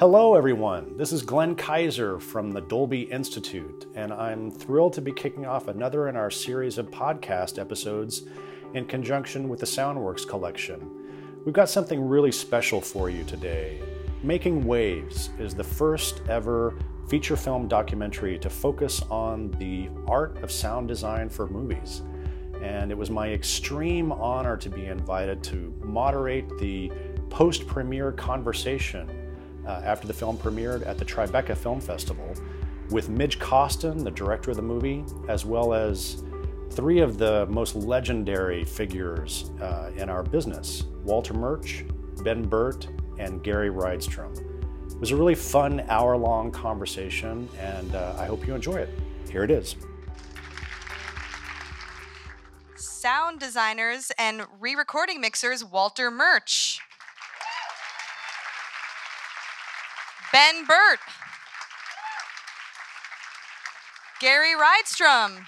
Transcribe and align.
Hello, 0.00 0.34
everyone. 0.34 0.96
This 0.96 1.12
is 1.12 1.20
Glenn 1.20 1.54
Kiser 1.54 2.18
from 2.18 2.52
the 2.52 2.62
Dolby 2.62 3.02
Institute, 3.02 3.84
and 3.94 4.14
I'm 4.14 4.50
thrilled 4.50 4.94
to 4.94 5.02
be 5.02 5.12
kicking 5.12 5.44
off 5.44 5.68
another 5.68 6.08
in 6.08 6.16
our 6.16 6.30
series 6.30 6.78
of 6.78 6.90
podcast 6.90 7.58
episodes 7.58 8.22
in 8.72 8.86
conjunction 8.86 9.46
with 9.46 9.60
the 9.60 9.66
Soundworks 9.66 10.26
collection. 10.26 10.90
We've 11.44 11.52
got 11.52 11.68
something 11.68 12.00
really 12.00 12.32
special 12.32 12.80
for 12.80 13.10
you 13.10 13.24
today. 13.24 13.82
Making 14.22 14.64
Waves 14.64 15.28
is 15.38 15.54
the 15.54 15.64
first 15.64 16.22
ever 16.30 16.78
feature 17.06 17.36
film 17.36 17.68
documentary 17.68 18.38
to 18.38 18.48
focus 18.48 19.02
on 19.10 19.50
the 19.58 19.90
art 20.06 20.42
of 20.42 20.50
sound 20.50 20.88
design 20.88 21.28
for 21.28 21.46
movies. 21.46 22.00
And 22.62 22.90
it 22.90 22.96
was 22.96 23.10
my 23.10 23.28
extreme 23.28 24.12
honor 24.12 24.56
to 24.56 24.70
be 24.70 24.86
invited 24.86 25.42
to 25.44 25.74
moderate 25.82 26.56
the 26.56 26.90
post 27.28 27.66
premiere 27.66 28.12
conversation 28.12 29.19
uh, 29.66 29.82
after 29.84 30.06
the 30.06 30.12
film 30.12 30.36
premiered 30.36 30.86
at 30.86 30.98
the 30.98 31.04
Tribeca 31.04 31.56
Film 31.56 31.80
Festival 31.80 32.34
with 32.90 33.08
Midge 33.08 33.38
Costin, 33.38 34.02
the 34.02 34.10
director 34.10 34.50
of 34.50 34.56
the 34.56 34.62
movie, 34.62 35.04
as 35.28 35.44
well 35.44 35.72
as 35.72 36.22
three 36.70 37.00
of 37.00 37.18
the 37.18 37.46
most 37.46 37.74
legendary 37.74 38.64
figures 38.64 39.50
uh, 39.60 39.90
in 39.96 40.08
our 40.08 40.22
business 40.22 40.84
Walter 41.04 41.34
Murch, 41.34 41.84
Ben 42.22 42.42
Burtt, 42.42 42.88
and 43.18 43.42
Gary 43.42 43.70
Rydstrom. 43.70 44.36
It 44.90 44.98
was 44.98 45.10
a 45.12 45.16
really 45.16 45.34
fun 45.34 45.84
hour 45.88 46.16
long 46.16 46.50
conversation, 46.50 47.48
and 47.58 47.94
uh, 47.94 48.16
I 48.18 48.26
hope 48.26 48.46
you 48.46 48.54
enjoy 48.54 48.76
it. 48.76 48.90
Here 49.30 49.44
it 49.44 49.50
is. 49.50 49.76
Sound 52.76 53.40
designers 53.40 54.12
and 54.18 54.46
re 54.60 54.74
recording 54.74 55.20
mixers 55.20 55.64
Walter 55.64 56.10
Murch. 56.10 56.80
Ben 60.32 60.64
Burtt. 60.64 61.00
Gary 64.20 64.54
Rydstrom. 64.54 65.46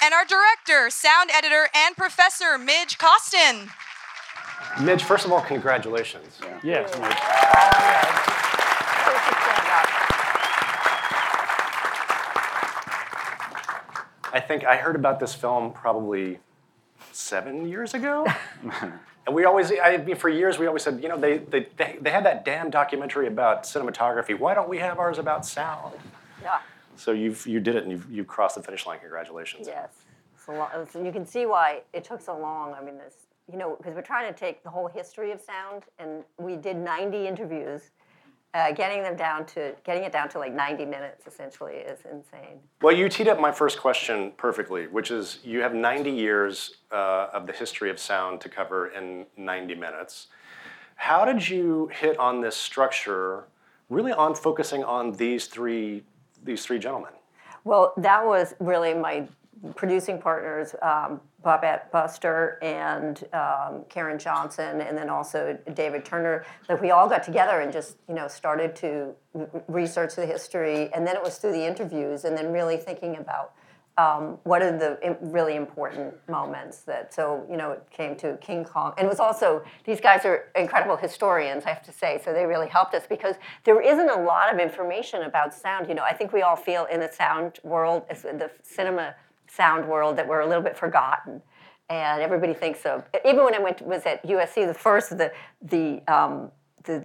And 0.00 0.14
our 0.14 0.24
director, 0.24 0.90
sound 0.90 1.30
editor, 1.34 1.68
and 1.74 1.96
professor, 1.96 2.56
Midge 2.56 2.98
Costin. 2.98 3.70
Midge, 4.80 5.02
first 5.02 5.24
of 5.24 5.32
all, 5.32 5.40
congratulations. 5.40 6.38
Yes. 6.62 6.92
I 14.32 14.40
think 14.40 14.64
I 14.64 14.76
heard 14.76 14.94
about 14.94 15.18
this 15.18 15.34
film 15.34 15.72
probably 15.72 16.38
seven 17.12 17.66
years 17.66 17.94
ago. 17.94 18.26
and 19.28 19.34
we 19.34 19.44
always, 19.44 19.70
I 19.70 19.98
mean, 19.98 20.16
for 20.16 20.30
years, 20.30 20.58
we 20.58 20.66
always 20.66 20.82
said, 20.82 21.02
you 21.02 21.08
know, 21.10 21.18
they, 21.18 21.36
they, 21.36 21.66
they, 21.76 21.98
they 22.00 22.10
had 22.10 22.24
that 22.24 22.46
damn 22.46 22.70
documentary 22.70 23.26
about 23.26 23.64
cinematography. 23.64 24.36
Why 24.36 24.54
don't 24.54 24.70
we 24.70 24.78
have 24.78 24.98
ours 24.98 25.18
about 25.18 25.44
sound? 25.44 25.96
Yeah. 26.42 26.60
So 26.96 27.12
you've, 27.12 27.46
you 27.46 27.60
did 27.60 27.76
it 27.76 27.82
and 27.82 27.92
you've, 27.92 28.10
you've 28.10 28.26
crossed 28.26 28.54
the 28.54 28.62
finish 28.62 28.86
line. 28.86 29.00
Congratulations. 29.00 29.66
Yes. 29.66 29.90
So, 30.46 30.66
so 30.90 31.04
you 31.04 31.12
can 31.12 31.26
see 31.26 31.44
why 31.44 31.82
it 31.92 32.04
took 32.04 32.22
so 32.22 32.38
long. 32.38 32.72
I 32.72 32.82
mean, 32.82 32.96
this, 32.96 33.26
you 33.52 33.58
know, 33.58 33.76
because 33.76 33.94
we're 33.94 34.00
trying 34.00 34.32
to 34.32 34.38
take 34.38 34.62
the 34.62 34.70
whole 34.70 34.88
history 34.88 35.30
of 35.30 35.42
sound, 35.42 35.82
and 35.98 36.24
we 36.38 36.56
did 36.56 36.78
90 36.78 37.26
interviews. 37.26 37.90
Uh, 38.58 38.72
getting 38.72 39.04
them 39.04 39.14
down 39.14 39.46
to 39.46 39.72
getting 39.84 40.02
it 40.02 40.10
down 40.10 40.28
to 40.28 40.36
like 40.36 40.52
90 40.52 40.84
minutes 40.84 41.28
essentially 41.28 41.74
is 41.74 42.00
insane. 42.10 42.58
Well, 42.82 42.96
you 42.96 43.08
teed 43.08 43.28
up 43.28 43.38
my 43.38 43.52
first 43.52 43.78
question 43.78 44.32
perfectly, 44.36 44.88
which 44.88 45.12
is 45.12 45.38
you 45.44 45.60
have 45.60 45.74
90 45.74 46.10
years 46.10 46.78
uh, 46.90 47.28
of 47.32 47.46
the 47.46 47.52
history 47.52 47.88
of 47.88 48.00
sound 48.00 48.40
to 48.40 48.48
cover 48.48 48.88
in 48.88 49.26
90 49.36 49.76
minutes. 49.76 50.26
How 50.96 51.24
did 51.24 51.48
you 51.48 51.88
hit 51.92 52.18
on 52.18 52.40
this 52.40 52.56
structure, 52.56 53.44
really 53.90 54.10
on 54.10 54.34
focusing 54.34 54.82
on 54.82 55.12
these 55.12 55.46
three 55.46 56.02
these 56.42 56.64
three 56.64 56.80
gentlemen? 56.80 57.12
Well, 57.62 57.92
that 57.96 58.26
was 58.26 58.54
really 58.58 58.92
my 58.92 59.28
producing 59.74 60.20
partners, 60.20 60.74
um, 60.82 61.20
Bobette 61.44 61.90
Buster 61.90 62.58
and 62.62 63.24
um, 63.32 63.84
Karen 63.88 64.18
Johnson, 64.18 64.80
and 64.80 64.96
then 64.96 65.08
also 65.08 65.58
David 65.74 66.04
Turner. 66.04 66.44
That 66.68 66.80
we 66.80 66.90
all 66.90 67.08
got 67.08 67.22
together 67.22 67.60
and 67.60 67.72
just 67.72 67.96
you 68.08 68.14
know 68.14 68.28
started 68.28 68.74
to 68.76 69.14
research 69.68 70.14
the 70.14 70.26
history, 70.26 70.92
and 70.92 71.06
then 71.06 71.16
it 71.16 71.22
was 71.22 71.38
through 71.38 71.52
the 71.52 71.64
interviews, 71.64 72.24
and 72.24 72.36
then 72.36 72.52
really 72.52 72.76
thinking 72.76 73.16
about 73.16 73.52
um, 73.98 74.38
what 74.44 74.62
are 74.62 74.78
the 74.78 75.16
really 75.20 75.56
important 75.56 76.14
moments 76.28 76.82
that 76.82 77.12
so 77.12 77.44
you 77.50 77.56
know 77.56 77.72
it 77.72 77.82
came 77.90 78.14
to 78.16 78.36
king 78.36 78.64
kong 78.64 78.94
and 78.96 79.06
it 79.06 79.08
was 79.08 79.18
also 79.18 79.62
these 79.84 80.00
guys 80.00 80.24
are 80.24 80.44
incredible 80.54 80.96
historians 80.96 81.64
i 81.66 81.70
have 81.70 81.82
to 81.82 81.92
say 81.92 82.20
so 82.24 82.32
they 82.32 82.46
really 82.46 82.68
helped 82.68 82.94
us 82.94 83.02
because 83.08 83.34
there 83.64 83.80
isn't 83.80 84.08
a 84.08 84.22
lot 84.22 84.54
of 84.54 84.60
information 84.60 85.22
about 85.22 85.52
sound 85.52 85.88
you 85.88 85.94
know 85.94 86.04
i 86.04 86.14
think 86.14 86.32
we 86.32 86.42
all 86.42 86.54
feel 86.54 86.84
in 86.86 87.00
the 87.00 87.10
sound 87.10 87.58
world 87.64 88.08
the 88.08 88.50
cinema 88.62 89.14
sound 89.48 89.86
world 89.88 90.16
that 90.16 90.26
we're 90.26 90.40
a 90.40 90.46
little 90.46 90.62
bit 90.62 90.76
forgotten 90.76 91.42
and 91.90 92.20
everybody 92.20 92.54
thinks 92.54 92.84
of 92.84 93.04
even 93.24 93.44
when 93.44 93.54
i 93.54 93.58
went 93.58 93.80
was 93.82 94.04
at 94.06 94.22
usc 94.24 94.54
the 94.54 94.74
first 94.74 95.12
of 95.12 95.18
the 95.18 95.32
the 95.62 96.02
um, 96.12 96.50
the 96.84 97.04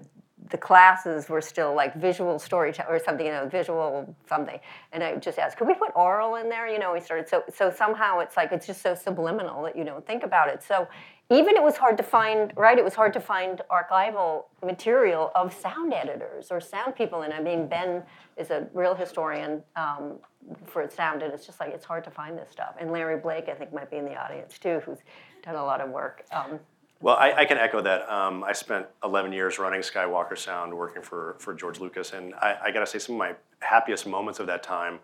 the 0.49 0.57
classes 0.57 1.29
were 1.29 1.41
still 1.41 1.73
like 1.73 1.95
visual 1.95 2.37
storytelling 2.39 2.93
or 2.93 2.99
something, 2.99 3.25
you 3.25 3.31
know, 3.31 3.47
visual 3.47 4.15
something. 4.27 4.59
And 4.91 5.03
I 5.03 5.15
just 5.15 5.39
asked, 5.39 5.57
could 5.57 5.67
we 5.67 5.73
put 5.73 5.91
oral 5.95 6.35
in 6.35 6.49
there? 6.49 6.67
You 6.67 6.79
know, 6.79 6.93
we 6.93 6.99
started 6.99 7.29
so 7.29 7.43
so 7.53 7.71
somehow 7.71 8.19
it's 8.19 8.35
like 8.37 8.51
it's 8.51 8.67
just 8.67 8.81
so 8.81 8.95
subliminal 8.95 9.63
that 9.63 9.75
you 9.75 9.83
don't 9.83 10.05
think 10.05 10.23
about 10.23 10.49
it. 10.49 10.63
So 10.63 10.87
even 11.29 11.55
it 11.55 11.63
was 11.63 11.77
hard 11.77 11.97
to 11.97 12.03
find, 12.03 12.51
right? 12.55 12.77
It 12.77 12.83
was 12.83 12.93
hard 12.93 13.13
to 13.13 13.21
find 13.21 13.61
archival 13.71 14.45
material 14.63 15.31
of 15.35 15.53
sound 15.53 15.93
editors 15.93 16.51
or 16.51 16.59
sound 16.59 16.95
people. 16.95 17.21
And 17.21 17.33
I 17.33 17.39
mean, 17.39 17.67
Ben 17.67 18.03
is 18.37 18.51
a 18.51 18.67
real 18.73 18.93
historian 18.93 19.63
um, 19.75 20.19
for 20.65 20.89
sound, 20.89 21.21
and 21.21 21.33
it's 21.33 21.45
just 21.45 21.59
like 21.59 21.73
it's 21.73 21.85
hard 21.85 22.03
to 22.05 22.11
find 22.11 22.37
this 22.37 22.49
stuff. 22.51 22.75
And 22.79 22.91
Larry 22.91 23.19
Blake, 23.19 23.49
I 23.49 23.53
think, 23.53 23.73
might 23.73 23.89
be 23.89 23.97
in 23.97 24.05
the 24.05 24.15
audience 24.15 24.57
too, 24.57 24.81
who's 24.85 24.99
done 25.43 25.55
a 25.55 25.63
lot 25.63 25.81
of 25.81 25.89
work. 25.89 26.23
Um, 26.31 26.59
Well, 27.01 27.17
I, 27.17 27.33
I 27.33 27.45
can 27.45 27.57
echo 27.57 27.81
that. 27.81 28.09
Um, 28.09 28.43
I 28.43 28.53
spent 28.53 28.85
11 29.03 29.33
years 29.33 29.59
running 29.59 29.81
Skywalker 29.81 30.37
Sound, 30.37 30.73
working 30.73 31.01
for, 31.01 31.35
for 31.39 31.53
George 31.53 31.79
Lucas, 31.79 32.13
and 32.13 32.33
I, 32.35 32.57
I 32.65 32.71
got 32.71 32.79
to 32.79 32.87
say, 32.87 32.99
some 32.99 33.15
of 33.15 33.19
my 33.19 33.33
happiest 33.59 34.07
moments 34.07 34.39
of 34.39 34.47
that 34.47 34.63
time 34.63 34.99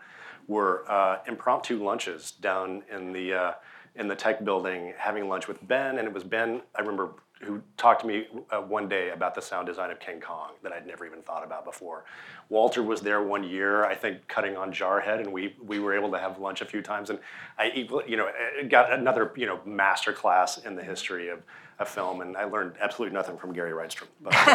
were 0.48 0.90
uh, 0.90 1.20
impromptu 1.28 1.84
lunches 1.84 2.32
down 2.32 2.84
in 2.92 3.14
the 3.14 3.34
uh, 3.34 3.54
in 3.96 4.08
the 4.08 4.16
tech 4.16 4.46
building, 4.46 4.94
having 4.98 5.28
lunch 5.28 5.48
with 5.48 5.66
Ben, 5.68 5.98
and 5.98 6.08
it 6.08 6.14
was 6.14 6.24
Ben. 6.24 6.62
I 6.76 6.82
remember 6.82 7.12
who 7.42 7.62
talked 7.78 8.02
to 8.02 8.08
me 8.08 8.28
uh, 8.52 8.58
one 8.58 8.90
day 8.90 9.12
about 9.12 9.34
the 9.34 9.42
sound 9.42 9.68
design 9.68 9.92
of 9.92 10.00
King 10.00 10.20
Kong 10.20 10.52
that 10.62 10.74
I'd 10.74 10.86
never 10.86 11.06
even 11.06 11.22
thought 11.22 11.44
about 11.44 11.64
before. 11.64 12.04
Walter 12.50 12.84
was 12.84 13.02
there 13.02 13.24
one 13.24 13.44
year, 13.44 13.86
I 13.86 13.96
think, 13.96 14.28
cutting 14.28 14.58
on 14.58 14.74
Jarhead, 14.74 15.20
and 15.20 15.32
we 15.32 15.56
we 15.64 15.80
were 15.80 15.94
able 15.96 16.12
to 16.12 16.20
have 16.20 16.40
lunch 16.40 16.62
a 16.62 16.66
few 16.66 16.82
times, 16.82 17.10
and 17.10 17.20
I 17.58 17.88
you 18.08 18.18
know 18.18 18.30
got 18.68 18.92
another 18.92 19.32
you 19.36 19.46
know 19.46 19.62
master 19.66 20.12
class 20.12 20.58
in 20.58 20.76
the 20.76 20.84
history 20.84 21.30
of, 21.30 21.42
of 21.80 21.88
film, 21.88 22.22
and 22.22 22.36
I 22.36 22.44
learned 22.44 22.74
absolutely 22.82 23.16
nothing 23.16 23.38
from 23.38 23.54
Gary 23.54 23.72
Rydstrom. 23.72 24.08
But, 24.22 24.34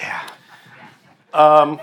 yeah. 0.00 0.28
Um, 1.32 1.80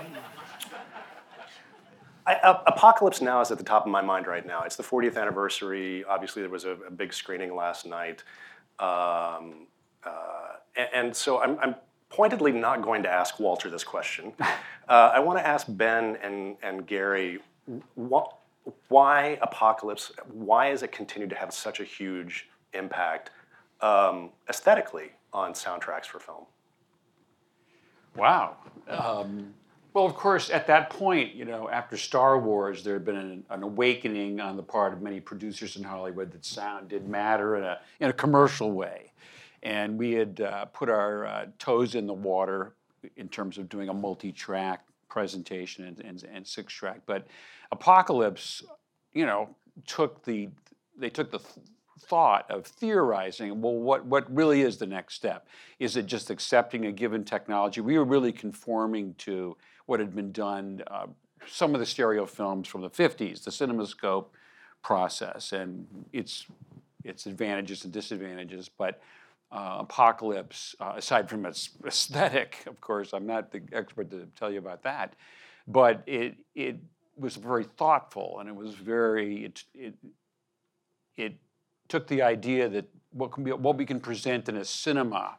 I, 2.26 2.34
uh, 2.34 2.62
Apocalypse 2.66 3.20
Now 3.20 3.40
is 3.40 3.50
at 3.50 3.58
the 3.58 3.64
top 3.64 3.86
of 3.86 3.92
my 3.92 4.02
mind 4.02 4.26
right 4.26 4.44
now. 4.44 4.62
It's 4.62 4.76
the 4.76 4.82
40th 4.82 5.16
anniversary. 5.16 6.04
Obviously, 6.04 6.42
there 6.42 6.50
was 6.50 6.64
a, 6.64 6.72
a 6.72 6.90
big 6.90 7.12
screening 7.12 7.54
last 7.54 7.86
night. 7.86 8.24
Um, 8.78 9.66
uh, 10.04 10.56
and, 10.76 10.88
and, 10.92 11.16
so 11.16 11.40
I'm, 11.40 11.58
I'm, 11.60 11.76
pointedly 12.08 12.52
not 12.52 12.82
going 12.82 13.02
to 13.02 13.10
ask 13.10 13.40
Walter 13.40 13.70
this 13.70 13.84
question. 13.84 14.32
Uh, 14.88 15.10
I 15.12 15.18
want 15.18 15.36
to 15.36 15.44
ask 15.44 15.66
Ben 15.68 16.16
and, 16.22 16.56
and 16.62 16.86
Gary 16.86 17.40
wh- 18.00 18.28
why 18.86 19.36
Apocalypse, 19.42 20.12
why 20.32 20.66
has 20.66 20.84
it 20.84 20.92
continued 20.92 21.30
to 21.30 21.34
have 21.34 21.52
such 21.52 21.80
a 21.80 21.82
huge 21.82 22.48
impact 22.72 23.32
um, 23.80 24.30
aesthetically 24.48 25.10
on 25.32 25.54
soundtracks 25.54 26.06
for 26.06 26.20
film? 26.20 26.44
Wow. 28.14 28.58
Um, 28.88 29.54
well, 29.96 30.04
of 30.04 30.14
course, 30.14 30.50
at 30.50 30.66
that 30.66 30.90
point, 30.90 31.34
you 31.34 31.46
know, 31.46 31.70
after 31.70 31.96
Star 31.96 32.38
Wars, 32.38 32.84
there 32.84 32.92
had 32.92 33.06
been 33.06 33.16
an, 33.16 33.44
an, 33.48 33.62
awakening 33.62 34.40
on 34.40 34.54
the 34.54 34.62
part 34.62 34.92
of 34.92 35.00
many 35.00 35.20
producers 35.20 35.76
in 35.76 35.82
Hollywood 35.82 36.30
that 36.32 36.44
sound 36.44 36.90
did 36.90 37.08
matter 37.08 37.56
in 37.56 37.64
a, 37.64 37.78
in 38.00 38.10
a 38.10 38.12
commercial 38.12 38.72
way. 38.72 39.10
And 39.62 39.96
we 39.96 40.12
had 40.12 40.42
uh, 40.42 40.66
put 40.66 40.90
our 40.90 41.24
uh, 41.24 41.46
toes 41.58 41.94
in 41.94 42.06
the 42.06 42.12
water 42.12 42.74
in 43.16 43.30
terms 43.30 43.56
of 43.56 43.70
doing 43.70 43.88
a 43.88 43.94
multi 43.94 44.32
track 44.32 44.84
presentation 45.08 45.86
and, 45.86 45.98
and, 46.00 46.22
and 46.30 46.46
six 46.46 46.74
track. 46.74 47.00
But 47.06 47.26
Apocalypse, 47.72 48.64
you 49.14 49.24
know, 49.24 49.48
took 49.86 50.22
the, 50.26 50.50
they 50.98 51.08
took 51.08 51.30
the 51.30 51.40
thought 51.98 52.48
of 52.50 52.66
theorizing 52.66 53.60
well 53.60 53.74
what, 53.74 54.04
what 54.04 54.32
really 54.32 54.60
is 54.60 54.76
the 54.76 54.86
next 54.86 55.14
step 55.14 55.48
is 55.78 55.96
it 55.96 56.04
just 56.04 56.30
accepting 56.30 56.86
a 56.86 56.92
given 56.92 57.24
technology 57.24 57.80
we 57.80 57.98
were 57.98 58.04
really 58.04 58.30
conforming 58.30 59.14
to 59.14 59.56
what 59.86 60.00
had 60.00 60.14
been 60.14 60.32
done 60.32 60.82
uh, 60.88 61.06
some 61.46 61.74
of 61.74 61.80
the 61.80 61.86
stereo 61.86 62.26
films 62.26 62.68
from 62.68 62.82
the 62.82 62.90
50s 62.90 63.44
the 63.44 63.50
cinemascope 63.50 64.26
process 64.82 65.52
and 65.52 65.86
its 66.12 66.46
its 67.04 67.26
advantages 67.26 67.84
and 67.84 67.92
disadvantages 67.92 68.68
but 68.68 69.00
uh, 69.52 69.78
Apocalypse, 69.80 70.74
uh, 70.80 70.94
aside 70.96 71.30
from 71.30 71.46
its 71.46 71.70
aesthetic, 71.86 72.64
of 72.66 72.80
course, 72.80 73.12
I'm 73.12 73.26
not 73.26 73.52
the 73.52 73.62
expert 73.72 74.10
to 74.10 74.26
tell 74.36 74.50
you 74.50 74.58
about 74.58 74.82
that, 74.82 75.14
but 75.68 76.02
it 76.06 76.36
it 76.54 76.76
was 77.16 77.36
very 77.36 77.64
thoughtful 77.64 78.38
and 78.40 78.48
it 78.48 78.54
was 78.54 78.74
very 78.74 79.44
it 79.44 79.64
it, 79.74 79.94
it 81.16 81.34
took 81.88 82.06
the 82.08 82.22
idea 82.22 82.68
that 82.68 82.86
what 83.12 83.32
can 83.32 83.44
be 83.44 83.52
what 83.52 83.76
we 83.76 83.86
can 83.86 84.00
present 84.00 84.48
in 84.48 84.56
a 84.56 84.64
cinema 84.64 85.38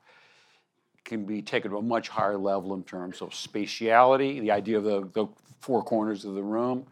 can 1.08 1.26
be 1.26 1.42
taken 1.42 1.72
to 1.72 1.78
a 1.78 1.82
much 1.82 2.10
higher 2.10 2.38
level 2.38 2.76
in 2.76 2.84
terms 2.84 3.22
of 3.22 3.30
spatiality, 3.30 4.40
the 4.42 4.52
idea 4.52 4.78
of 4.78 4.84
the, 4.84 5.10
the 5.14 5.26
four 5.62 5.82
corners 5.84 6.26
of 6.26 6.36
the 6.36 6.44
room. 6.44 6.86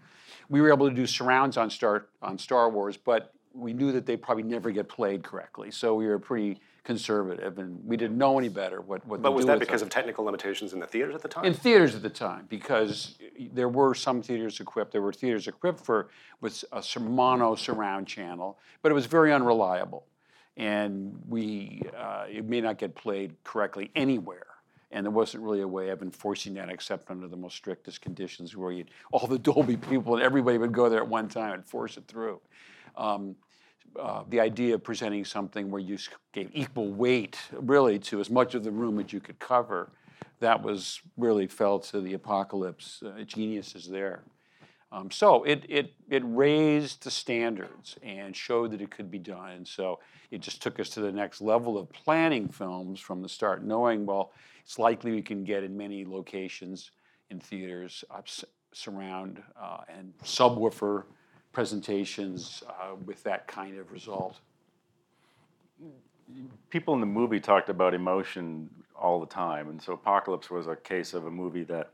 We 0.50 0.62
were 0.62 0.72
able 0.72 0.90
to 0.90 0.96
do 0.96 1.06
surrounds 1.06 1.58
on 1.58 1.70
Star 1.70 2.08
on 2.22 2.38
Star 2.38 2.70
Wars, 2.70 2.98
but 2.98 3.34
we 3.54 3.74
knew 3.74 3.92
that 3.92 4.06
they 4.06 4.18
probably 4.18 4.44
never 4.44 4.72
get 4.72 4.90
played 4.90 5.24
correctly. 5.24 5.72
So 5.72 5.96
we 5.96 6.08
were 6.08 6.20
pretty 6.20 6.60
conservative, 6.84 7.58
and 7.58 7.84
we 7.84 7.98
didn't 7.98 8.18
know 8.18 8.38
any 8.38 8.50
better 8.50 8.80
what 8.80 9.06
what. 9.06 9.22
But 9.22 9.34
was 9.34 9.46
that 9.48 9.60
because 9.60 9.82
them. 9.82 9.88
of 9.88 9.94
technical 9.94 10.24
limitations 10.24 10.72
in 10.74 10.80
the 10.80 10.88
theaters 10.88 11.16
at 11.16 11.22
the 11.22 11.28
time? 11.28 11.46
in 11.46 11.54
theaters 11.54 11.96
at 11.96 12.02
the 12.02 12.10
time? 12.10 12.46
Because 12.48 13.18
there 13.52 13.70
were 13.70 13.94
some 13.94 14.22
theaters 14.22 14.60
equipped. 14.60 14.92
There 14.92 15.02
were 15.02 15.14
theaters 15.14 15.48
equipped 15.48 15.82
for 15.82 16.10
with 16.42 16.64
a 16.72 16.84
mono 17.00 17.56
surround 17.56 18.08
channel, 18.08 18.60
but 18.82 18.92
it 18.92 18.96
was 18.96 19.08
very 19.08 19.34
unreliable, 19.34 20.06
and 20.58 21.18
we 21.28 21.82
uh, 21.98 22.26
it 22.30 22.46
may 22.46 22.62
not 22.62 22.78
get 22.78 22.96
played 22.96 23.36
correctly 23.44 23.92
anywhere. 23.96 24.48
And 24.92 25.06
there 25.06 25.12
wasn't 25.12 25.44
really 25.44 25.62
a 25.62 25.68
way 25.68 25.90
of 25.90 26.02
enforcing 26.02 26.54
that 26.54 26.70
except 26.70 27.12
under 27.12 27.28
the 27.28 27.36
most 27.36 27.58
strictest 27.58 28.02
conditions 28.02 28.56
where 28.56 28.72
you'd, 28.72 28.92
all 29.12 29.28
the 29.28 29.40
Dolby 29.52 29.76
people 29.76 30.16
and 30.16 30.24
everybody 30.24 30.58
would 30.58 30.72
go 30.72 30.88
there 30.88 31.00
at 31.00 31.08
one 31.08 31.28
time 31.28 31.54
and 31.54 31.66
force 31.66 31.98
it 31.98 32.08
through. 32.08 32.40
Um, 32.96 33.36
uh, 34.00 34.24
the 34.30 34.40
idea 34.40 34.76
of 34.76 34.84
presenting 34.84 35.26
something 35.26 35.70
where 35.70 35.82
you 35.82 35.98
gave 36.34 36.50
equal 36.54 36.92
weight, 36.92 37.38
really, 37.52 37.98
to 38.00 38.20
as 38.20 38.30
much 38.30 38.56
of 38.56 38.64
the 38.64 38.72
room 38.72 39.00
as 39.00 39.12
you 39.14 39.20
could 39.20 39.40
cover, 39.40 39.92
that 40.40 40.62
was 40.62 41.02
really 41.18 41.48
fell 41.48 41.80
to 41.80 42.02
the 42.02 42.14
apocalypse 42.14 43.02
uh, 43.06 43.22
geniuses 43.24 43.88
there. 43.88 44.24
Um, 44.92 45.12
so 45.12 45.44
it, 45.44 45.66
it, 45.68 45.94
it 46.10 46.24
raised 46.26 47.04
the 47.04 47.12
standards 47.12 47.98
and 48.04 48.36
showed 48.36 48.72
that 48.72 48.82
it 48.82 48.92
could 48.92 49.12
be 49.12 49.20
done. 49.20 49.66
So 49.66 50.00
it 50.32 50.42
just 50.42 50.62
took 50.62 50.80
us 50.80 50.90
to 50.92 51.02
the 51.02 51.12
next 51.12 51.42
level 51.42 51.78
of 51.78 51.92
planning 51.92 52.48
films 52.48 53.00
from 53.00 53.22
the 53.22 53.30
start, 53.30 53.64
knowing, 53.64 54.06
well, 54.06 54.32
it's 54.64 54.80
likely 54.80 55.12
we 55.12 55.22
can 55.22 55.44
get 55.44 55.64
in 55.64 55.76
many 55.76 56.06
locations 56.06 56.92
in 57.30 57.40
theaters, 57.40 58.04
up, 58.10 58.28
surround, 58.74 59.42
uh, 59.60 59.80
and 59.90 60.14
subwoofer 60.24 61.04
presentations 61.52 62.64
uh, 62.68 62.96
with 63.06 63.24
that 63.24 63.48
kind 63.48 63.78
of 63.78 63.92
result. 63.92 64.40
people 66.70 66.94
in 66.94 67.00
the 67.00 67.06
movie 67.06 67.40
talked 67.40 67.70
about 67.70 67.94
emotion 67.94 68.70
all 68.96 69.20
the 69.20 69.26
time, 69.26 69.70
and 69.70 69.82
so 69.82 69.94
Apocalypse 69.94 70.50
was 70.50 70.68
a 70.68 70.76
case 70.76 71.14
of 71.14 71.26
a 71.26 71.32
movie 71.32 71.64
that 71.64 71.92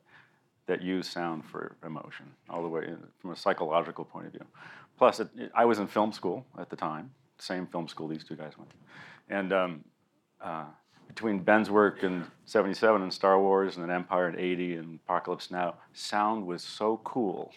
that 0.71 0.81
used 0.81 1.11
sound 1.11 1.43
for 1.43 1.75
emotion 1.85 2.25
all 2.49 2.61
the 2.61 2.67
way 2.69 2.83
in, 2.85 2.97
from 3.19 3.31
a 3.31 3.35
psychological 3.35 4.05
point 4.05 4.25
of 4.27 4.31
view. 4.31 4.45
Plus, 4.97 5.19
it, 5.19 5.27
it- 5.37 5.51
I 5.53 5.65
was 5.65 5.79
in 5.79 5.87
film 5.87 6.11
school 6.13 6.45
at 6.57 6.69
the 6.69 6.77
time, 6.77 7.11
same 7.37 7.67
film 7.67 7.87
school 7.89 8.07
these 8.07 8.23
two 8.23 8.35
guys 8.37 8.53
went, 8.57 8.71
and 9.29 9.51
um, 9.51 9.83
uh, 10.41 10.65
between 11.07 11.39
Ben's 11.39 11.69
work 11.69 12.03
in 12.03 12.23
'77 12.45 13.01
and 13.01 13.13
Star 13.13 13.37
Wars, 13.39 13.75
and 13.75 13.83
then 13.83 13.93
Empire 13.93 14.29
in 14.29 14.39
'80 14.39 14.75
and 14.75 14.99
Apocalypse 15.05 15.51
Now, 15.51 15.75
sound 15.93 16.47
was 16.47 16.63
so 16.63 17.01
cool. 17.03 17.51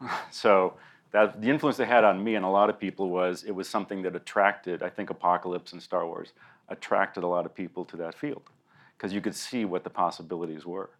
so 0.30 0.74
that 1.10 1.40
the 1.40 1.48
influence 1.48 1.76
they 1.76 1.86
had 1.86 2.04
on 2.04 2.22
me 2.22 2.34
and 2.36 2.44
a 2.44 2.48
lot 2.48 2.68
of 2.70 2.78
people 2.78 3.08
was 3.10 3.44
it 3.44 3.52
was 3.52 3.68
something 3.68 4.02
that 4.02 4.14
attracted 4.16 4.82
i 4.82 4.90
think 4.90 5.10
apocalypse 5.10 5.72
and 5.72 5.80
star 5.80 6.04
wars 6.04 6.30
attracted 6.68 7.22
a 7.22 7.26
lot 7.36 7.46
of 7.46 7.54
people 7.54 7.84
to 7.84 7.96
that 7.96 8.14
field 8.18 8.42
because 8.96 9.12
you 9.12 9.20
could 9.20 9.34
see 9.34 9.64
what 9.64 9.84
the 9.84 9.90
possibilities 9.90 10.66
were 10.66 10.90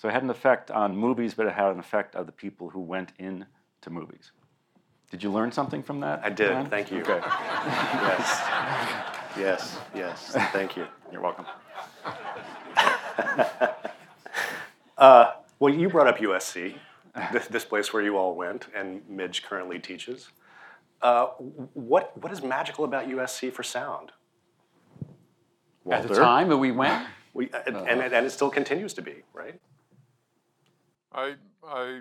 so 0.00 0.08
it 0.08 0.12
had 0.12 0.22
an 0.22 0.30
effect 0.30 0.70
on 0.70 0.96
movies 0.96 1.34
but 1.34 1.46
it 1.46 1.52
had 1.52 1.72
an 1.72 1.78
effect 1.78 2.14
of 2.14 2.26
the 2.26 2.32
people 2.32 2.70
who 2.70 2.80
went 2.80 3.12
in 3.18 3.46
to 3.80 3.90
movies 3.90 4.32
did 5.10 5.22
you 5.22 5.32
learn 5.32 5.50
something 5.50 5.82
from 5.82 6.00
that 6.00 6.20
I 6.22 6.28
did. 6.28 6.48
Dan? 6.48 6.68
Thank 6.68 6.90
you. 6.90 7.00
okay 7.00 7.20
Yes. 8.04 8.42
Yes. 9.36 9.78
Yes. 9.94 10.36
Thank 10.52 10.76
you. 10.76 10.86
you're 11.12 11.22
welcome 11.22 11.46
Uh, 14.98 15.30
well, 15.60 15.72
you 15.72 15.88
brought 15.88 16.08
up 16.08 16.18
USC, 16.18 16.74
this, 17.32 17.46
this 17.46 17.64
place 17.64 17.92
where 17.92 18.02
you 18.02 18.16
all 18.16 18.34
went, 18.34 18.66
and 18.74 19.00
Midge 19.08 19.44
currently 19.44 19.78
teaches. 19.78 20.28
Uh, 21.00 21.26
what 21.74 22.20
what 22.20 22.32
is 22.32 22.42
magical 22.42 22.84
about 22.84 23.08
USC 23.08 23.52
for 23.52 23.62
sound? 23.62 24.10
At 25.88 26.08
the 26.08 26.14
time 26.14 26.48
that 26.48 26.58
we 26.58 26.72
went, 26.72 27.06
We, 27.32 27.48
and, 27.66 27.76
and, 27.76 28.00
and 28.02 28.26
it 28.26 28.30
still 28.30 28.50
continues 28.50 28.92
to 28.94 29.02
be, 29.02 29.22
right? 29.32 29.60
I, 31.12 31.34
I 31.66 32.00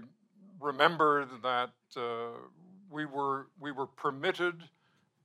remember 0.60 1.28
that 1.44 1.72
uh, 1.96 2.38
we 2.90 3.06
were 3.06 3.48
we 3.60 3.72
were 3.72 3.88
permitted 3.88 4.64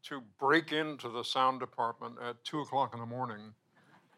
to 0.05 0.23
break 0.39 0.73
into 0.73 1.09
the 1.09 1.23
sound 1.23 1.61
department 1.61 2.17
at 2.23 2.43
two 2.45 2.61
o'clock 2.61 2.93
in 2.93 3.01
the 3.01 3.07
morning 3.07 3.55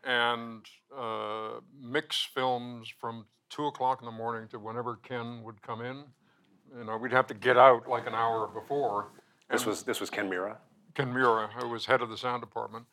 and 0.03 0.65
uh, 0.97 1.61
mix 1.81 2.23
films 2.23 2.93
from 3.01 3.27
two 3.51 3.67
o'clock 3.67 4.01
in 4.01 4.07
the 4.07 4.13
morning 4.13 4.49
to 4.49 4.59
whenever 4.59 4.97
Ken 4.97 5.43
would 5.43 5.61
come 5.63 5.81
in. 5.81 6.05
You 6.77 6.85
know, 6.85 6.97
we'd 6.97 7.13
have 7.13 7.27
to 7.29 7.35
get 7.35 7.57
out 7.57 7.89
like 7.89 8.07
an 8.07 8.15
hour 8.15 8.49
before. 8.49 9.09
This 9.51 9.67
was 9.67 9.83
this 9.83 10.01
was 10.01 10.11
Ken 10.11 10.29
Miura. 10.29 10.59
Ken 10.95 11.13
Miura, 11.13 11.49
who 11.59 11.69
was 11.69 11.87
head 11.87 12.03
of 12.03 12.09
the 12.09 12.17
sound 12.17 12.43
department. 12.43 12.87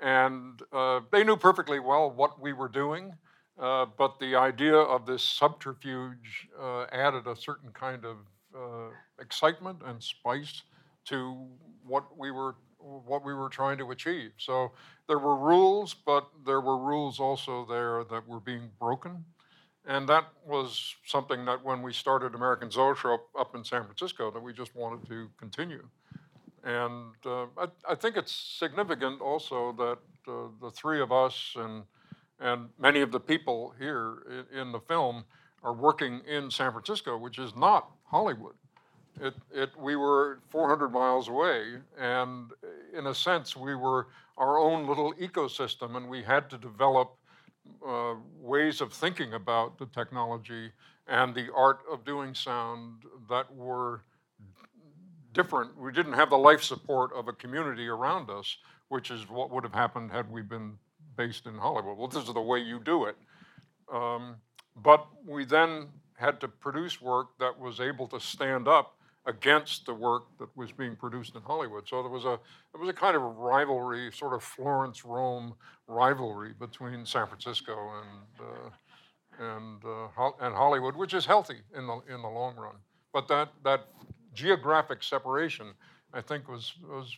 And 0.00 0.60
uh, 0.72 1.00
they 1.12 1.24
knew 1.24 1.36
perfectly 1.36 1.78
well 1.78 2.10
what 2.10 2.40
we 2.40 2.52
were 2.52 2.68
doing, 2.68 3.12
uh, 3.58 3.86
but 3.96 4.18
the 4.18 4.34
idea 4.34 4.76
of 4.76 5.06
this 5.06 5.22
subterfuge 5.22 6.48
uh, 6.60 6.86
added 6.92 7.26
a 7.26 7.36
certain 7.36 7.70
kind 7.72 8.04
of 8.04 8.16
uh, 8.54 8.90
excitement 9.20 9.80
and 9.86 10.02
spice 10.02 10.62
to 11.06 11.46
what 11.86 12.16
we 12.16 12.30
were 12.30 12.56
what 12.78 13.24
we 13.24 13.32
were 13.32 13.48
trying 13.48 13.78
to 13.78 13.90
achieve. 13.92 14.32
So 14.36 14.72
there 15.08 15.18
were 15.18 15.36
rules, 15.36 15.94
but 15.94 16.28
there 16.44 16.60
were 16.60 16.76
rules 16.76 17.18
also 17.18 17.64
there 17.66 18.04
that 18.10 18.28
were 18.28 18.40
being 18.40 18.70
broken. 18.78 19.24
And 19.86 20.08
that 20.08 20.24
was 20.46 20.94
something 21.06 21.44
that 21.46 21.64
when 21.64 21.82
we 21.82 21.92
started 21.92 22.34
American 22.34 22.70
Zoetrope 22.70 23.26
up 23.38 23.54
in 23.54 23.64
San 23.64 23.84
Francisco, 23.84 24.30
that 24.30 24.42
we 24.42 24.52
just 24.52 24.74
wanted 24.74 25.06
to 25.08 25.28
continue. 25.38 25.86
And 26.62 27.14
uh, 27.26 27.46
I, 27.58 27.68
I 27.88 27.94
think 27.94 28.16
it's 28.16 28.32
significant 28.32 29.20
also 29.20 29.72
that 29.72 29.98
uh, 30.30 30.48
the 30.60 30.70
three 30.70 31.00
of 31.00 31.12
us 31.12 31.54
and, 31.56 31.84
and 32.44 32.68
many 32.78 33.00
of 33.00 33.10
the 33.10 33.18
people 33.18 33.74
here 33.78 34.46
in, 34.54 34.70
the 34.70 34.78
film 34.80 35.24
are 35.62 35.72
working 35.72 36.20
in 36.28 36.50
San 36.50 36.70
Francisco, 36.72 37.16
which 37.16 37.38
is 37.38 37.56
not 37.56 37.90
Hollywood. 38.04 38.52
It, 39.18 39.34
it, 39.50 39.70
we 39.78 39.96
were 39.96 40.40
400 40.50 40.90
miles 40.90 41.28
away, 41.28 41.78
and 41.98 42.50
in 42.96 43.06
a 43.06 43.14
sense, 43.14 43.56
we 43.56 43.74
were 43.74 44.08
our 44.36 44.58
own 44.58 44.86
little 44.86 45.14
ecosystem, 45.14 45.96
and 45.96 46.06
we 46.06 46.22
had 46.22 46.50
to 46.50 46.58
develop 46.58 47.16
uh, 47.86 48.14
ways 48.38 48.82
of 48.82 48.92
thinking 48.92 49.32
about 49.32 49.78
the 49.78 49.86
technology 49.86 50.70
and 51.06 51.34
the 51.34 51.48
art 51.54 51.80
of 51.90 52.04
doing 52.04 52.34
sound 52.34 53.04
that 53.30 53.50
were 53.54 54.02
different. 55.32 55.78
We 55.78 55.92
didn't 55.92 56.12
have 56.12 56.28
the 56.28 56.36
life 56.36 56.62
support 56.62 57.10
of 57.14 57.26
a 57.26 57.32
community 57.32 57.88
around 57.88 58.28
us, 58.28 58.58
which 58.88 59.10
is 59.10 59.30
what 59.30 59.50
would 59.50 59.64
have 59.64 59.72
happened 59.72 60.10
had 60.10 60.30
we 60.30 60.42
been 60.42 60.76
based 61.16 61.46
in 61.46 61.56
Hollywood. 61.58 61.96
Well, 61.96 62.08
this 62.08 62.26
is 62.26 62.34
the 62.34 62.40
way 62.40 62.58
you 62.58 62.80
do 62.80 63.04
it. 63.04 63.16
Um, 63.92 64.36
but 64.76 65.06
we 65.26 65.44
then 65.44 65.88
had 66.14 66.40
to 66.40 66.48
produce 66.48 67.00
work 67.00 67.28
that 67.38 67.58
was 67.58 67.80
able 67.80 68.06
to 68.08 68.20
stand 68.20 68.68
up 68.68 68.96
against 69.26 69.86
the 69.86 69.94
work 69.94 70.24
that 70.38 70.54
was 70.56 70.70
being 70.72 70.96
produced 70.96 71.34
in 71.34 71.42
Hollywood. 71.42 71.88
So 71.88 72.02
there 72.02 72.10
was 72.10 72.24
a 72.24 72.38
there 72.72 72.80
was 72.80 72.88
a 72.88 72.92
kind 72.92 73.16
of 73.16 73.22
rivalry, 73.22 74.10
sort 74.12 74.34
of 74.34 74.42
Florence 74.42 75.04
Rome 75.04 75.54
rivalry 75.86 76.52
between 76.58 77.06
San 77.06 77.26
Francisco 77.26 77.92
and 78.00 78.46
uh, 78.48 79.44
and 79.44 79.82
uh, 79.84 80.30
and 80.40 80.54
Hollywood, 80.54 80.96
which 80.96 81.14
is 81.14 81.26
healthy 81.26 81.58
in 81.76 81.86
the 81.86 82.00
in 82.08 82.22
the 82.22 82.28
long 82.28 82.56
run. 82.56 82.76
But 83.12 83.28
that 83.28 83.50
that 83.64 83.88
geographic 84.34 85.02
separation, 85.02 85.72
I 86.12 86.20
think, 86.20 86.48
was 86.48 86.74
was 86.82 87.16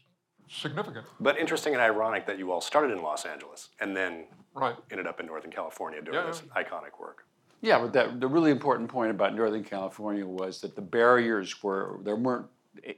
significant. 0.48 1.06
But 1.20 1.38
interesting 1.38 1.72
and 1.74 1.82
ironic 1.82 2.26
that 2.26 2.38
you 2.38 2.52
all 2.52 2.60
started 2.60 2.92
in 2.92 3.02
Los 3.02 3.24
Angeles 3.24 3.68
and 3.80 3.96
then 3.96 4.26
Right. 4.54 4.76
ended 4.90 5.06
up 5.06 5.20
in 5.20 5.26
Northern 5.26 5.50
California 5.50 6.00
doing 6.00 6.14
Yeah, 6.16 6.26
this 6.26 6.42
iconic 6.56 6.98
work. 6.98 7.26
Yeah, 7.60 7.78
but 7.80 7.92
that, 7.94 8.20
the 8.20 8.28
really 8.28 8.50
important 8.50 8.88
point 8.88 9.10
about 9.10 9.34
Northern 9.34 9.64
California 9.64 10.26
was 10.26 10.60
that 10.60 10.74
the 10.76 10.82
barriers 10.82 11.62
were 11.62 11.98
there 12.02 12.16
weren't 12.16 12.46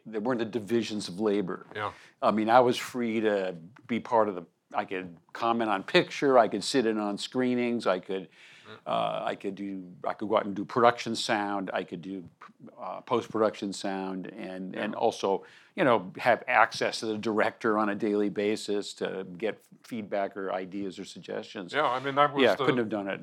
there 0.05 0.21
weren't 0.21 0.41
the 0.41 0.45
divisions 0.45 1.09
of 1.09 1.21
labor. 1.21 1.65
Yeah. 1.75 1.93
I 2.21 2.33
mean, 2.33 2.51
I 2.51 2.59
was 2.59 2.77
free 2.77 3.21
to 3.21 3.55
be 3.87 4.01
part 4.01 4.29
of 4.29 4.35
the. 4.35 4.43
I 4.75 4.85
could 4.85 5.17
comment 5.33 5.71
on 5.71 5.85
picture. 5.85 6.37
I 6.37 6.49
could 6.49 6.65
sit 6.65 6.85
in 6.85 6.99
on 6.99 7.17
screenings. 7.17 7.87
I 7.87 8.01
could 8.01 8.29
Uh, 8.87 9.23
I 9.25 9.35
could 9.35 9.55
do. 9.55 9.83
I 10.07 10.13
could 10.13 10.29
go 10.29 10.37
out 10.37 10.47
and 10.47 10.55
do 10.55 10.65
production 10.65 11.15
sound. 11.15 11.71
I 11.73 11.85
could 11.85 12.03
do 12.03 12.25
uh, 12.81 13.01
post 13.03 13.31
production 13.31 13.73
sound, 13.73 14.27
and 14.27 14.75
and 14.75 14.95
also, 14.95 15.45
you 15.77 15.85
know, 15.85 16.13
have 16.19 16.43
access 16.49 17.01
to 17.01 17.07
the 17.07 17.19
director 17.19 17.79
on 17.79 17.89
a 17.89 17.95
daily 17.95 18.29
basis 18.29 18.93
to 18.95 19.27
get 19.37 19.59
feedback 19.83 20.37
or 20.37 20.53
ideas 20.53 20.99
or 20.99 21.05
suggestions. 21.05 21.73
Yeah, 21.73 21.87
I 21.87 22.01
mean, 22.01 22.15
that 22.15 22.35
was 22.35 22.43
yeah, 22.43 22.55
the, 22.55 22.65
couldn't 22.65 22.79
have 22.79 22.89
done 22.89 23.09
it. 23.09 23.21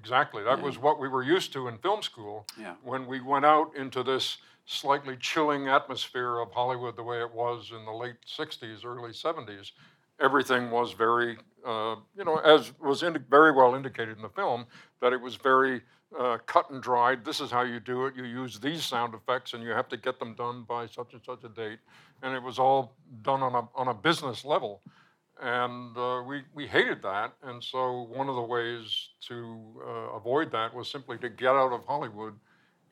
Exactly. 0.00 0.42
That 0.42 0.62
was 0.62 0.78
what 0.78 0.98
we 0.98 1.08
were 1.08 1.22
used 1.22 1.52
to 1.52 1.68
in 1.68 1.76
film 1.78 2.02
school. 2.02 2.46
Yeah. 2.58 2.74
When 2.82 3.06
we 3.06 3.20
went 3.20 3.44
out 3.44 3.76
into 3.76 4.02
this 4.02 4.38
slightly 4.64 5.16
chilling 5.20 5.68
atmosphere 5.68 6.38
of 6.38 6.50
Hollywood, 6.52 6.96
the 6.96 7.02
way 7.02 7.20
it 7.20 7.30
was 7.30 7.70
in 7.76 7.84
the 7.84 7.92
late 7.92 8.16
60s, 8.26 8.84
early 8.84 9.10
70s, 9.10 9.72
everything 10.18 10.70
was 10.70 10.92
very, 10.92 11.36
uh, 11.66 11.96
you 12.16 12.24
know, 12.24 12.36
as 12.38 12.72
was 12.80 13.02
indi- 13.02 13.20
very 13.28 13.52
well 13.52 13.74
indicated 13.74 14.16
in 14.16 14.22
the 14.22 14.28
film, 14.28 14.66
that 15.00 15.12
it 15.12 15.20
was 15.20 15.36
very 15.36 15.82
uh, 16.18 16.38
cut 16.46 16.70
and 16.70 16.82
dried. 16.82 17.24
This 17.24 17.40
is 17.40 17.50
how 17.50 17.62
you 17.62 17.80
do 17.80 18.06
it. 18.06 18.16
You 18.16 18.24
use 18.24 18.58
these 18.58 18.84
sound 18.84 19.14
effects, 19.14 19.52
and 19.52 19.62
you 19.62 19.70
have 19.70 19.88
to 19.88 19.96
get 19.96 20.18
them 20.18 20.34
done 20.34 20.64
by 20.68 20.86
such 20.86 21.12
and 21.12 21.22
such 21.24 21.44
a 21.44 21.48
date. 21.48 21.78
And 22.22 22.34
it 22.34 22.42
was 22.42 22.58
all 22.58 22.96
done 23.22 23.42
on 23.42 23.54
a 23.54 23.68
on 23.74 23.88
a 23.88 23.94
business 23.94 24.44
level, 24.44 24.82
and 25.40 25.96
uh, 25.96 26.22
we 26.26 26.42
we 26.54 26.66
hated 26.66 27.02
that. 27.02 27.32
And 27.42 27.62
so 27.62 28.08
one 28.14 28.28
of 28.28 28.34
the 28.34 28.42
ways 28.42 29.10
to 29.28 29.82
uh, 29.86 30.16
avoid 30.16 30.50
that 30.52 30.74
was 30.74 30.90
simply 30.90 31.18
to 31.18 31.28
get 31.28 31.50
out 31.50 31.72
of 31.72 31.84
Hollywood 31.86 32.34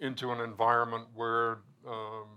into 0.01 0.31
an 0.31 0.41
environment 0.41 1.05
where 1.15 1.59
um, 1.87 2.29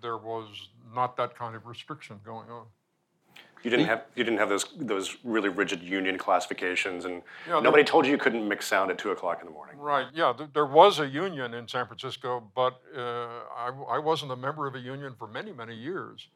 there 0.00 0.16
was 0.16 0.68
not 0.94 1.16
that 1.16 1.36
kind 1.36 1.56
of 1.56 1.66
restriction 1.66 2.20
going 2.24 2.48
on. 2.48 2.66
You 3.64 3.70
didn't 3.70 3.86
have 3.86 4.04
you 4.14 4.22
didn't 4.24 4.38
have 4.38 4.48
those 4.48 4.66
those 4.78 5.16
really 5.24 5.48
rigid 5.48 5.82
union 5.82 6.16
classifications, 6.18 7.04
and 7.04 7.22
Yeah, 7.46 7.60
nobody 7.60 7.82
there- 7.82 7.90
told 7.90 8.06
you 8.06 8.12
you 8.12 8.18
couldn't 8.18 8.46
mix 8.46 8.66
sound 8.66 8.90
at 8.90 8.98
two 8.98 9.10
o'clock 9.10 9.40
in 9.40 9.46
the 9.46 9.52
morning. 9.52 9.76
Right. 9.78 10.06
Yeah. 10.14 10.32
Th- 10.36 10.50
there 10.52 10.66
was 10.66 11.00
a 11.00 11.06
union 11.06 11.54
in 11.54 11.66
San 11.66 11.86
Francisco, 11.86 12.42
but 12.54 12.80
uh, 12.96 13.00
I, 13.56 13.66
w- 13.66 13.86
I 13.86 13.98
wasn't 13.98 14.30
a 14.32 14.36
member 14.36 14.66
of 14.66 14.74
a 14.74 14.78
union 14.78 15.14
for 15.18 15.26
many, 15.26 15.52
many 15.52 15.74
years. 15.74 16.28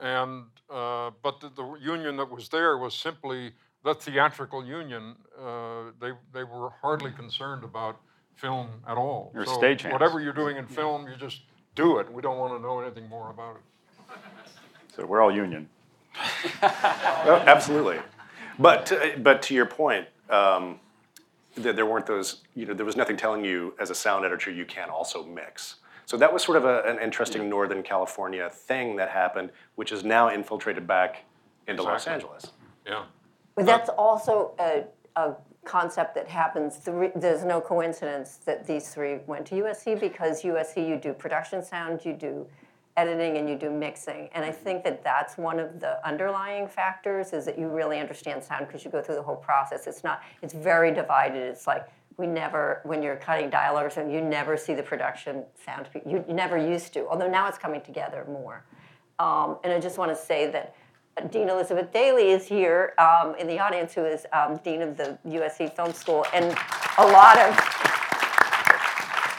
And 0.00 0.44
uh, 0.70 1.10
but 1.22 1.40
the, 1.40 1.50
the 1.54 1.74
union 1.80 2.16
that 2.16 2.30
was 2.30 2.48
there 2.48 2.78
was 2.78 2.94
simply 2.94 3.52
the 3.84 3.94
theatrical 3.94 4.64
union. 4.64 5.16
Uh, 5.38 5.90
they 6.00 6.12
they 6.32 6.44
were 6.44 6.70
hardly 6.80 7.12
concerned 7.12 7.64
about 7.64 8.00
film 8.34 8.68
at 8.88 8.96
all. 8.96 9.30
Or 9.34 9.44
so 9.44 9.58
stagehands. 9.60 9.92
whatever 9.92 10.20
you're 10.20 10.32
doing 10.32 10.56
in 10.56 10.66
film, 10.66 11.06
you 11.06 11.14
just 11.16 11.42
do 11.74 11.98
it. 11.98 12.10
We 12.10 12.22
don't 12.22 12.38
want 12.38 12.54
to 12.56 12.60
know 12.62 12.80
anything 12.80 13.08
more 13.08 13.30
about 13.30 13.56
it. 13.56 13.62
So 14.96 15.04
we're 15.06 15.20
all 15.22 15.30
union. 15.34 15.68
Oh, 17.24 17.42
absolutely. 17.46 17.98
But 18.58 18.86
to, 18.86 19.14
but 19.22 19.42
to 19.42 19.54
your 19.54 19.66
point, 19.66 20.08
um, 20.28 20.80
that 21.56 21.76
there 21.76 21.86
weren't 21.86 22.06
those. 22.06 22.42
You 22.54 22.66
know, 22.66 22.74
there 22.74 22.86
was 22.86 22.96
nothing 22.96 23.16
telling 23.16 23.44
you 23.44 23.74
as 23.80 23.90
a 23.90 23.94
sound 23.94 24.24
editor 24.24 24.50
you 24.50 24.64
can't 24.64 24.90
also 24.90 25.24
mix. 25.24 25.76
So 26.06 26.16
that 26.16 26.32
was 26.32 26.42
sort 26.42 26.58
of 26.58 26.64
a, 26.64 26.82
an 26.82 26.98
interesting 26.98 27.48
Northern 27.48 27.82
California 27.82 28.50
thing 28.50 28.96
that 28.96 29.10
happened, 29.10 29.50
which 29.76 29.92
is 29.92 30.04
now 30.04 30.30
infiltrated 30.30 30.86
back 30.86 31.24
into 31.68 31.82
Los 31.82 32.06
Angeles. 32.06 32.52
Yeah. 32.86 33.04
But 33.54 33.66
that's 33.66 33.88
also 33.90 34.54
a, 34.58 34.84
a 35.16 35.34
concept 35.64 36.14
that 36.16 36.28
happens. 36.28 36.76
Three, 36.76 37.10
there's 37.14 37.44
no 37.44 37.60
coincidence 37.60 38.36
that 38.44 38.66
these 38.66 38.88
three 38.88 39.18
went 39.26 39.46
to 39.46 39.56
USC 39.56 40.00
because 40.00 40.42
USC 40.42 40.86
you 40.88 40.96
do 40.96 41.12
production 41.12 41.64
sound, 41.64 42.04
you 42.04 42.14
do 42.14 42.46
editing, 42.96 43.38
and 43.38 43.48
you 43.48 43.56
do 43.56 43.70
mixing. 43.70 44.28
And 44.32 44.44
I 44.44 44.50
think 44.50 44.84
that 44.84 45.02
that's 45.02 45.38
one 45.38 45.58
of 45.58 45.80
the 45.80 46.06
underlying 46.06 46.68
factors 46.68 47.32
is 47.32 47.44
that 47.46 47.58
you 47.58 47.68
really 47.68 47.98
understand 47.98 48.42
sound 48.42 48.66
because 48.66 48.84
you 48.84 48.90
go 48.90 49.00
through 49.00 49.14
the 49.14 49.22
whole 49.22 49.36
process. 49.36 49.86
It's 49.86 50.04
not. 50.04 50.22
It's 50.42 50.54
very 50.54 50.92
divided. 50.92 51.42
It's 51.42 51.66
like 51.66 51.88
we 52.18 52.26
never, 52.26 52.80
when 52.84 53.02
you're 53.02 53.16
cutting 53.16 53.50
dialers, 53.50 53.96
and 53.96 54.12
you 54.12 54.20
never 54.20 54.56
see 54.56 54.74
the 54.74 54.82
production 54.82 55.44
sound. 55.64 55.88
You, 56.06 56.24
you 56.28 56.34
never 56.34 56.56
used 56.56 56.92
to. 56.94 57.08
Although 57.08 57.30
now 57.30 57.48
it's 57.48 57.58
coming 57.58 57.80
together 57.80 58.26
more. 58.28 58.64
Um, 59.18 59.58
and 59.64 59.72
I 59.72 59.80
just 59.80 59.98
want 59.98 60.10
to 60.10 60.16
say 60.16 60.50
that 60.50 60.74
Dean 61.30 61.48
Elizabeth 61.48 61.92
Daley 61.92 62.30
is 62.30 62.46
here 62.46 62.94
um, 62.98 63.34
in 63.36 63.46
the 63.46 63.58
audience, 63.58 63.92
who 63.92 64.04
is 64.04 64.26
um, 64.32 64.58
Dean 64.64 64.82
of 64.82 64.96
the 64.96 65.18
USC 65.26 65.74
Film 65.74 65.92
School, 65.92 66.26
and 66.32 66.56
a 66.98 67.06
lot 67.06 67.38
of 67.38 67.82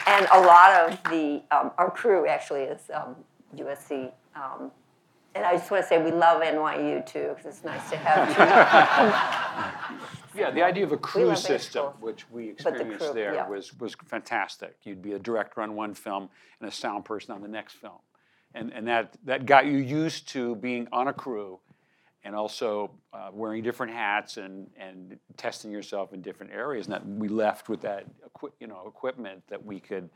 and 0.06 0.26
a 0.32 0.40
lot 0.40 0.72
of 0.72 1.02
the 1.10 1.42
um, 1.50 1.72
our 1.78 1.90
crew 1.90 2.26
actually 2.26 2.62
is 2.62 2.90
um, 2.92 3.16
USC. 3.56 4.12
Um, 4.34 4.70
and 5.34 5.44
I 5.44 5.56
just 5.56 5.70
want 5.70 5.82
to 5.82 5.88
say 5.88 6.02
we 6.02 6.12
love 6.12 6.42
NYU 6.42 7.04
too, 7.04 7.34
because 7.36 7.46
it's 7.46 7.64
nice 7.64 7.90
to 7.90 7.96
have 7.96 8.28
two. 9.98 10.14
Yeah, 10.34 10.50
the 10.50 10.62
idea 10.62 10.84
of 10.84 10.92
a 10.92 10.96
crew 10.96 11.34
system, 11.36 11.92
which 12.00 12.28
we 12.30 12.52
But 12.62 12.64
the 12.64 12.68
experienced 12.70 13.06
crew, 13.06 13.14
there, 13.14 13.34
yeah. 13.34 13.48
was 13.48 13.72
was 13.78 13.94
fantastic. 14.06 14.76
You'd 14.82 15.02
be 15.02 15.12
a 15.12 15.18
director 15.18 15.60
on 15.60 15.76
one 15.76 15.94
film 15.94 16.28
and 16.60 16.68
a 16.68 16.72
sound 16.72 17.04
person 17.04 17.34
on 17.34 17.40
the 17.40 17.48
next 17.48 17.74
film, 17.74 18.00
and 18.52 18.72
and 18.72 18.88
that 18.88 19.16
that 19.24 19.46
got 19.46 19.66
you 19.66 19.78
used 19.78 20.28
to 20.30 20.56
being 20.56 20.88
on 20.90 21.08
a 21.08 21.12
crew, 21.12 21.60
and 22.24 22.34
also 22.34 22.90
uh, 23.12 23.30
wearing 23.32 23.62
different 23.62 23.92
hats 23.92 24.36
and 24.36 24.68
and 24.76 25.18
testing 25.36 25.70
yourself 25.70 26.12
in 26.12 26.20
different 26.20 26.52
areas. 26.52 26.86
And 26.86 26.94
that 26.94 27.06
we 27.06 27.28
left 27.28 27.68
with 27.68 27.80
that 27.82 28.06
equi- 28.26 28.52
you 28.58 28.66
know 28.66 28.84
equipment 28.88 29.42
that 29.48 29.64
we 29.64 29.78
could. 29.78 30.10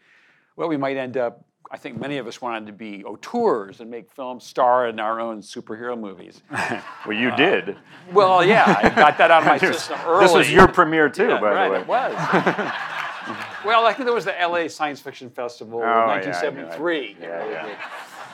Well, 0.58 0.68
we 0.68 0.76
might 0.76 0.96
end 0.96 1.16
up. 1.16 1.44
I 1.70 1.76
think 1.76 2.00
many 2.00 2.18
of 2.18 2.26
us 2.26 2.42
wanted 2.42 2.66
to 2.66 2.72
be 2.72 3.04
auteurs 3.04 3.80
and 3.80 3.88
make 3.88 4.10
films, 4.10 4.42
star 4.44 4.88
in 4.88 4.98
our 4.98 5.20
own 5.20 5.40
superhero 5.40 5.98
movies. 5.98 6.42
Well, 7.06 7.16
you 7.16 7.30
did. 7.36 7.76
Well, 8.12 8.44
yeah, 8.44 8.80
I 8.82 8.88
got 8.88 9.16
that 9.18 9.30
out 9.30 9.42
of 9.42 9.48
my 9.48 9.56
system 9.72 9.98
early. 10.04 10.24
This 10.26 10.34
was 10.34 10.52
your 10.52 10.66
premiere 10.66 11.08
too, 11.08 11.28
Yeah, 11.28 11.40
by 11.40 11.52
right, 11.52 11.68
the 11.68 11.72
way. 11.74 11.80
it 11.80 11.86
was. 11.86 12.12
well, 13.64 13.86
I 13.86 13.92
think 13.94 14.06
there 14.06 14.14
was 14.14 14.24
the 14.24 14.34
LA 14.38 14.66
Science 14.68 15.00
Fiction 15.00 15.30
Festival 15.30 15.80
in 15.80 15.88
Oh, 15.88 15.90
yeah, 15.90 16.00
I 16.00 16.20
know. 16.20 16.26
1973. 16.26 17.16
Yeah, 17.20 17.46
yeah. 17.48 17.78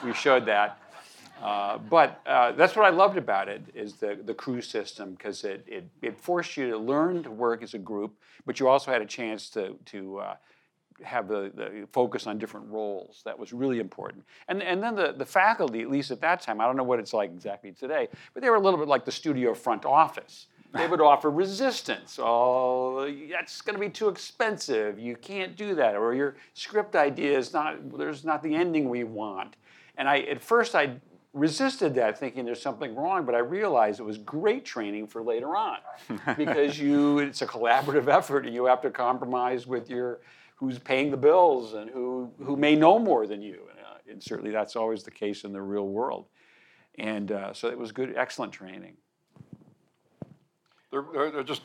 We 0.03 0.15
showed 0.15 0.47
that. 0.47 0.79
Uh, 1.43 1.77
but 1.79 2.21
uh, 2.27 2.53
that's 2.53 2.75
what 2.75 2.87
I 2.87 2.91
loved 2.91 3.19
about 3.19 3.49
it 3.49 3.63
is 3.75 3.95
the, 3.95 4.19
the 4.25 4.35
crew 4.35 4.63
system 4.63 5.13
because 5.13 5.45
it, 5.45 5.63
it, 5.69 5.85
it 6.01 6.19
forced 6.19 6.57
you 6.57 6.71
to 6.71 6.79
learn 6.79 7.23
to 7.25 7.31
work 7.31 7.63
as 7.63 7.75
a 7.75 7.79
group, 7.79 8.15
but 8.47 8.59
you 8.59 8.67
also 8.67 8.91
had 8.91 9.03
a 9.03 9.07
chance 9.07 9.51
to, 9.51 9.77
to 9.87 10.19
uh, 10.19 10.35
have 11.03 11.29
the, 11.29 11.51
the 11.55 11.89
focus 11.93 12.27
on 12.27 12.39
different 12.39 12.69
roles. 12.69 13.23
That 13.25 13.39
was 13.39 13.53
really 13.53 13.81
important. 13.81 14.25
And, 14.49 14.63
and 14.63 14.83
then 14.83 14.95
the, 14.95 15.15
the 15.17 15.27
faculty, 15.27 15.83
at 15.83 15.91
least 15.91 16.11
at 16.11 16.21
that 16.21 16.41
time, 16.41 16.61
I 16.61 16.67
don't 16.67 16.77
know 16.77 16.85
what 16.85 16.99
it's 16.99 17.13
like 17.13 17.31
exactly 17.31 17.73
today, 17.73 18.09
but 18.33 18.43
they 18.43 18.51
were 18.51 18.57
a 18.57 18.61
little 18.61 18.79
bit 18.79 18.89
like 18.89 19.05
the 19.05 19.13
studio 19.13 19.55
front 19.55 19.85
office. 19.85 20.47
They 20.73 20.89
would 20.89 21.01
offer 21.01 21.31
resistance. 21.31 22.19
Oh, 22.21 23.09
that's 23.31 23.61
going 23.61 23.77
to 23.77 23.81
be 23.81 23.89
too 23.89 24.09
expensive. 24.09 24.99
You 24.99 25.15
can't 25.15 25.55
do 25.57 25.77
that. 25.77 25.95
Or 25.95 26.15
your 26.15 26.35
script 26.55 26.97
idea 26.97 27.39
is 27.39 27.53
not, 27.53 27.97
there's 27.97 28.25
not 28.25 28.43
the 28.43 28.57
ending 28.57 28.89
we 28.89 29.05
want. 29.05 29.55
And 29.97 30.09
I, 30.09 30.21
at 30.23 30.43
first, 30.43 30.75
I 30.75 30.97
resisted 31.33 31.95
that, 31.95 32.19
thinking 32.19 32.45
there's 32.45 32.61
something 32.61 32.95
wrong, 32.97 33.25
but 33.25 33.37
I 33.37 33.39
realized 33.39 34.01
it 34.01 34.05
was 34.05 34.19
great 34.19 34.65
training 34.65 35.07
for 35.07 35.23
later 35.23 35.57
on 35.57 35.79
because 36.37 36.79
you, 36.79 37.21
it's 37.21 37.43
a 37.43 37.47
collaborative 37.47 38.09
effort 38.09 38.45
and 38.45 38.55
you 38.55 38.65
have 38.65 38.81
to 38.83 38.91
compromise 38.91 39.69
with 39.69 39.89
your, 39.89 40.21
who's 40.55 40.79
paying 40.79 41.11
the 41.11 41.17
bills 41.17 41.75
and 41.75 41.91
who, 41.91 42.31
who 42.43 42.57
may 42.57 42.75
know 42.75 42.99
more 42.99 43.27
than 43.27 43.43
you. 43.43 43.61
And, 43.71 43.79
uh, 43.81 44.13
and 44.13 44.23
certainly 44.23 44.51
that's 44.51 44.77
always 44.77 45.03
the 45.03 45.11
case 45.11 45.45
in 45.45 45.53
the 45.53 45.63
real 45.63 45.89
world. 45.89 46.27
And 46.99 47.33
uh, 47.33 47.53
so 47.53 47.69
it 47.69 47.79
was 47.79 47.93
good, 47.93 48.15
excellent 48.17 48.53
training. 48.53 48.97
There, 50.91 51.05
there, 51.13 51.43
just 51.43 51.63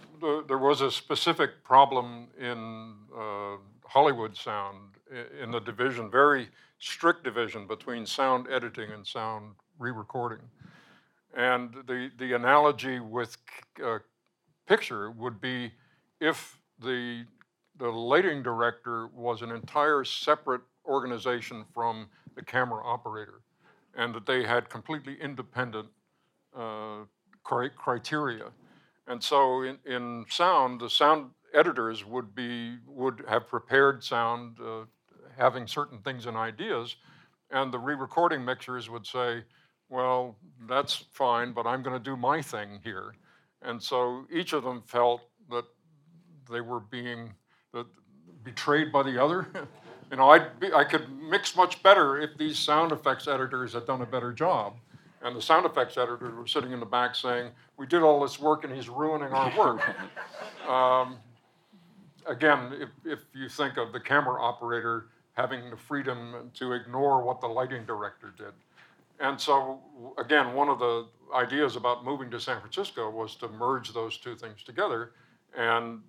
there 0.47 0.57
was 0.57 0.81
a 0.81 0.89
specific 0.89 1.63
problem 1.63 2.27
in 2.39 2.95
uh, 3.15 3.57
Hollywood 3.85 4.35
sound 4.35 4.77
in 5.41 5.51
the 5.51 5.59
division, 5.59 6.09
very 6.09 6.49
strict 6.79 7.23
division 7.23 7.67
between 7.67 8.05
sound 8.07 8.47
editing 8.51 8.91
and 8.91 9.05
sound 9.05 9.53
re-recording. 9.77 10.39
And 11.35 11.75
the 11.85 12.09
the 12.17 12.33
analogy 12.33 12.99
with 12.99 13.37
uh, 13.83 13.99
picture 14.65 15.11
would 15.11 15.39
be 15.39 15.71
if 16.19 16.59
the 16.79 17.25
the 17.79 17.89
lighting 17.89 18.43
director 18.43 19.07
was 19.07 19.41
an 19.41 19.51
entire 19.51 20.03
separate 20.03 20.61
organization 20.85 21.65
from 21.73 22.09
the 22.35 22.43
camera 22.43 22.85
operator, 22.85 23.41
and 23.95 24.13
that 24.13 24.25
they 24.25 24.43
had 24.43 24.69
completely 24.69 25.17
independent 25.21 25.87
uh, 26.55 27.05
cri- 27.43 27.71
criteria. 27.75 28.51
And 29.07 29.23
so 29.23 29.63
in, 29.63 29.77
in 29.85 30.25
sound, 30.29 30.81
the 30.81 30.89
sound 30.89 31.31
editors 31.53 32.05
would 32.05 32.35
be 32.35 32.77
would 32.85 33.23
have 33.27 33.47
prepared 33.47 34.03
sound, 34.03 34.57
uh, 34.59 34.85
having 35.37 35.65
certain 35.65 35.99
things 35.99 36.25
and 36.25 36.37
ideas, 36.37 36.97
and 37.49 37.73
the 37.73 37.79
re-recording 37.79 38.43
mixers 38.43 38.89
would 38.89 39.07
say, 39.07 39.43
"Well, 39.87 40.35
that's 40.67 41.05
fine, 41.13 41.53
but 41.53 41.65
I'm 41.65 41.81
going 41.81 41.97
to 41.97 42.03
do 42.03 42.17
my 42.17 42.41
thing 42.41 42.81
here." 42.83 43.15
And 43.61 43.81
so 43.81 44.25
each 44.31 44.53
of 44.53 44.63
them 44.63 44.83
felt 44.85 45.21
that 45.49 45.65
they 46.51 46.61
were 46.61 46.79
being 46.79 47.33
that 47.73 47.85
betrayed 48.43 48.91
by 48.91 49.03
the 49.03 49.21
other. 49.21 49.47
you 50.11 50.17
know, 50.17 50.29
I'd 50.29 50.59
be, 50.59 50.73
I 50.73 50.83
could 50.83 51.07
mix 51.21 51.55
much 51.55 51.81
better 51.83 52.19
if 52.19 52.37
these 52.37 52.57
sound 52.57 52.91
effects 52.91 53.27
editors 53.27 53.73
had 53.73 53.85
done 53.85 54.01
a 54.01 54.05
better 54.05 54.33
job. 54.33 54.75
And 55.21 55.35
the 55.35 55.41
sound 55.41 55.65
effects 55.65 55.97
editor 55.97 56.33
was 56.39 56.51
sitting 56.51 56.71
in 56.71 56.79
the 56.79 56.85
back 56.85 57.13
saying, 57.13 57.51
"We 57.77 57.85
did 57.85 58.03
all 58.03 58.21
this 58.21 58.39
work, 58.39 58.63
and 58.63 58.73
he's 58.73 58.87
ruining 58.87 59.33
our 59.33 59.57
work." 59.57 59.81
um, 60.69 61.17
again, 62.25 62.73
if, 62.79 62.89
if 63.05 63.19
you 63.33 63.49
think 63.49 63.77
of 63.77 63.91
the 63.91 63.99
camera 63.99 64.41
operator 64.41 65.07
having 65.33 65.69
the 65.69 65.77
freedom 65.77 66.51
to 66.53 66.73
ignore 66.73 67.23
what 67.23 67.41
the 67.41 67.47
lighting 67.47 67.85
director 67.85 68.33
did. 68.37 68.53
And 69.19 69.39
so, 69.39 69.79
again, 70.17 70.53
one 70.53 70.69
of 70.69 70.79
the 70.79 71.07
ideas 71.33 71.75
about 71.75 72.05
moving 72.05 72.29
to 72.31 72.39
San 72.39 72.59
Francisco 72.59 73.09
was 73.09 73.35
to 73.35 73.49
merge 73.49 73.93
those 73.93 74.17
two 74.17 74.35
things 74.35 74.63
together. 74.63 75.11
And 75.57 76.01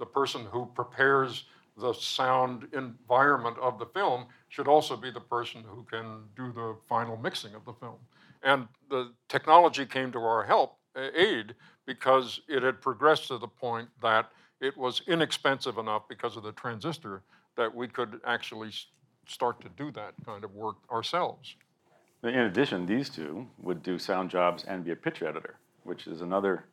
the 0.00 0.06
person 0.06 0.46
who 0.50 0.66
prepares 0.74 1.44
the 1.76 1.92
sound 1.92 2.66
environment 2.72 3.56
of 3.58 3.78
the 3.78 3.86
film 3.86 4.26
should 4.48 4.66
also 4.66 4.96
be 4.96 5.10
the 5.10 5.20
person 5.20 5.62
who 5.64 5.84
can 5.84 6.22
do 6.34 6.52
the 6.52 6.74
final 6.88 7.16
mixing 7.16 7.54
of 7.54 7.64
the 7.64 7.72
film. 7.74 7.98
And 8.42 8.66
the 8.88 9.12
technology 9.28 9.86
came 9.86 10.10
to 10.12 10.18
our 10.18 10.42
help, 10.42 10.78
aid, 10.96 11.54
because 11.86 12.40
it 12.48 12.62
had 12.62 12.80
progressed 12.80 13.28
to 13.28 13.38
the 13.38 13.46
point 13.46 13.88
that 14.02 14.32
it 14.60 14.76
was 14.76 15.02
inexpensive 15.06 15.78
enough 15.78 16.08
because 16.08 16.36
of 16.36 16.42
the 16.42 16.52
transistor 16.52 17.22
that 17.56 17.72
we 17.74 17.86
could 17.86 18.20
actually 18.26 18.70
start 19.26 19.60
to 19.60 19.68
do 19.76 19.90
that 19.92 20.14
kind 20.24 20.44
of 20.44 20.54
work 20.54 20.76
ourselves. 20.90 21.54
In 22.22 22.34
addition, 22.34 22.86
these 22.86 23.08
two 23.08 23.46
would 23.58 23.82
do 23.82 23.98
sound 23.98 24.30
jobs 24.30 24.64
and 24.64 24.84
be 24.84 24.90
a 24.90 24.96
picture 24.96 25.26
editor, 25.26 25.56
which 25.84 26.06
is 26.06 26.20
another 26.20 26.64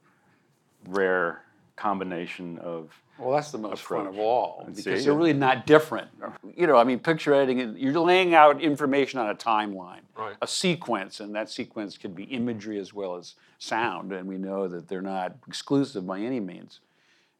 rare 0.87 1.43
combination 1.77 2.57
of. 2.59 2.91
Well, 3.17 3.31
that's 3.31 3.51
the 3.51 3.57
most 3.57 3.81
fun 3.83 4.05
of 4.05 4.19
all 4.19 4.63
And 4.67 4.75
because 4.75 4.99
see, 4.99 5.05
they're 5.05 5.17
really 5.17 5.33
not 5.33 5.65
different. 5.65 6.07
You 6.55 6.67
know, 6.67 6.77
I 6.77 6.83
mean, 6.83 6.99
picture 6.99 7.33
editing, 7.33 7.75
you're 7.75 7.99
laying 7.99 8.35
out 8.35 8.61
information 8.61 9.19
on 9.19 9.29
a 9.29 9.35
timeline, 9.35 10.01
Right. 10.15 10.35
a 10.39 10.45
sequence, 10.47 11.19
and 11.19 11.33
that 11.33 11.49
sequence 11.49 11.97
could 11.97 12.13
be 12.13 12.25
imagery 12.25 12.77
as 12.77 12.93
well 12.93 13.15
as 13.15 13.33
sound, 13.57 14.11
and 14.11 14.27
we 14.27 14.37
know 14.37 14.67
that 14.67 14.87
they're 14.87 15.01
not 15.01 15.35
exclusive 15.47 16.05
by 16.05 16.19
any 16.19 16.39
means. 16.39 16.79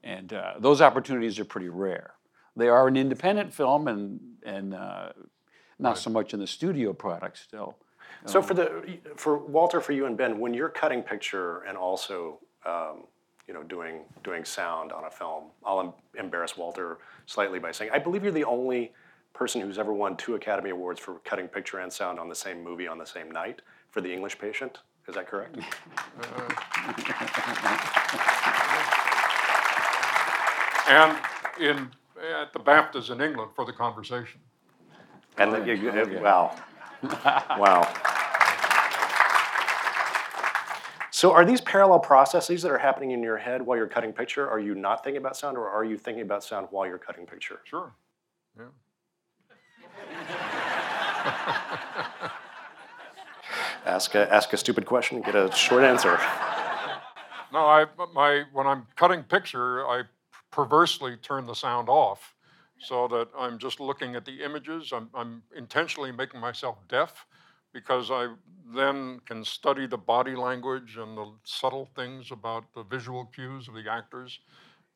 And 0.03 0.33
uh, 0.33 0.53
those 0.59 0.81
opportunities 0.81 1.37
are 1.37 1.45
pretty 1.45 1.69
rare. 1.69 2.13
They 2.55 2.69
are 2.69 2.87
an 2.87 2.97
independent 2.97 3.53
film 3.53 3.87
and, 3.87 4.19
and 4.43 4.73
uh, 4.73 5.09
not 5.77 5.99
so 5.99 6.09
much 6.09 6.33
in 6.33 6.39
the 6.39 6.47
studio 6.47 6.91
product 6.93 7.37
still. 7.37 7.75
So 8.25 8.41
for 8.41 8.55
the 8.55 8.97
for 9.15 9.37
Walter, 9.37 9.79
for 9.79 9.91
you 9.91 10.05
and 10.07 10.17
Ben, 10.17 10.39
when 10.39 10.53
you're 10.53 10.69
cutting 10.69 11.03
picture 11.03 11.59
and 11.67 11.77
also 11.77 12.39
um, 12.65 13.03
you 13.47 13.53
know 13.53 13.63
doing 13.63 14.01
doing 14.23 14.43
sound 14.45 14.91
on 14.91 15.05
a 15.05 15.11
film, 15.11 15.45
I'll 15.65 15.79
em- 15.79 15.93
embarrass 16.19 16.57
Walter 16.57 16.97
slightly 17.25 17.59
by 17.59 17.71
saying 17.71 17.91
I 17.93 17.99
believe 17.99 18.23
you're 18.23 18.31
the 18.31 18.43
only 18.43 18.91
person 19.33 19.61
who's 19.61 19.77
ever 19.77 19.93
won 19.93 20.17
two 20.17 20.35
Academy 20.35 20.71
Awards 20.71 20.99
for 20.99 21.15
cutting 21.23 21.47
picture 21.47 21.79
and 21.79 21.91
sound 21.93 22.19
on 22.19 22.27
the 22.29 22.35
same 22.35 22.63
movie 22.63 22.87
on 22.87 22.97
the 22.97 23.05
same 23.05 23.29
night 23.31 23.61
for 23.91 24.01
The 24.01 24.11
English 24.11 24.37
Patient. 24.39 24.79
Is 25.07 25.15
that 25.15 25.27
correct? 25.27 25.55
And 30.89 31.17
in, 31.59 31.89
at 32.41 32.53
the 32.53 32.59
BAFTAs 32.59 33.09
in 33.11 33.19
England 33.21 33.51
for 33.55 33.65
the 33.65 33.73
conversation. 33.73 34.39
And 35.37 35.51
then, 35.53 35.67
you, 35.67 35.73
you- 35.73 35.91
oh, 35.91 36.21
wow, 36.23 36.55
wow. 37.59 37.93
So 41.17 41.31
are 41.31 41.43
these 41.43 41.61
parallel 41.61 41.97
processes 41.97 42.61
that 42.61 42.69
are 42.69 42.77
happening 42.77 43.09
in 43.09 43.23
your 43.23 43.37
head 43.37 43.63
while 43.63 43.75
you're 43.75 43.87
cutting 43.87 44.13
picture? 44.13 44.47
Are 44.47 44.59
you 44.59 44.75
not 44.75 45.03
thinking 45.03 45.17
about 45.17 45.35
sound, 45.35 45.57
or 45.57 45.67
are 45.67 45.83
you 45.83 45.97
thinking 45.97 46.21
about 46.21 46.43
sound 46.43 46.67
while 46.69 46.85
you're 46.85 46.99
cutting 46.99 47.25
picture? 47.25 47.59
Sure. 47.63 47.91
Yeah. 48.55 48.65
Ask 53.87 54.13
a, 54.13 54.31
ask 54.31 54.53
a 54.53 54.57
stupid 54.57 54.85
question, 54.85 55.21
get 55.21 55.33
a 55.33 55.51
short 55.53 55.83
answer. 55.83 56.19
No, 57.53 57.65
I 57.65 57.85
my 58.13 58.43
when 58.51 58.67
I'm 58.67 58.85
cutting 58.95 59.23
picture, 59.23 59.87
I 59.87 60.03
perversely 60.51 61.15
turn 61.17 61.47
the 61.47 61.55
sound 61.55 61.87
off, 61.89 62.35
so 62.79 63.07
that 63.07 63.29
I'm 63.35 63.57
just 63.57 63.79
looking 63.79 64.15
at 64.15 64.25
the 64.25 64.43
images. 64.43 64.91
I'm 64.93 65.09
I'm 65.15 65.41
intentionally 65.55 66.11
making 66.11 66.41
myself 66.41 66.77
deaf, 66.89 67.25
because 67.77 68.09
I 68.09 68.33
then 68.73 69.21
can 69.27 69.43
study 69.43 69.85
the 69.85 69.99
body 69.99 70.35
language 70.35 70.97
and 70.97 71.15
the 71.15 71.31
subtle 71.43 71.87
things 71.95 72.31
about 72.31 72.63
the 72.73 72.81
visual 72.81 73.25
cues 73.25 73.67
of 73.67 73.75
the 73.75 73.85
actors. 73.87 74.39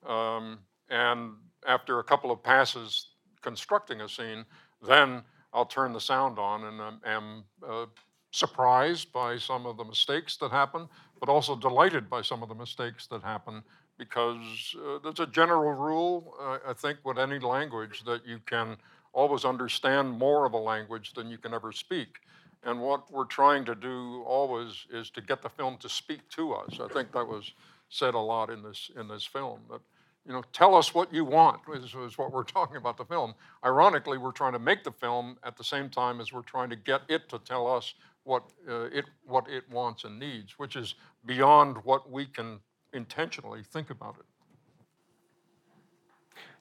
Um, 0.04 0.58
and 0.90 1.34
after 1.68 2.00
a 2.00 2.04
couple 2.04 2.32
of 2.32 2.42
passes 2.42 3.10
constructing 3.44 4.02
a 4.02 4.10
scene, 4.10 4.46
then 4.82 5.22
I'll 5.54 5.68
turn 5.68 5.94
the 5.94 6.02
sound 6.02 6.40
on 6.40 6.64
and 6.64 7.00
am, 7.06 7.44
uh, 7.64 7.86
surprised 8.32 9.14
by 9.14 9.38
some 9.38 9.68
of 9.68 9.78
the 9.78 9.86
mistakes 9.86 10.38
that 10.38 10.50
happen, 10.50 10.90
but 11.20 11.30
also 11.30 11.56
delighted 11.56 12.10
by 12.10 12.24
some 12.24 12.42
of 12.42 12.50
the 12.50 12.56
mistakes 12.56 13.06
that 13.12 13.22
happen 13.22 13.62
because 14.00 14.76
uh, 14.84 14.98
there's 15.04 15.20
a 15.20 15.28
general 15.28 15.74
rule, 15.74 16.34
uh, 16.42 16.58
I 16.68 16.74
think, 16.74 16.98
with 17.04 17.20
any 17.20 17.38
language 17.38 18.04
that 18.06 18.26
you 18.26 18.40
can 18.48 18.78
always 19.14 19.46
understand 19.46 20.10
more 20.10 20.48
of 20.48 20.54
a 20.54 20.58
language 20.58 21.14
than 21.14 21.30
you 21.30 21.38
can 21.38 21.54
ever 21.54 21.72
speak. 21.72 22.22
And 22.64 22.80
what 22.80 23.12
we're 23.12 23.26
trying 23.26 23.66
to 23.66 23.76
do 23.76 24.24
always 24.26 24.86
is 24.92 25.10
to 25.12 25.22
get 25.22 25.42
the 25.42 25.50
film 25.50 25.78
to 25.78 25.90
speak 25.90 26.28
to 26.30 26.54
us. 26.54 26.80
I 26.80 26.88
think 26.94 27.12
that 27.14 27.28
was 27.28 27.54
said 27.90 28.14
a 28.14 28.20
lot 28.20 28.50
in 28.50 28.62
this 28.62 28.92
in 28.96 29.08
this 29.08 29.26
film. 29.26 29.62
That 29.70 29.82
you 30.28 30.34
know, 30.34 30.44
tell 30.54 30.76
us 30.76 30.94
what 30.94 31.12
you 31.12 31.26
want 31.26 31.62
is, 31.74 31.96
is 31.96 32.18
what 32.18 32.32
we're 32.32 32.44
talking 32.60 32.78
about 32.78 32.98
the 32.98 33.06
film. 33.06 33.34
Ironically, 33.66 34.18
we're 34.18 34.32
trying 34.32 34.54
to 34.54 34.60
make 34.60 34.84
the 34.84 34.92
film 34.92 35.38
at 35.44 35.58
the 35.58 35.64
same 35.64 35.90
time 35.90 36.22
as 36.22 36.32
we're 36.32 36.44
trying 36.44 36.70
to 36.70 36.76
get 36.76 37.02
it 37.10 37.28
to 37.30 37.40
tell 37.40 37.68
us 37.68 37.96
what 38.24 38.44
uh, 38.70 38.84
it 38.94 39.06
what 39.26 39.50
it 39.50 39.64
wants 39.72 40.04
and 40.04 40.20
needs, 40.20 40.60
which 40.60 40.76
is 40.76 40.96
beyond 41.26 41.78
what 41.84 42.12
we 42.12 42.26
can 42.26 42.60
intentionally 42.94 43.64
think 43.64 43.90
about 43.90 44.18
it. 44.20 44.26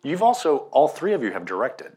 You've 0.03 0.23
also, 0.23 0.69
all 0.73 0.89
three 0.89 1.13
of 1.13 1.23
you 1.23 1.31
have 1.33 1.45
directed 1.45 1.93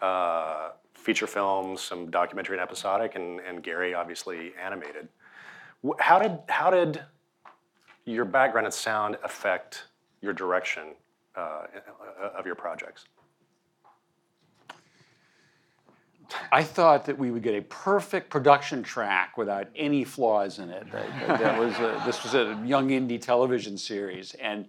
uh, 0.00 0.70
feature 1.00 1.26
films, 1.26 1.80
some 1.80 2.10
documentary 2.10 2.56
and 2.56 2.62
episodic, 2.62 3.14
and, 3.14 3.40
and 3.40 3.62
Gary 3.62 3.94
obviously 3.94 4.52
animated. 4.62 5.08
How 5.98 6.18
did, 6.18 6.38
how 6.48 6.70
did 6.70 7.02
your 8.04 8.24
background 8.24 8.66
in 8.66 8.72
sound 8.72 9.16
affect 9.24 9.84
your 10.20 10.32
direction 10.32 10.94
uh, 11.36 11.62
of 12.36 12.44
your 12.44 12.54
projects? 12.54 13.06
I 16.52 16.62
thought 16.62 17.06
that 17.06 17.18
we 17.18 17.30
would 17.30 17.42
get 17.42 17.54
a 17.54 17.62
perfect 17.62 18.30
production 18.30 18.82
track 18.82 19.36
without 19.36 19.66
any 19.74 20.04
flaws 20.04 20.58
in 20.58 20.70
it. 20.70 20.86
That, 20.92 21.38
that 21.40 21.58
was 21.58 21.74
a, 21.78 22.00
this 22.06 22.22
was 22.22 22.34
a 22.34 22.60
young 22.64 22.90
indie 22.90 23.20
television 23.20 23.76
series, 23.76 24.34
and 24.34 24.68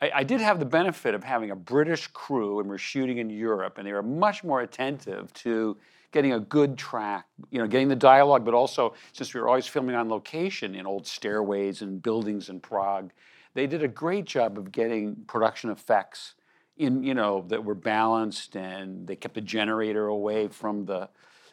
I, 0.00 0.10
I 0.16 0.24
did 0.24 0.40
have 0.40 0.58
the 0.58 0.66
benefit 0.66 1.14
of 1.14 1.24
having 1.24 1.50
a 1.50 1.56
British 1.56 2.06
crew, 2.08 2.60
and 2.60 2.68
we're 2.68 2.78
shooting 2.78 3.18
in 3.18 3.30
Europe, 3.30 3.78
and 3.78 3.86
they 3.86 3.92
were 3.92 4.02
much 4.02 4.44
more 4.44 4.60
attentive 4.60 5.32
to 5.34 5.76
getting 6.12 6.32
a 6.32 6.40
good 6.40 6.78
track, 6.78 7.26
you 7.50 7.58
know, 7.58 7.66
getting 7.66 7.88
the 7.88 7.96
dialogue, 7.96 8.44
but 8.44 8.54
also 8.54 8.94
since 9.12 9.34
we 9.34 9.40
were 9.40 9.48
always 9.48 9.66
filming 9.66 9.94
on 9.94 10.08
location 10.08 10.74
in 10.74 10.86
old 10.86 11.06
stairways 11.06 11.82
and 11.82 12.02
buildings 12.02 12.48
in 12.48 12.60
Prague, 12.60 13.12
they 13.54 13.66
did 13.66 13.82
a 13.82 13.88
great 13.88 14.24
job 14.24 14.58
of 14.58 14.70
getting 14.70 15.16
production 15.26 15.70
effects 15.70 16.34
in 16.76 17.02
you 17.02 17.14
know 17.14 17.44
that 17.48 17.64
were 17.64 17.74
balanced 17.74 18.54
and 18.54 19.06
they 19.06 19.16
kept 19.16 19.34
the 19.34 19.40
generator 19.40 20.08
away 20.08 20.46
from 20.46 20.84
the 20.84 21.08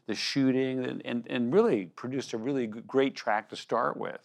the 0.05 0.13
shooting 0.13 0.83
and, 0.83 1.01
and, 1.05 1.25
and 1.29 1.53
really 1.53 1.85
produced 1.85 2.33
a 2.33 2.37
really 2.37 2.67
great 2.67 3.15
track 3.15 3.49
to 3.49 3.55
start 3.55 3.95
with 3.95 4.19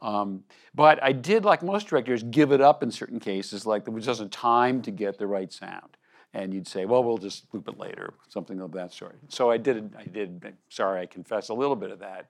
um, 0.00 0.44
but 0.74 1.02
i 1.02 1.12
did 1.12 1.44
like 1.44 1.62
most 1.62 1.88
directors 1.88 2.22
give 2.24 2.52
it 2.52 2.60
up 2.60 2.82
in 2.82 2.90
certain 2.90 3.20
cases 3.20 3.66
like 3.66 3.84
there 3.84 3.94
was 3.94 4.04
just 4.04 4.20
a 4.20 4.28
time 4.28 4.80
to 4.82 4.90
get 4.90 5.18
the 5.18 5.26
right 5.26 5.52
sound. 5.52 5.96
And 6.34 6.52
you'd 6.52 6.68
say 6.68 6.84
well 6.84 7.02
we'll 7.02 7.18
just 7.18 7.46
loop 7.52 7.68
it 7.68 7.78
later 7.78 8.12
something 8.28 8.60
of 8.60 8.72
that 8.72 8.92
sort. 8.92 9.18
So 9.28 9.50
i 9.50 9.56
did 9.56 9.94
i 9.98 10.04
did 10.04 10.54
sorry 10.68 11.00
i 11.00 11.06
confess 11.06 11.48
a 11.48 11.54
little 11.54 11.76
bit 11.76 11.90
of 11.90 12.00
that. 12.00 12.26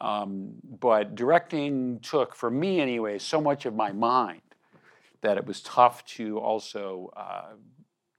Um, 0.00 0.52
but 0.80 1.14
directing 1.14 1.98
took 2.00 2.34
for 2.34 2.50
me 2.50 2.80
anyway 2.80 3.18
so 3.18 3.40
much 3.40 3.66
of 3.66 3.74
my 3.74 3.92
mind 3.92 4.42
that 5.20 5.36
it 5.36 5.46
was 5.46 5.60
tough 5.62 6.04
to 6.04 6.38
also 6.38 7.12
uh, 7.16 7.54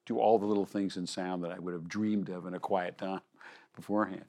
do 0.06 0.18
all 0.18 0.40
the 0.40 0.46
little 0.46 0.66
things 0.66 0.98
in 0.98 1.06
sound 1.06 1.44
that 1.44 1.52
I 1.52 1.60
would 1.60 1.74
have 1.74 1.88
dreamed 1.88 2.30
of 2.30 2.46
in 2.48 2.54
a 2.56 2.60
quiet 2.60 2.98
time 2.98 3.22
beforehand. 3.76 4.26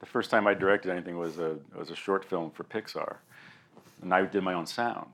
The 0.00 0.06
first 0.06 0.30
time 0.30 0.46
I 0.48 0.54
directed 0.54 0.90
anything 0.90 1.16
was 1.18 1.38
a 1.38 1.58
was 1.76 1.90
a 1.90 1.96
short 1.96 2.24
film 2.24 2.50
for 2.50 2.64
Pixar, 2.64 3.16
and 4.02 4.12
I 4.12 4.24
did 4.24 4.42
my 4.42 4.54
own 4.54 4.66
sound. 4.66 5.08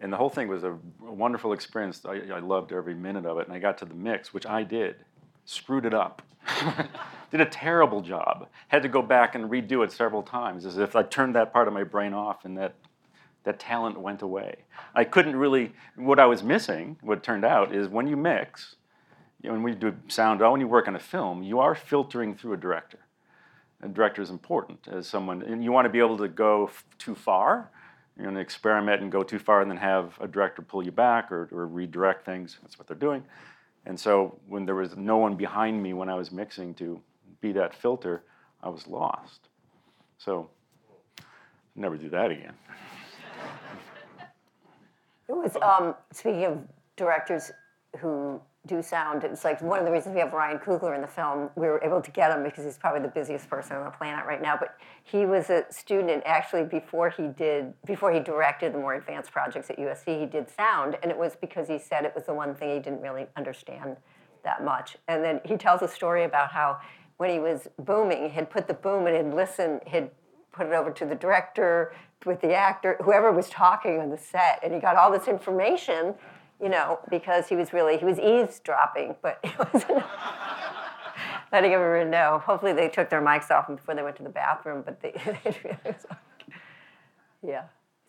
And 0.00 0.12
the 0.12 0.16
whole 0.16 0.30
thing 0.30 0.48
was 0.48 0.64
a, 0.64 0.76
wonderful 1.00 1.52
experience. 1.52 2.02
I, 2.04 2.22
I 2.34 2.38
loved 2.40 2.72
every 2.72 2.94
minute 2.94 3.26
of 3.26 3.38
it. 3.38 3.46
And 3.46 3.54
I 3.54 3.58
got 3.58 3.78
to 3.78 3.84
the 3.84 3.94
mix, 3.94 4.32
which 4.34 4.46
I 4.46 4.62
did, 4.62 4.96
screwed 5.44 5.84
it 5.84 5.94
up, 5.94 6.22
did 7.30 7.40
a 7.40 7.46
terrible 7.46 8.00
job. 8.00 8.48
Had 8.68 8.82
to 8.82 8.88
go 8.88 9.02
back 9.02 9.34
and 9.34 9.50
redo 9.50 9.84
it 9.84 9.92
several 9.92 10.22
times, 10.22 10.64
as 10.64 10.78
if 10.78 10.96
I 10.96 11.02
turned 11.02 11.34
that 11.36 11.52
part 11.52 11.68
of 11.68 11.74
my 11.74 11.84
brain 11.84 12.14
off, 12.14 12.44
and 12.44 12.56
that 12.58 12.74
that 13.44 13.58
talent 13.58 14.00
went 14.00 14.22
away. 14.22 14.56
I 14.94 15.04
couldn't 15.04 15.36
really. 15.36 15.72
What 15.96 16.18
I 16.18 16.26
was 16.26 16.42
missing, 16.42 16.96
what 17.00 17.22
turned 17.22 17.44
out, 17.44 17.74
is 17.74 17.88
when 17.88 18.06
you 18.06 18.16
mix, 18.16 18.76
you 19.42 19.48
know, 19.48 19.54
when 19.54 19.62
we 19.62 19.74
do 19.74 19.94
sound, 20.08 20.40
when 20.40 20.60
you 20.60 20.68
work 20.68 20.88
on 20.88 20.96
a 20.96 21.00
film, 21.00 21.42
you 21.42 21.58
are 21.58 21.74
filtering 21.74 22.34
through 22.36 22.54
a 22.54 22.56
director. 22.56 22.98
A 23.82 23.88
director 23.88 24.22
is 24.22 24.30
important 24.30 24.86
as 24.88 25.08
someone, 25.08 25.42
and 25.42 25.64
you 25.64 25.72
want 25.72 25.86
to 25.86 25.90
be 25.90 25.98
able 25.98 26.18
to 26.18 26.28
go 26.28 26.66
f- 26.66 26.84
too 26.98 27.16
far, 27.16 27.70
You're 28.16 28.24
going 28.24 28.34
to 28.34 28.40
experiment 28.40 29.02
and 29.02 29.10
go 29.10 29.22
too 29.22 29.38
far 29.38 29.62
and 29.62 29.70
then 29.70 29.78
have 29.78 30.18
a 30.20 30.28
director 30.28 30.62
pull 30.62 30.84
you 30.84 30.92
back 30.92 31.32
or, 31.32 31.48
or 31.50 31.66
redirect 31.66 32.24
things. 32.24 32.58
That's 32.62 32.78
what 32.78 32.86
they're 32.86 32.96
doing. 32.96 33.24
And 33.86 33.98
so 33.98 34.38
when 34.46 34.66
there 34.66 34.74
was 34.74 34.96
no 34.96 35.16
one 35.16 35.34
behind 35.34 35.82
me 35.82 35.92
when 35.92 36.08
I 36.08 36.14
was 36.14 36.30
mixing 36.30 36.74
to 36.74 37.00
be 37.40 37.52
that 37.52 37.74
filter, 37.74 38.22
I 38.62 38.68
was 38.68 38.86
lost. 38.86 39.48
So 40.18 40.48
never 41.74 41.96
do 41.96 42.08
that 42.10 42.30
again. 42.30 42.54
It 45.28 45.32
was 45.32 45.56
um, 45.62 45.94
speaking 46.12 46.44
of 46.44 46.58
directors 46.96 47.50
who 47.98 48.40
do 48.66 48.80
sound. 48.80 49.24
It's 49.24 49.44
like 49.44 49.60
one 49.60 49.80
of 49.80 49.84
the 49.84 49.90
reasons 49.90 50.14
we 50.14 50.20
have 50.20 50.32
Ryan 50.32 50.58
Coogler 50.58 50.94
in 50.94 51.00
the 51.00 51.08
film. 51.08 51.50
We 51.56 51.66
were 51.66 51.82
able 51.82 52.00
to 52.00 52.10
get 52.12 52.30
him 52.30 52.44
because 52.44 52.64
he's 52.64 52.78
probably 52.78 53.00
the 53.02 53.08
busiest 53.08 53.50
person 53.50 53.76
on 53.76 53.84
the 53.84 53.90
planet 53.90 54.24
right 54.24 54.40
now. 54.40 54.56
But 54.56 54.76
he 55.02 55.26
was 55.26 55.50
a 55.50 55.64
student 55.70 56.10
and 56.10 56.26
actually 56.26 56.64
before 56.64 57.10
he 57.10 57.26
did 57.26 57.74
before 57.84 58.12
he 58.12 58.20
directed 58.20 58.72
the 58.72 58.78
more 58.78 58.94
advanced 58.94 59.32
projects 59.32 59.68
at 59.70 59.78
USC. 59.78 60.20
He 60.20 60.26
did 60.26 60.48
sound, 60.48 60.96
and 61.02 61.10
it 61.10 61.18
was 61.18 61.34
because 61.34 61.66
he 61.66 61.78
said 61.78 62.04
it 62.04 62.12
was 62.14 62.26
the 62.26 62.34
one 62.34 62.54
thing 62.54 62.70
he 62.70 62.78
didn't 62.78 63.00
really 63.00 63.26
understand 63.36 63.96
that 64.44 64.64
much. 64.64 64.96
And 65.08 65.24
then 65.24 65.40
he 65.44 65.56
tells 65.56 65.82
a 65.82 65.88
story 65.88 66.24
about 66.24 66.52
how 66.52 66.78
when 67.16 67.30
he 67.30 67.40
was 67.40 67.68
booming, 67.78 68.30
he'd 68.30 68.50
put 68.50 68.68
the 68.68 68.74
boom 68.74 69.06
and 69.06 69.16
he'd 69.16 69.34
listen, 69.34 69.80
he'd 69.86 70.10
put 70.52 70.66
it 70.66 70.72
over 70.72 70.90
to 70.90 71.06
the 71.06 71.14
director, 71.14 71.92
with 72.26 72.40
the 72.40 72.54
actor, 72.54 72.96
whoever 73.02 73.32
was 73.32 73.48
talking 73.48 74.00
on 74.00 74.10
the 74.10 74.18
set, 74.18 74.60
and 74.62 74.72
he 74.72 74.80
got 74.80 74.96
all 74.96 75.10
this 75.10 75.28
information 75.28 76.14
you 76.62 76.68
know, 76.68 77.00
because 77.10 77.48
he 77.48 77.56
was 77.56 77.72
really 77.72 77.98
he 77.98 78.04
was 78.04 78.20
eavesdropping, 78.20 79.16
but 79.20 79.40
he 79.42 79.50
wasn't 79.72 80.04
letting 81.50 81.72
everyone 81.72 82.10
know. 82.10 82.40
Hopefully, 82.44 82.72
they 82.72 82.88
took 82.88 83.10
their 83.10 83.20
mics 83.20 83.50
off 83.50 83.66
before 83.66 83.94
they 83.94 84.02
went 84.02 84.16
to 84.16 84.22
the 84.22 84.28
bathroom, 84.28 84.82
but 84.84 85.02
they, 85.02 85.12
yeah. 87.46 87.64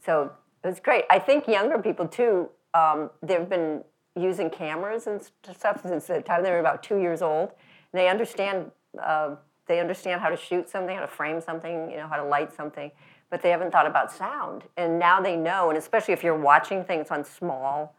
So 0.05 0.31
it 0.63 0.67
was 0.67 0.79
great. 0.79 1.05
I 1.09 1.17
think 1.17 1.47
younger 1.47 1.79
people 1.79 2.07
too. 2.07 2.49
Um, 2.75 3.09
they've 3.23 3.49
been 3.49 3.83
using 4.15 4.49
cameras 4.49 5.07
and 5.07 5.19
stuff 5.51 5.81
since 5.81 6.05
the 6.05 6.21
time 6.21 6.43
they 6.43 6.51
were 6.51 6.59
about 6.59 6.83
two 6.83 6.97
years 6.97 7.23
old. 7.23 7.53
They 7.91 8.07
understand. 8.07 8.71
Uh, 9.01 9.35
they 9.65 9.79
understand 9.79 10.21
how 10.21 10.29
to 10.29 10.35
shoot 10.37 10.69
something, 10.69 10.93
how 10.93 11.01
to 11.01 11.07
frame 11.07 11.39
something, 11.39 11.89
you 11.89 11.95
know, 11.95 12.07
how 12.07 12.17
to 12.17 12.23
light 12.23 12.53
something, 12.53 12.91
but 13.29 13.41
they 13.41 13.49
haven't 13.49 13.71
thought 13.71 13.87
about 13.87 14.11
sound. 14.11 14.63
And 14.75 14.99
now 14.99 15.21
they 15.21 15.37
know, 15.37 15.69
and 15.69 15.77
especially 15.77 16.13
if 16.13 16.21
you're 16.21 16.37
watching 16.37 16.83
things 16.83 17.07
on 17.11 17.23
small 17.23 17.95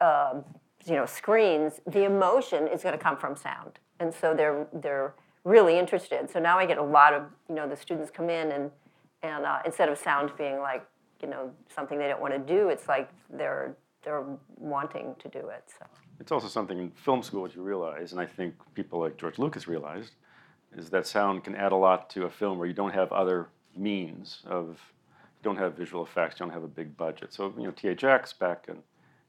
uh, 0.00 0.40
you 0.86 0.94
know, 0.94 1.06
screens, 1.06 1.80
the 1.86 2.04
emotion 2.04 2.66
is 2.66 2.82
going 2.82 2.96
to 2.96 3.02
come 3.02 3.16
from 3.16 3.36
sound, 3.36 3.78
and 4.00 4.12
so 4.12 4.34
they're 4.34 4.66
they're 4.72 5.14
really 5.44 5.78
interested. 5.78 6.30
So 6.30 6.40
now 6.40 6.58
I 6.58 6.66
get 6.66 6.78
a 6.78 6.82
lot 6.82 7.12
of 7.12 7.24
you 7.48 7.54
know 7.54 7.68
the 7.68 7.76
students 7.76 8.10
come 8.10 8.30
in 8.30 8.52
and 8.52 8.70
and 9.22 9.44
uh, 9.44 9.58
instead 9.64 9.88
of 9.88 9.98
sound 9.98 10.30
being 10.38 10.58
like 10.58 10.86
you 11.22 11.28
know 11.28 11.50
something 11.74 11.98
they 11.98 12.08
don't 12.08 12.20
want 12.20 12.34
to 12.34 12.38
do, 12.54 12.68
it's 12.68 12.88
like 12.88 13.10
they're 13.30 13.74
they're 14.02 14.24
wanting 14.56 15.14
to 15.18 15.28
do 15.28 15.48
it. 15.48 15.64
So 15.66 15.86
it's 16.20 16.32
also 16.32 16.48
something 16.48 16.78
in 16.78 16.90
film 16.90 17.22
school 17.22 17.44
that 17.44 17.54
you 17.54 17.62
realize, 17.62 18.12
and 18.12 18.20
I 18.20 18.26
think 18.26 18.54
people 18.74 19.00
like 19.00 19.16
George 19.16 19.38
Lucas 19.38 19.68
realized, 19.68 20.12
is 20.76 20.90
that 20.90 21.06
sound 21.06 21.44
can 21.44 21.54
add 21.54 21.72
a 21.72 21.76
lot 21.76 22.08
to 22.10 22.24
a 22.24 22.30
film 22.30 22.58
where 22.58 22.66
you 22.66 22.74
don't 22.74 22.94
have 22.94 23.12
other 23.12 23.48
means 23.76 24.42
of 24.46 24.66
you 24.68 25.42
don't 25.44 25.56
have 25.56 25.74
visual 25.74 26.04
effects, 26.04 26.38
you 26.38 26.46
don't 26.46 26.52
have 26.52 26.64
a 26.64 26.68
big 26.68 26.96
budget. 26.96 27.32
So 27.32 27.52
you 27.56 27.64
know 27.64 27.72
THX 27.72 28.38
back 28.38 28.66
in 28.68 28.78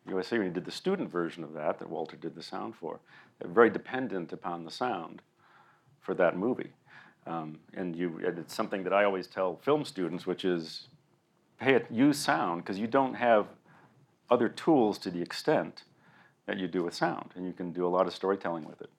USC 0.10 0.32
when 0.34 0.44
he 0.44 0.50
did 0.50 0.66
the 0.66 0.72
student 0.72 1.12
version 1.12 1.44
of 1.44 1.54
that, 1.54 1.80
that 1.80 1.90
Walter 1.90 2.16
did 2.16 2.36
the 2.36 2.44
sound 2.44 2.76
for. 2.76 3.00
They're 3.40 3.52
very 3.52 3.70
dependent 3.70 4.34
upon 4.34 4.64
the 4.64 4.72
sound 4.72 5.22
for 6.02 6.14
that 6.16 6.38
movie. 6.38 6.72
Um, 7.28 7.60
and 7.74 7.96
you, 7.96 8.20
it's 8.24 8.56
something 8.56 8.84
that 8.84 8.94
I 8.94 9.04
always 9.04 9.28
tell 9.28 9.58
film 9.58 9.86
students, 9.86 10.26
which 10.26 10.46
is 10.46 10.88
pay 11.60 11.76
it, 11.76 11.88
use 11.92 12.18
sound 12.18 12.64
because 12.64 12.80
you 12.80 12.88
don't 12.88 13.14
have 13.14 13.48
other 14.30 14.50
tools 14.50 14.98
to 15.00 15.12
the 15.12 15.22
extent 15.22 15.84
that 16.46 16.58
you 16.58 16.68
do 16.68 16.84
with 16.84 16.94
sound, 16.94 17.32
and 17.36 17.46
you 17.46 17.54
can 17.54 17.72
do 17.72 17.86
a 17.86 17.90
lot 17.90 18.08
of 18.08 18.14
storytelling 18.14 18.66
with 18.66 18.82
it. 18.82 18.90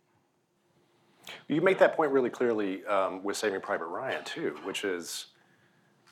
You 1.49 1.61
make 1.61 1.79
that 1.79 1.97
point 1.97 2.13
really 2.13 2.31
clearly 2.31 2.85
um, 2.87 3.23
with 3.23 3.37
Saving 3.37 3.61
Private 3.61 3.87
Ryan 3.87 4.25
too, 4.25 4.57
which 4.65 4.85
is 4.85 5.27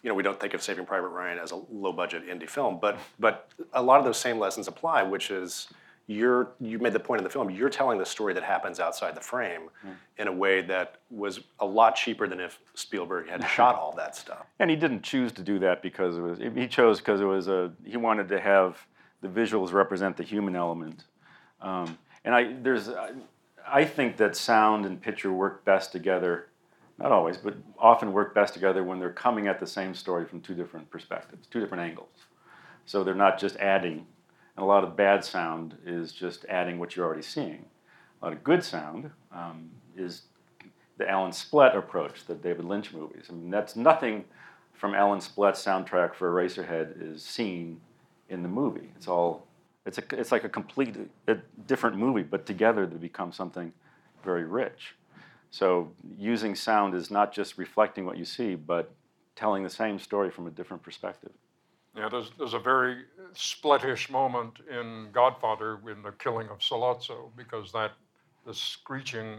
you 0.03 0.09
know, 0.09 0.15
we 0.15 0.23
don't 0.23 0.39
think 0.39 0.55
of 0.55 0.63
Saving 0.63 0.87
Private 0.87 1.09
Ryan 1.09 1.39
as 1.39 1.51
a 1.51 1.57
low-budget 1.57 2.29
indie 2.29 2.49
film, 2.49 2.79
but 2.81 2.99
but 3.19 3.49
a 3.73 3.83
lot 3.83 3.99
of 3.99 4.05
those 4.05 4.19
same 4.19 4.39
lessons 4.39 4.69
apply, 4.69 5.03
which 5.03 5.31
is 5.31 5.69
you're 6.09 6.53
you 6.59 6.79
made 6.79 6.95
the 6.95 7.01
point 7.01 7.21
in 7.21 7.25
the 7.25 7.31
film 7.31 7.51
you're 7.51 7.69
telling 7.69 7.99
the 7.99 8.07
story 8.07 8.33
that 8.33 8.43
happens 8.43 8.81
outside 8.81 9.15
the 9.15 9.21
frame 9.21 9.69
mm. 9.87 9.93
in 10.17 10.27
a 10.27 10.33
way 10.33 10.63
that 10.63 10.97
was 11.11 11.41
a 11.61 11.67
lot 11.67 11.95
cheaper 11.95 12.27
than 12.27 12.41
if 12.41 12.59
Spielberg 12.75 13.29
had 13.29 13.47
shot 13.57 13.75
all 13.77 13.93
that 13.93 14.17
stuff. 14.17 14.47
And 14.59 14.71
he 14.71 14.77
didn't 14.77 15.03
choose 15.03 15.33
to 15.33 15.43
do 15.43 15.59
that 15.61 15.83
because 15.83 16.17
it 16.17 16.23
was 16.23 16.39
he 16.39 16.67
chose 16.67 16.99
because 16.99 17.21
it 17.21 17.27
was 17.27 17.49
a 17.49 17.73
he 17.85 17.97
wanted 17.97 18.29
to 18.29 18.41
have 18.41 18.85
the 19.21 19.29
visuals 19.29 19.73
represent 19.73 20.17
the 20.17 20.23
human 20.23 20.57
element. 20.57 21.05
Um, 21.61 21.99
and 22.25 22.35
I 22.35 22.55
there's 22.63 22.89
I 23.71 23.85
think 23.85 24.17
that 24.17 24.35
sound 24.35 24.87
and 24.87 25.01
picture 25.01 25.31
work 25.31 25.65
best 25.65 25.93
together 25.93 26.48
not 26.99 27.13
always, 27.13 27.37
but 27.37 27.55
often 27.79 28.13
work 28.13 28.35
best 28.35 28.55
together 28.55 28.83
when 28.83 28.99
they're 28.99 29.13
coming 29.13 29.47
at 29.47 29.61
the 29.61 29.67
same 29.67 29.95
story 29.95 30.27
from 30.27 30.41
two 30.41 30.55
different 30.55 30.91
perspectives, 30.91 31.47
two 31.47 31.61
different 31.61 31.83
angles. 31.83 32.09
So 32.87 33.05
they're 33.05 33.15
not 33.15 33.39
just 33.39 33.57
adding. 33.57 34.07
And 34.57 34.65
a 34.65 34.67
lot 34.67 34.83
of 34.83 34.97
bad 34.97 35.25
sound 35.25 35.77
is 35.87 36.13
just 36.13 36.45
adding 36.49 36.79
what 36.79 36.97
you're 36.97 37.07
already 37.07 37.23
seeing. 37.23 37.67
A 38.21 38.25
lot 38.25 38.33
of 38.33 38.43
good 38.43 38.65
sound 38.65 39.11
um, 39.33 39.71
is 39.97 40.23
the 40.97 41.09
Alan 41.09 41.31
Splet 41.31 41.77
approach, 41.77 42.25
the 42.27 42.35
David 42.35 42.65
Lynch 42.65 42.93
movies. 42.93 43.27
I 43.31 43.33
mean, 43.33 43.51
that's 43.51 43.77
nothing 43.77 44.25
from 44.73 44.95
Alan 44.95 45.21
Splet's 45.21 45.65
soundtrack 45.65 46.15
for 46.15 46.33
Eraserhead 46.33 47.01
is 47.01 47.23
seen 47.23 47.81
in 48.29 48.43
the 48.43 48.49
movie. 48.49 48.91
It's 48.97 49.07
all, 49.07 49.47
it's, 49.87 49.99
a, 49.99 50.03
it's 50.13 50.33
like 50.33 50.43
a 50.43 50.49
complete, 50.49 50.97
a 51.29 51.37
different 51.69 51.97
movie, 51.97 52.23
but 52.23 52.45
together 52.45 52.87
they 52.87 52.97
become 52.97 53.33
something 53.33 53.73
very 54.25 54.45
rich. 54.45 54.95
So 55.51 55.93
using 56.17 56.55
sound 56.55 56.95
is 56.95 57.11
not 57.11 57.33
just 57.33 57.59
reflecting 57.59 58.05
what 58.05 58.19
you 58.19 58.25
see, 58.25 58.55
but 58.55 58.93
telling 59.35 59.63
the 59.63 59.71
same 59.71 59.99
story 59.99 60.31
from 60.31 60.47
a 60.47 60.51
different 60.51 60.83
perspective. 60.83 61.31
Yeah, 61.97 62.09
there's, 62.09 62.31
there's 62.39 62.55
a 62.55 62.59
very 62.59 63.05
spletish 63.33 64.11
moment 64.11 64.61
in 64.71 65.09
Godfather 65.13 65.81
in 65.91 66.03
the 66.03 66.13
killing 66.13 66.49
of 66.49 66.59
Sollozzo 66.59 67.31
because 67.37 67.73
that 67.73 67.93
the 68.47 68.55
screeching, 68.55 69.39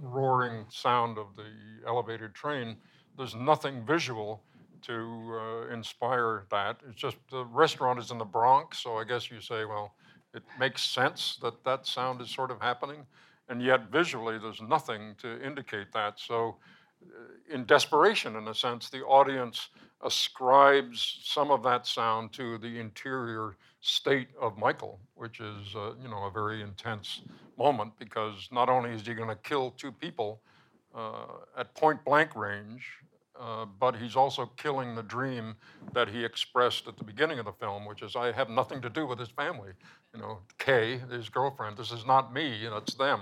roaring 0.00 0.64
sound 0.68 1.18
of 1.18 1.26
the 1.36 1.46
elevated 1.86 2.34
train, 2.34 2.76
there's 3.16 3.34
nothing 3.34 3.84
visual 3.84 4.42
to 4.82 5.40
uh, 5.40 5.74
inspire 5.74 6.44
that. 6.50 6.78
It's 6.88 7.00
just 7.00 7.16
the 7.30 7.44
restaurant 7.44 7.98
is 7.98 8.10
in 8.10 8.18
the 8.18 8.24
Bronx, 8.24 8.78
so 8.78 8.96
I 8.96 9.04
guess 9.04 9.30
you 9.30 9.40
say, 9.40 9.64
well, 9.64 9.94
it 10.34 10.42
makes 10.58 10.82
sense 10.82 11.38
that 11.42 11.64
that 11.64 11.86
sound 11.86 12.20
is 12.20 12.30
sort 12.30 12.50
of 12.50 12.60
happening 12.60 13.06
and 13.48 13.62
yet 13.62 13.90
visually 13.90 14.38
there's 14.38 14.60
nothing 14.60 15.14
to 15.18 15.42
indicate 15.44 15.92
that. 15.92 16.18
So, 16.18 16.56
uh, 17.02 17.54
in 17.54 17.64
desperation, 17.64 18.36
in 18.36 18.48
a 18.48 18.54
sense, 18.54 18.90
the 18.90 19.02
audience 19.04 19.68
ascribes 20.04 21.20
some 21.22 21.50
of 21.50 21.62
that 21.62 21.86
sound 21.86 22.32
to 22.32 22.58
the 22.58 22.78
interior 22.78 23.56
state 23.80 24.28
of 24.40 24.56
Michael, 24.58 24.98
which 25.14 25.40
is, 25.40 25.74
uh, 25.74 25.92
you 26.02 26.08
know, 26.08 26.24
a 26.24 26.30
very 26.30 26.62
intense 26.62 27.22
moment 27.56 27.92
because 27.98 28.48
not 28.52 28.68
only 28.68 28.90
is 28.90 29.06
he 29.06 29.14
going 29.14 29.28
to 29.28 29.36
kill 29.36 29.70
two 29.72 29.92
people 29.92 30.40
uh, 30.94 31.26
at 31.56 31.74
point 31.74 32.04
blank 32.04 32.34
range, 32.34 32.86
uh, 33.40 33.66
but 33.78 33.96
he's 33.96 34.16
also 34.16 34.46
killing 34.56 34.94
the 34.94 35.02
dream 35.02 35.56
that 35.92 36.08
he 36.08 36.24
expressed 36.24 36.88
at 36.88 36.96
the 36.96 37.04
beginning 37.04 37.38
of 37.38 37.44
the 37.44 37.52
film, 37.52 37.86
which 37.86 38.02
is, 38.02 38.16
I 38.16 38.32
have 38.32 38.50
nothing 38.50 38.80
to 38.82 38.90
do 38.90 39.06
with 39.06 39.18
his 39.18 39.28
family. 39.28 39.70
You 40.14 40.20
know, 40.20 40.38
Kay, 40.58 40.98
his 41.10 41.28
girlfriend, 41.28 41.76
this 41.76 41.92
is 41.92 42.06
not 42.06 42.32
me, 42.32 42.56
you 42.56 42.70
know, 42.70 42.78
it's 42.78 42.94
them. 42.94 43.20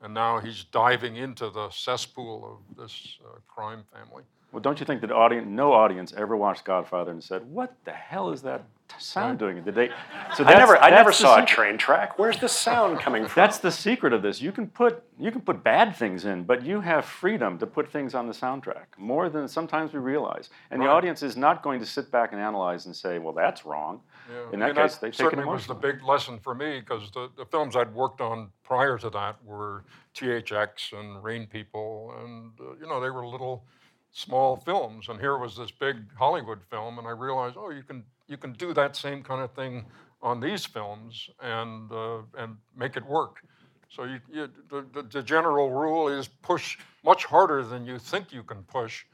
And 0.00 0.14
now 0.14 0.38
he's 0.38 0.64
diving 0.64 1.16
into 1.16 1.50
the 1.50 1.70
cesspool 1.70 2.60
of 2.70 2.76
this 2.76 3.18
uh, 3.24 3.38
crime 3.48 3.82
family. 3.92 4.22
Well, 4.52 4.60
don't 4.60 4.78
you 4.80 4.86
think 4.86 5.00
that 5.00 5.12
audience, 5.12 5.46
no 5.48 5.72
audience 5.72 6.14
ever 6.16 6.36
watched 6.36 6.64
Godfather 6.64 7.10
and 7.10 7.22
said, 7.22 7.44
"What 7.50 7.76
the 7.84 7.92
hell 7.92 8.30
is 8.30 8.40
that 8.42 8.64
sound 8.98 9.38
doing?" 9.38 9.58
It? 9.58 9.64
Did 9.64 9.74
they? 9.74 9.90
So 10.34 10.44
I 10.44 10.54
never, 10.54 10.76
I 10.78 10.90
never 10.90 11.12
saw 11.12 11.36
secret. 11.36 11.50
a 11.50 11.54
train 11.54 11.78
track. 11.78 12.18
Where's 12.18 12.38
the 12.38 12.48
sound 12.48 13.00
coming 13.00 13.24
from? 13.24 13.32
That's 13.34 13.58
the 13.58 13.70
secret 13.70 14.12
of 14.12 14.22
this. 14.22 14.40
You 14.40 14.52
can 14.52 14.66
put 14.68 15.02
you 15.18 15.30
can 15.30 15.40
put 15.40 15.62
bad 15.62 15.96
things 15.96 16.24
in, 16.24 16.44
but 16.44 16.64
you 16.64 16.80
have 16.80 17.04
freedom 17.04 17.58
to 17.58 17.66
put 17.66 17.90
things 17.90 18.14
on 18.14 18.26
the 18.26 18.32
soundtrack 18.32 18.86
more 18.96 19.28
than 19.28 19.48
sometimes 19.48 19.92
we 19.92 19.98
realize. 19.98 20.50
And 20.70 20.80
right. 20.80 20.86
the 20.86 20.92
audience 20.92 21.22
is 21.22 21.36
not 21.36 21.62
going 21.62 21.80
to 21.80 21.86
sit 21.86 22.10
back 22.10 22.32
and 22.32 22.40
analyze 22.40 22.86
and 22.86 22.94
say, 22.94 23.18
"Well, 23.18 23.34
that's 23.34 23.64
wrong." 23.64 24.00
Yeah. 24.30 24.52
In 24.52 24.60
that 24.60 24.74
case, 24.74 24.94
that 24.94 25.00
they 25.00 25.06
take 25.08 25.16
certainly 25.16 25.44
was 25.44 25.66
the 25.66 25.74
big 25.74 26.02
lesson 26.02 26.38
for 26.38 26.54
me 26.54 26.80
because 26.80 27.10
the, 27.12 27.30
the 27.36 27.46
films 27.46 27.76
I'd 27.76 27.94
worked 27.94 28.20
on 28.20 28.50
prior 28.62 28.98
to 28.98 29.10
that 29.10 29.36
were 29.44 29.84
THX 30.14 30.98
and 30.98 31.22
Rain 31.22 31.46
People, 31.46 32.14
and 32.22 32.52
uh, 32.60 32.74
you 32.80 32.86
know 32.86 33.00
they 33.00 33.10
were 33.10 33.26
little 33.26 33.64
small 34.12 34.56
films, 34.56 35.08
and 35.08 35.20
here 35.20 35.38
was 35.38 35.56
this 35.56 35.70
big 35.70 35.96
Hollywood 36.16 36.60
film, 36.70 36.98
and 36.98 37.06
I 37.06 37.10
realized, 37.10 37.56
oh, 37.58 37.70
you 37.70 37.82
can 37.82 38.04
you 38.28 38.36
can 38.36 38.52
do 38.52 38.72
that 38.74 38.94
same 38.96 39.22
kind 39.22 39.42
of 39.42 39.52
thing 39.52 39.86
on 40.22 40.40
these 40.40 40.64
films 40.64 41.30
and 41.40 41.90
uh, 41.90 42.18
and 42.36 42.56
make 42.76 42.96
it 42.96 43.04
work. 43.06 43.42
So 43.90 44.04
you, 44.04 44.20
you, 44.30 44.48
the, 44.68 45.02
the, 45.10 45.22
general 45.22 45.70
rule 45.70 46.08
is 46.08 46.28
push 46.28 46.78
much 47.04 47.24
harder 47.24 47.64
than 47.64 47.86
you 47.86 47.98
think 47.98 48.32
you 48.32 48.42
can 48.42 48.62
push, 48.64 49.04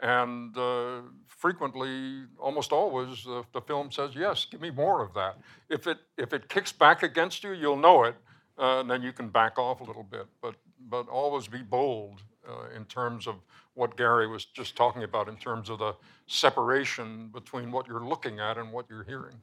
And 0.00 0.56
uh, 0.56 1.00
frequently, 1.28 2.24
almost 2.38 2.72
always, 2.72 3.24
the 3.24 3.60
film 3.62 3.90
says, 3.90 4.10
yes, 4.14 4.46
give 4.50 4.60
me 4.60 4.70
more 4.70 5.02
of 5.02 5.14
that. 5.14 5.38
If 5.70 5.86
it, 5.86 5.98
if 6.18 6.32
it 6.32 6.48
kicks 6.48 6.72
back 6.72 7.02
against 7.02 7.42
you, 7.42 7.52
you'll 7.52 7.78
know 7.78 8.04
it, 8.04 8.16
uh, 8.58 8.80
and 8.80 8.90
then 8.90 9.02
you 9.02 9.12
can 9.12 9.28
back 9.28 9.58
off 9.58 9.80
a 9.80 9.84
little 9.84 10.02
bit. 10.02 10.26
But, 10.42 10.56
but 10.90 11.08
always 11.08 11.48
be 11.48 11.62
bold 11.62 12.22
uh, 12.48 12.74
in 12.74 12.84
terms 12.86 13.26
of 13.26 13.36
what 13.74 13.96
Gary 13.96 14.26
was 14.26 14.44
just 14.44 14.76
talking 14.76 15.04
about, 15.04 15.28
in 15.28 15.36
terms 15.36 15.70
of 15.70 15.78
the 15.78 15.94
separation 16.26 17.28
between 17.28 17.70
what 17.70 17.86
you're 17.86 18.04
looking 18.04 18.40
at 18.40 18.58
and 18.58 18.72
what 18.72 18.86
you're 18.88 19.04
hearing. 19.04 19.36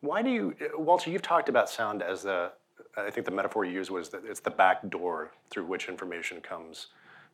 Why 0.00 0.22
do 0.22 0.30
you, 0.30 0.54
Walter? 0.76 1.10
You've 1.10 1.22
talked 1.22 1.48
about 1.48 1.70
sound 1.70 2.02
as 2.02 2.24
the, 2.24 2.52
I 2.96 3.10
think 3.10 3.24
the 3.24 3.32
metaphor 3.32 3.64
you 3.64 3.72
used 3.72 3.90
was 3.90 4.08
that 4.10 4.22
it's 4.24 4.40
the 4.40 4.50
back 4.50 4.88
door 4.90 5.32
through 5.50 5.66
which 5.66 5.88
information 5.88 6.40
comes 6.40 6.88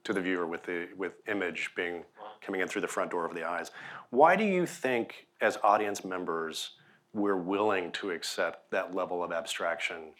to 0.04 0.12
the 0.12 0.20
viewer, 0.20 0.46
with 0.46 0.62
the 0.62 0.88
with 0.96 1.14
image 1.26 1.70
being 1.74 2.04
coming 2.40 2.60
in 2.60 2.68
through 2.68 2.82
the 2.82 2.88
front 2.88 3.10
door 3.10 3.24
of 3.24 3.34
the 3.34 3.44
eyes. 3.44 3.70
Why 4.10 4.36
do 4.36 4.44
you 4.44 4.66
think, 4.66 5.26
as 5.40 5.58
audience 5.64 6.04
members, 6.04 6.72
we're 7.12 7.36
willing 7.36 7.90
to 7.92 8.10
accept 8.10 8.70
that 8.70 8.94
level 8.94 9.24
of 9.24 9.32
abstraction 9.32 10.12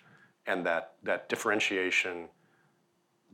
and 0.47 0.65
that 0.67 0.95
that 1.05 1.29
differentiation 1.29 2.29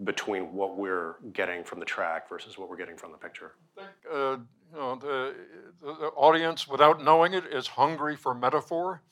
between 0.03 0.53
what 0.53 0.77
we're 0.77 1.15
getting 1.33 1.63
from 1.63 1.79
the 1.79 1.85
track 1.85 2.29
versus 2.29 2.59
what 2.59 2.69
we're 2.69 2.77
getting 2.77 2.97
from 2.97 3.13
the 3.13 3.19
picture? 3.19 3.53
Uh, 3.79 4.39
you 4.73 4.79
know, 4.79 4.97
the, 4.97 5.35
the 5.83 6.09
audience, 6.17 6.67
without 6.67 7.03
knowing 7.03 7.33
it, 7.33 7.45
is 7.47 7.69
hungry 7.69 8.17
for 8.17 8.35
metaphor. 8.35 9.03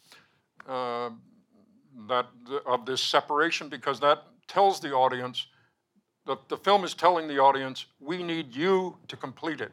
Uh, 0.68 1.10
that 2.08 2.26
of 2.66 2.86
this 2.86 3.02
separation 3.02 3.68
because 3.68 4.00
that 4.00 4.24
tells 4.48 4.80
the 4.80 4.92
audience 4.92 5.46
that 6.26 6.48
the 6.48 6.56
film 6.56 6.84
is 6.84 6.94
telling 6.94 7.28
the 7.28 7.38
audience 7.38 7.86
we 8.00 8.22
need 8.22 8.54
you 8.54 8.96
to 9.08 9.16
complete 9.16 9.60
it. 9.60 9.72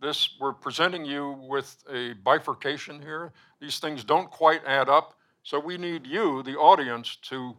This 0.00 0.36
we're 0.40 0.52
presenting 0.52 1.04
you 1.04 1.38
with 1.48 1.76
a 1.90 2.12
bifurcation 2.24 3.00
here. 3.00 3.32
These 3.60 3.78
things 3.78 4.04
don't 4.04 4.30
quite 4.30 4.64
add 4.66 4.88
up, 4.88 5.14
so 5.42 5.58
we 5.58 5.76
need 5.76 6.06
you, 6.06 6.42
the 6.42 6.56
audience, 6.56 7.16
to 7.22 7.56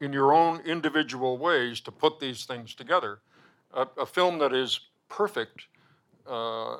in 0.00 0.12
your 0.12 0.32
own 0.32 0.60
individual 0.60 1.38
ways 1.38 1.80
to 1.80 1.90
put 1.90 2.20
these 2.20 2.44
things 2.44 2.74
together. 2.74 3.20
A, 3.74 3.86
a 3.98 4.06
film 4.06 4.38
that 4.38 4.52
is 4.52 4.80
perfect 5.08 5.66
uh, 6.26 6.78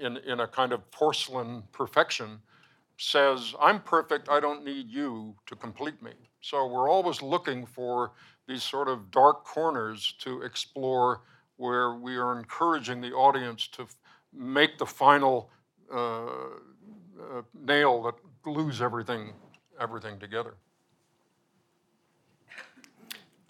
in, 0.00 0.16
in 0.18 0.40
a 0.40 0.46
kind 0.46 0.72
of 0.72 0.90
porcelain 0.90 1.62
perfection 1.72 2.40
says, 2.96 3.54
I'm 3.60 3.80
perfect, 3.80 4.28
I 4.28 4.40
don't 4.40 4.64
need 4.64 4.90
you 4.90 5.34
to 5.46 5.56
complete 5.56 6.00
me. 6.02 6.12
So 6.40 6.66
we're 6.66 6.90
always 6.90 7.22
looking 7.22 7.66
for 7.66 8.12
these 8.46 8.62
sort 8.62 8.88
of 8.88 9.10
dark 9.10 9.44
corners 9.44 10.14
to 10.20 10.42
explore 10.42 11.22
where 11.56 11.94
we 11.94 12.16
are 12.16 12.38
encouraging 12.38 13.00
the 13.00 13.12
audience 13.12 13.68
to 13.68 13.82
f- 13.82 13.96
make 14.32 14.78
the 14.78 14.86
final 14.86 15.50
uh, 15.92 16.26
uh, 16.26 17.42
nail 17.54 18.02
that 18.02 18.14
glues 18.42 18.82
everything, 18.82 19.32
everything 19.80 20.18
together. 20.18 20.54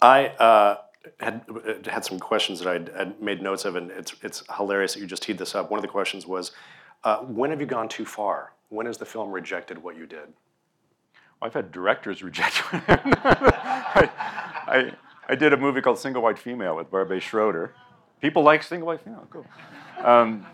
I 0.03 0.27
uh, 0.27 0.77
had 1.21 1.45
had 1.89 2.03
some 2.03 2.19
questions 2.19 2.59
that 2.59 2.67
I'd, 2.67 2.89
I'd, 2.89 3.21
made 3.21 3.41
notes 3.41 3.63
of, 3.63 3.77
and 3.77 3.89
it's 3.89 4.13
it's 4.21 4.43
hilarious 4.57 4.93
that 4.93 4.99
you 4.99 5.07
just 5.07 5.23
teed 5.23 5.37
this 5.37 5.55
up. 5.55 5.71
One 5.71 5.77
of 5.77 5.81
the 5.81 5.87
questions 5.87 6.27
was, 6.27 6.51
uh, 7.05 7.19
when 7.19 7.51
have 7.51 7.61
you 7.61 7.65
gone 7.65 7.87
too 7.87 8.05
far? 8.05 8.51
When 8.67 8.85
has 8.85 8.97
the 8.97 9.05
film 9.05 9.31
rejected 9.31 9.81
what 9.81 9.95
you 9.95 10.05
did? 10.05 10.27
Well, 11.39 11.47
I've 11.47 11.53
had 11.53 11.71
directors 11.71 12.21
reject. 12.29 12.61
I, 12.73 14.09
I, 14.67 14.91
I, 15.29 15.35
did 15.35 15.53
a 15.53 15.57
movie 15.57 15.79
called 15.79 15.99
Single 15.99 16.21
White 16.21 16.37
Female 16.37 16.75
with 16.75 16.91
Barbet 16.91 17.23
Schroeder. 17.23 17.73
People 18.21 18.43
like 18.43 18.61
Single 18.61 18.87
White 18.87 19.01
Female, 19.01 19.25
cool. 19.29 19.45
Um, 20.03 20.45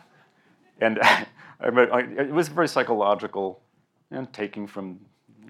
and 0.79 0.99
I, 1.01 1.25
it 1.61 2.31
was 2.31 2.49
very 2.49 2.67
psychological 2.67 3.61
and 4.11 4.31
taking 4.31 4.67
from 4.67 4.99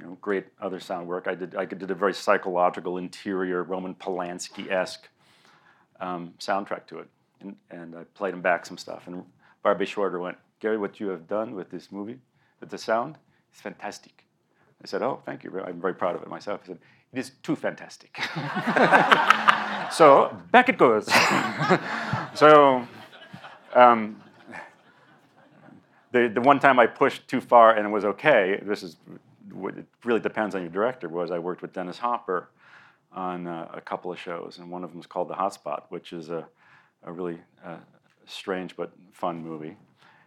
know, 0.10 0.17
great 0.22 0.45
other 0.62 0.80
sound 0.80 1.08
work. 1.08 1.28
I 1.28 1.36
did, 1.36 1.56
I 1.56 1.65
did 1.65 1.89
a 1.91 1.95
very 1.95 2.13
psychological, 2.13 2.98
interior, 2.98 3.63
Roman 3.63 3.95
Polanski-esque 3.95 5.08
um, 6.00 6.34
soundtrack 6.39 6.88
to 6.88 7.00
it. 7.00 7.08
And, 7.41 7.56
and 7.72 7.95
I 7.95 8.04
played 8.15 8.34
him 8.34 8.41
back 8.41 8.65
some 8.65 8.78
stuff. 8.78 9.08
And 9.08 9.24
Barbet 9.63 9.88
Schroeder 9.88 10.19
went, 10.19 10.38
Gary, 10.60 10.78
what 10.78 11.00
you 11.00 11.08
have 11.10 11.28
done 11.28 11.56
with 11.56 11.69
this 11.69 11.91
movie, 11.91 12.19
with 12.60 12.69
the 12.69 12.78
sound, 12.78 13.17
is 13.54 13.62
fantastic. 13.62 14.26
I 14.84 14.88
said, 14.88 15.02
oh, 15.02 15.22
thank 15.26 15.43
you. 15.43 15.62
I'm 15.65 15.82
very 15.82 15.93
proud 15.93 16.15
of 16.15 16.22
it 16.22 16.30
myself. 16.30 16.62
He 16.63 16.67
said, 16.67 16.80
it 17.12 17.19
is 17.19 17.32
too 17.43 17.56
fantastic. 17.56 18.17
so 19.91 20.38
back 20.52 20.69
it 20.69 20.78
goes. 20.78 21.06
so 22.34 22.88
um, 23.74 24.22
the, 26.12 26.30
the 26.34 26.41
one 26.41 26.60
time 26.60 26.80
I 26.80 26.88
pushed 26.88 27.28
too 27.28 27.41
far 27.41 27.76
and 27.76 27.88
it 27.88 27.89
was 27.89 28.06
okay, 28.06 28.62
this 28.63 28.84
is 28.84 28.98
it 29.77 29.85
really 30.03 30.19
depends 30.19 30.55
on 30.55 30.62
your 30.62 30.69
director, 30.69 31.09
was 31.09 31.31
I 31.31 31.39
worked 31.39 31.62
with 31.62 31.73
Dennis 31.73 31.97
Hopper 31.97 32.49
on 33.12 33.47
uh, 33.47 33.69
a 33.73 33.81
couple 33.81 34.12
of 34.12 34.19
shows, 34.19 34.57
and 34.59 34.69
one 34.69 34.83
of 34.83 34.91
them 34.91 34.99
is 34.99 35.07
called 35.07 35.29
The 35.29 35.33
Hotspot, 35.33 35.83
which 35.89 36.13
is 36.13 36.29
a, 36.29 36.47
a 37.03 37.12
really 37.12 37.39
uh, 37.65 37.77
strange 38.25 38.75
but 38.75 38.91
fun 39.13 39.43
movie. 39.43 39.75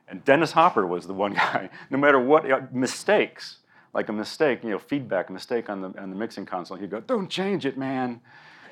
And 0.09 0.25
Dennis 0.25 0.53
Hopper 0.53 0.87
was 0.87 1.07
the 1.07 1.15
one 1.15 1.35
guy, 1.35 1.71
no 1.91 1.99
matter 1.99 2.19
what, 2.19 2.51
uh, 2.51 2.61
mistakes, 2.73 3.59
like 3.95 4.09
a 4.09 4.13
mistake, 4.13 4.65
you 4.65 4.71
know, 4.71 4.79
feedback, 4.79 5.29
a 5.29 5.33
mistake 5.33 5.69
on 5.69 5.81
the, 5.83 6.01
on 6.01 6.11
the 6.11 6.17
mixing 6.17 6.47
console, 6.47 6.77
he'd 6.77 6.91
go, 6.91 7.01
don't 7.01 7.29
change 7.29 7.67
it, 7.67 7.77
man, 7.79 8.21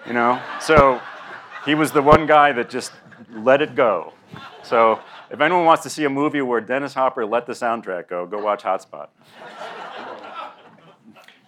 you 0.07 0.13
know? 0.13 0.41
so 0.61 1.01
he 1.65 1.75
was 1.75 1.93
the 1.93 2.03
one 2.03 2.27
guy 2.27 2.53
that 2.53 2.71
just 2.71 2.93
let 3.33 3.61
it 3.61 3.75
go. 3.75 4.13
So 4.63 5.01
if 5.31 5.41
anyone 5.41 5.65
wants 5.65 5.83
to 5.83 5.91
see 5.91 6.05
a 6.05 6.11
movie 6.11 6.41
where 6.41 6.61
Dennis 6.61 6.95
Hopper 6.95 7.27
let 7.27 7.47
the 7.47 7.53
soundtrack 7.53 8.09
go, 8.09 8.27
go 8.27 8.43
watch 8.43 8.63
Hotspot. 8.63 9.09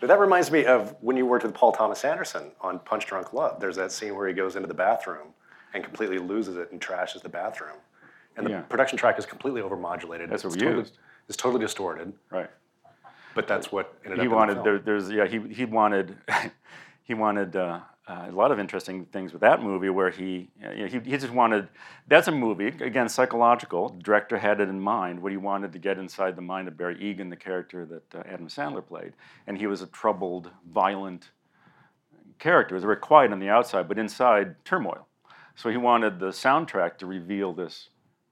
But 0.03 0.09
that 0.09 0.19
reminds 0.19 0.51
me 0.51 0.65
of 0.65 0.97
when 1.01 1.17
you 1.17 1.25
worked 1.25 1.45
with 1.45 1.55
Paul 1.55 1.71
Thomas 1.71 2.05
Anderson 2.05 2.51
on 2.61 2.81
Punch 2.81 3.07
Drunk 3.07 3.33
Love. 3.33 3.61
There's 3.61 3.77
that 3.77 3.93
scene 3.93 4.17
where 4.17 4.27
he 4.27 4.35
goes 4.35 4.57
into 4.57 4.67
the 4.67 4.75
bathroom 4.75 5.29
and 5.73 5.85
completely 5.85 6.19
loses 6.19 6.57
it 6.57 6.73
and 6.73 6.81
trashes 6.81 7.23
the 7.23 7.29
bathroom. 7.29 7.77
And 8.37 8.45
the 8.45 8.51
yeah. 8.51 8.61
production 8.63 8.99
track 8.99 9.17
is 9.17 9.27
completely 9.27 9.63
overmodulated. 9.63 10.29
That's 10.29 10.43
what 10.43 10.55
we 10.55 10.59
totally, 10.59 10.79
used. 10.81 10.99
It's 11.29 11.37
totally 11.37 11.63
distorted. 11.63 12.13
Right. 12.33 12.51
But 13.37 13.47
that's 13.47 13.71
what 13.71 13.97
ended 14.05 14.19
he 14.19 14.27
up. 14.27 14.33
Wanted, 14.33 14.57
the 14.57 14.63
there, 14.65 14.79
there's 14.81 15.09
yeah 15.09 15.29
he 15.29 15.39
he 15.55 15.67
wanted 15.67 16.19
he 17.05 17.15
wanted 17.15 17.55
uh, 17.55 17.79
uh, 18.09 18.27
a 18.29 18.33
lot 18.33 18.51
of 18.51 18.59
interesting 18.59 19.05
things 19.07 19.33
with 19.33 19.41
that 19.43 19.63
movie 19.63 19.89
where 19.89 20.11
he, 20.11 20.51
you 20.61 20.77
know, 20.77 20.87
he, 20.87 20.99
he 20.99 21.17
just 21.17 21.33
wanted, 21.33 21.69
that's 22.09 22.27
a 22.27 22.33
movie, 22.33 22.67
again, 22.67 23.09
psychological. 23.09 23.97
Director 24.03 24.39
had 24.39 24.61
it 24.61 24.69
in 24.69 24.81
mind, 24.81 25.23
what 25.23 25.31
he 25.31 25.39
wanted 25.39 25.73
to 25.73 25.79
get 25.79 25.99
inside 25.99 26.35
the 26.35 26.43
mind 26.43 26.67
of 26.67 26.77
Barry 26.77 27.01
Egan, 27.01 27.31
the 27.31 27.37
character 27.37 27.87
that 27.87 28.15
uh, 28.15 28.23
Adam 28.27 28.49
Sandler 28.49 28.85
played. 28.85 29.13
And 29.47 29.57
he 29.57 29.69
was 29.69 29.83
a 29.83 29.87
troubled, 29.87 30.51
violent 30.69 31.31
character. 32.41 32.75
He 32.75 32.77
was 32.77 32.85
very 32.85 32.97
quiet 32.97 33.31
on 33.31 33.39
the 33.39 33.49
outside, 33.49 33.87
but 33.87 33.99
inside, 33.99 34.57
turmoil. 34.65 35.07
So 35.55 35.71
he 35.71 35.77
wanted 35.77 36.19
the 36.19 36.31
soundtrack 36.31 36.99
to 36.99 37.07
reveal 37.07 37.53
this 37.53 37.91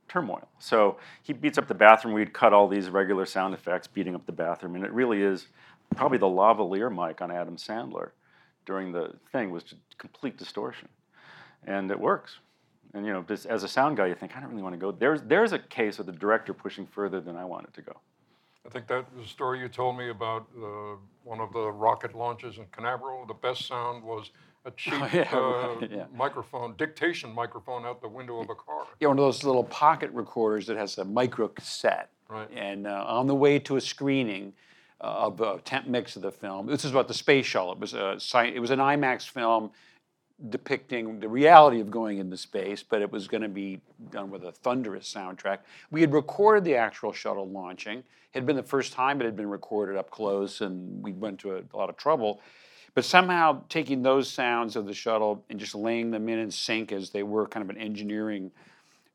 turmoil. 0.09 0.48
So 0.59 0.96
he 1.22 1.33
beats 1.33 1.59
up 1.59 1.68
the 1.68 1.74
bathroom. 1.74 2.14
We'd 2.14 2.33
cut 2.33 2.52
all 2.52 2.66
these 2.66 2.88
regular 2.88 3.24
sound 3.24 3.54
effects, 3.54 3.87
beating 3.87 4.16
up 4.16 4.26
the 4.26 4.33
bathroom, 4.33 4.74
and 4.74 4.85
it 4.85 4.92
really 4.92 5.22
is 5.22 5.46
probably 5.94 6.18
the 6.18 6.26
lavalier 6.26 6.90
mic 6.90 7.22
on 7.22 7.30
Adam 7.30 7.56
Sandler 7.56 8.11
during 8.70 8.92
the 8.92 9.12
thing 9.33 9.50
was 9.50 9.64
complete 9.98 10.37
distortion, 10.38 10.88
and 11.66 11.90
it 11.90 11.98
works. 11.98 12.38
And 12.94 13.04
you 13.04 13.12
know, 13.12 13.22
just 13.26 13.46
as 13.46 13.64
a 13.64 13.68
sound 13.68 13.96
guy, 13.96 14.06
you 14.06 14.14
think 14.14 14.37
I 14.37 14.40
don't 14.40 14.50
really 14.50 14.62
want 14.62 14.74
to 14.74 14.78
go. 14.78 14.92
There's 14.92 15.22
there's 15.22 15.52
a 15.52 15.59
case 15.59 15.98
of 15.98 16.06
the 16.06 16.12
director 16.12 16.54
pushing 16.54 16.87
further 16.87 17.20
than 17.20 17.37
I 17.37 17.44
wanted 17.44 17.74
to 17.74 17.83
go. 17.83 17.96
I 18.64 18.68
think 18.68 18.87
that 18.87 19.06
the 19.16 19.26
story 19.26 19.59
you 19.59 19.68
told 19.68 19.98
me 19.98 20.11
about 20.11 20.46
uh, 20.56 20.94
one 21.24 21.40
of 21.40 21.52
the 21.52 21.66
rocket 21.72 22.14
launches 22.14 22.59
in 22.59 22.66
Canaveral. 22.70 23.26
The 23.26 23.35
best 23.35 23.66
sound 23.66 24.04
was 24.04 24.30
a 24.64 24.70
cheap 24.83 24.94
oh, 24.94 25.09
yeah, 25.12 25.28
uh, 25.33 25.74
right, 25.80 25.90
yeah. 25.90 26.04
microphone, 26.14 26.76
dictation 26.76 27.35
microphone 27.35 27.85
out 27.85 28.00
the 28.00 28.09
window 28.09 28.38
of 28.40 28.50
a 28.50 28.54
car. 28.54 28.85
Yeah, 29.00 29.09
one 29.09 29.18
of 29.18 29.24
those 29.24 29.42
little 29.42 29.64
pocket 29.64 30.11
recorders 30.12 30.64
that 30.68 30.76
has 30.76 30.96
a 30.98 31.04
micro 31.04 31.48
cassette. 31.48 32.11
Right. 32.28 32.48
And 32.54 32.87
uh, 32.87 33.04
on 33.09 33.26
the 33.26 33.35
way 33.35 33.59
to 33.59 33.74
a 33.74 33.80
screening, 33.80 34.52
Uh, 35.02 35.30
of 35.30 35.40
a 35.40 35.58
temp 35.64 35.86
mix 35.86 36.14
of 36.16 36.20
the 36.20 36.30
film. 36.30 36.66
This 36.66 36.84
is 36.84 36.90
about 36.90 37.08
the 37.08 37.14
space 37.14 37.46
shuttle. 37.46 37.72
It 37.72 37.78
was 37.78 37.94
a 37.94 38.18
it 38.44 38.60
was 38.60 38.70
an 38.70 38.80
IMAX 38.80 39.26
film 39.26 39.70
depicting 40.50 41.20
the 41.20 41.28
reality 41.28 41.80
of 41.80 41.90
going 41.90 42.18
into 42.18 42.36
space, 42.36 42.82
but 42.82 43.00
it 43.00 43.10
was 43.10 43.26
going 43.26 43.42
to 43.42 43.48
be 43.48 43.80
done 44.10 44.30
with 44.30 44.44
a 44.44 44.52
thunderous 44.52 45.10
soundtrack. 45.10 45.60
We 45.90 46.02
had 46.02 46.12
recorded 46.12 46.64
the 46.64 46.76
actual 46.76 47.14
shuttle 47.14 47.48
launching. 47.48 47.98
It 47.98 48.04
had 48.34 48.44
been 48.44 48.56
the 48.56 48.62
first 48.62 48.92
time 48.92 49.22
it 49.22 49.24
had 49.24 49.36
been 49.36 49.48
recorded 49.48 49.96
up 49.96 50.10
close, 50.10 50.60
and 50.60 51.02
we 51.02 51.12
went 51.12 51.38
to 51.40 51.56
a, 51.56 51.62
a 51.72 51.76
lot 51.76 51.88
of 51.88 51.96
trouble. 51.96 52.42
But 52.94 53.06
somehow 53.06 53.62
taking 53.70 54.02
those 54.02 54.30
sounds 54.30 54.76
of 54.76 54.84
the 54.84 54.92
shuttle 54.92 55.44
and 55.48 55.58
just 55.58 55.74
laying 55.74 56.10
them 56.10 56.28
in 56.28 56.38
in 56.38 56.50
sync 56.50 56.92
as 56.92 57.08
they 57.08 57.22
were 57.22 57.46
kind 57.46 57.64
of 57.64 57.74
an 57.74 57.80
engineering 57.80 58.50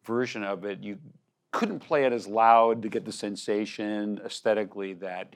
version 0.04 0.44
of 0.44 0.66
it, 0.66 0.80
you 0.82 0.98
couldn't 1.52 1.80
play 1.80 2.06
it 2.06 2.12
as 2.12 2.26
loud 2.26 2.82
to 2.82 2.90
get 2.90 3.06
the 3.06 3.12
sensation 3.12 4.20
aesthetically 4.26 4.94
that 4.94 5.36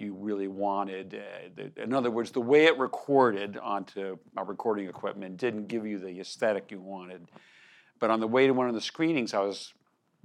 you 0.00 0.14
really 0.14 0.48
wanted. 0.48 1.20
Uh, 1.58 1.64
in 1.82 1.92
other 1.92 2.10
words, 2.10 2.30
the 2.30 2.40
way 2.40 2.64
it 2.64 2.78
recorded 2.78 3.56
onto 3.58 4.18
our 4.36 4.44
recording 4.44 4.88
equipment 4.88 5.36
didn't 5.36 5.68
give 5.68 5.86
you 5.86 5.98
the 5.98 6.20
aesthetic 6.20 6.70
you 6.70 6.80
wanted. 6.80 7.28
But 7.98 8.10
on 8.10 8.20
the 8.20 8.26
way 8.26 8.46
to 8.46 8.52
one 8.52 8.68
of 8.68 8.74
the 8.74 8.80
screenings, 8.80 9.34
I 9.34 9.40
was 9.40 9.74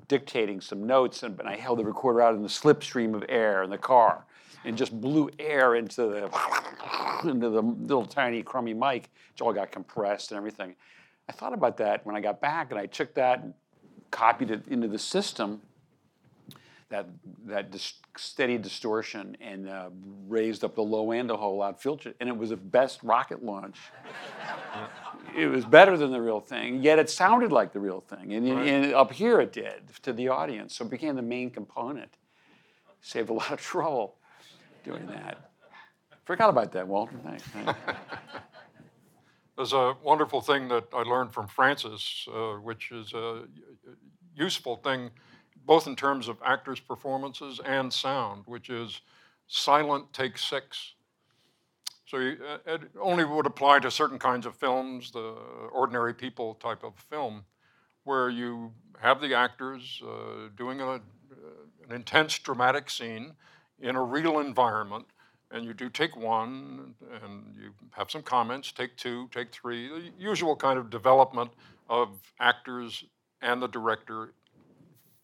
dictating 0.07 0.61
some 0.61 0.85
notes, 0.85 1.23
and, 1.23 1.39
and 1.39 1.47
I 1.47 1.55
held 1.57 1.79
the 1.79 1.85
recorder 1.85 2.21
out 2.21 2.35
in 2.35 2.41
the 2.41 2.47
slipstream 2.47 3.13
of 3.15 3.25
air 3.29 3.63
in 3.63 3.69
the 3.69 3.77
car, 3.77 4.25
and 4.63 4.77
just 4.77 4.99
blew 4.99 5.29
air 5.39 5.75
into 5.75 6.03
the 6.03 7.29
into 7.29 7.49
the 7.49 7.61
little 7.61 8.05
tiny 8.05 8.43
crummy 8.43 8.73
mic. 8.73 9.09
It 9.35 9.41
all 9.41 9.53
got 9.53 9.71
compressed 9.71 10.31
and 10.31 10.37
everything. 10.37 10.75
I 11.27 11.31
thought 11.31 11.53
about 11.53 11.77
that 11.77 12.05
when 12.05 12.15
I 12.15 12.21
got 12.21 12.39
back, 12.39 12.71
and 12.71 12.79
I 12.79 12.85
took 12.85 13.13
that 13.15 13.41
and 13.41 13.53
copied 14.11 14.51
it 14.51 14.67
into 14.67 14.87
the 14.87 14.99
system. 14.99 15.61
That 16.89 17.07
that 17.45 17.71
dis- 17.71 17.95
steady 18.15 18.57
distortion 18.59 19.35
and 19.41 19.67
uh, 19.67 19.89
raised 20.27 20.63
up 20.63 20.75
the 20.75 20.83
low 20.83 21.11
end 21.11 21.31
a 21.31 21.37
whole 21.37 21.57
lot, 21.57 21.81
filtered, 21.81 22.13
and 22.19 22.29
it 22.29 22.37
was 22.37 22.51
the 22.51 22.57
best 22.57 23.01
rocket 23.01 23.43
launch. 23.43 23.77
it 25.35 25.47
was 25.47 25.65
better 25.65 25.97
than 25.97 26.11
the 26.11 26.21
real 26.21 26.39
thing, 26.39 26.83
yet 26.83 26.99
it 26.99 27.09
sounded 27.09 27.51
like 27.51 27.73
the 27.73 27.79
real 27.79 28.01
thing, 28.01 28.33
and, 28.33 28.47
and 28.47 28.93
up 28.93 29.11
here 29.11 29.41
it 29.41 29.51
did 29.51 29.81
to 30.03 30.13
the 30.13 30.27
audience, 30.27 30.75
so 30.75 30.85
it 30.85 30.91
became 30.91 31.15
the 31.15 31.23
main 31.23 31.49
component. 31.49 32.17
Saved 33.01 33.29
a 33.29 33.33
lot 33.33 33.51
of 33.51 33.59
trouble 33.59 34.15
doing 34.83 35.07
that. 35.07 35.51
Forgot 36.25 36.49
about 36.49 36.71
that, 36.71 36.87
Walter. 36.87 37.15
Thanks. 37.23 37.43
Thanks. 37.43 37.73
There's 39.55 39.73
a 39.73 39.95
wonderful 40.03 40.41
thing 40.41 40.67
that 40.67 40.85
I 40.93 41.03
learned 41.03 41.31
from 41.31 41.47
Francis, 41.47 42.27
uh, 42.33 42.55
which 42.55 42.91
is 42.91 43.13
a 43.13 43.43
useful 44.35 44.75
thing, 44.77 45.11
both 45.65 45.87
in 45.87 45.95
terms 45.95 46.27
of 46.27 46.37
actors' 46.45 46.79
performances 46.79 47.59
and 47.65 47.91
sound, 47.91 48.43
which 48.45 48.69
is 48.69 49.01
silent 49.47 50.11
take 50.13 50.37
six. 50.37 50.93
So 52.05 52.17
you, 52.17 52.37
uh, 52.47 52.57
it 52.65 52.81
only 53.01 53.25
would 53.25 53.45
apply 53.45 53.79
to 53.79 53.89
certain 53.89 54.19
kinds 54.19 54.45
of 54.45 54.55
films, 54.55 55.11
the 55.11 55.35
ordinary 55.71 56.13
people 56.13 56.53
type 56.55 56.83
of 56.83 56.93
film, 56.95 57.45
where 58.03 58.29
you 58.29 58.71
have 58.99 59.19
the 59.21 59.33
actors 59.33 60.01
uh, 60.05 60.49
doing 60.55 60.81
a, 60.81 60.93
an 60.93 61.91
intense 61.91 62.37
dramatic 62.37 62.89
scene 62.89 63.33
in 63.79 63.95
a 63.95 64.03
real 64.03 64.39
environment, 64.39 65.05
and 65.51 65.65
you 65.65 65.73
do 65.73 65.89
take 65.89 66.15
one, 66.15 66.93
and 67.23 67.55
you 67.59 67.71
have 67.91 68.09
some 68.11 68.21
comments, 68.21 68.71
take 68.71 68.95
two, 68.97 69.27
take 69.33 69.51
three, 69.51 69.87
the 69.87 70.11
usual 70.17 70.55
kind 70.55 70.77
of 70.77 70.89
development 70.89 71.51
of 71.89 72.09
actors 72.39 73.03
and 73.41 73.61
the 73.61 73.67
director 73.67 74.33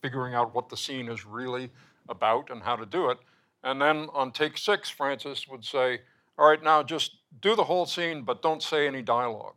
figuring 0.02 0.34
out 0.34 0.54
what 0.54 0.70
the 0.70 0.78
scene 0.78 1.08
is 1.10 1.26
really 1.26 1.70
about 2.10 2.50
and 2.50 2.62
how 2.62 2.76
to 2.76 2.86
do 2.86 3.10
it. 3.10 3.18
And 3.64 3.82
then 3.82 4.08
on 4.14 4.32
take 4.32 4.58
six, 4.58 4.90
Francis 4.90 5.48
would 5.48 5.64
say, 5.64 6.02
All 6.38 6.50
right, 6.50 6.62
now 6.64 6.84
just 6.84 7.18
do 7.42 7.56
the 7.56 7.64
whole 7.64 7.86
scene, 7.86 8.24
but 8.24 8.42
don't 8.42 8.64
say 8.64 8.88
any 8.88 9.02
dialogue. 9.02 9.56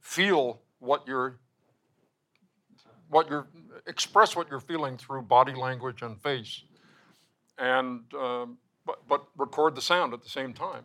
Feel 0.00 0.60
what 0.78 1.06
you're 1.06 1.38
what 3.08 3.28
you're 3.28 3.46
express 3.86 4.34
what 4.34 4.48
you're 4.50 4.60
feeling 4.60 4.96
through 4.96 5.22
body 5.22 5.54
language 5.54 6.02
and 6.02 6.20
face 6.20 6.64
and 7.58 8.02
um, 8.14 8.58
but, 8.84 9.06
but 9.08 9.26
record 9.36 9.74
the 9.74 9.80
sound 9.80 10.12
at 10.12 10.22
the 10.22 10.28
same 10.28 10.52
time 10.52 10.84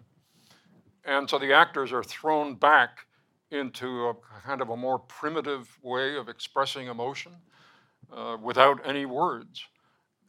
and 1.06 1.30
so 1.30 1.39
the 1.39 1.52
actors 1.52 1.91
are 1.91 2.04
thrown 2.04 2.56
back 2.56 3.08
into 3.50 4.08
a 4.08 4.13
kind 4.45 4.62
of 4.62 4.69
a 4.69 4.78
more 4.78 5.00
primitive 5.00 5.78
way 5.82 6.15
of 6.15 6.30
expressing 6.30 6.88
emotion 6.88 7.32
uh, 8.12 8.38
without 8.41 8.80
any 8.86 9.06
words. 9.06 9.65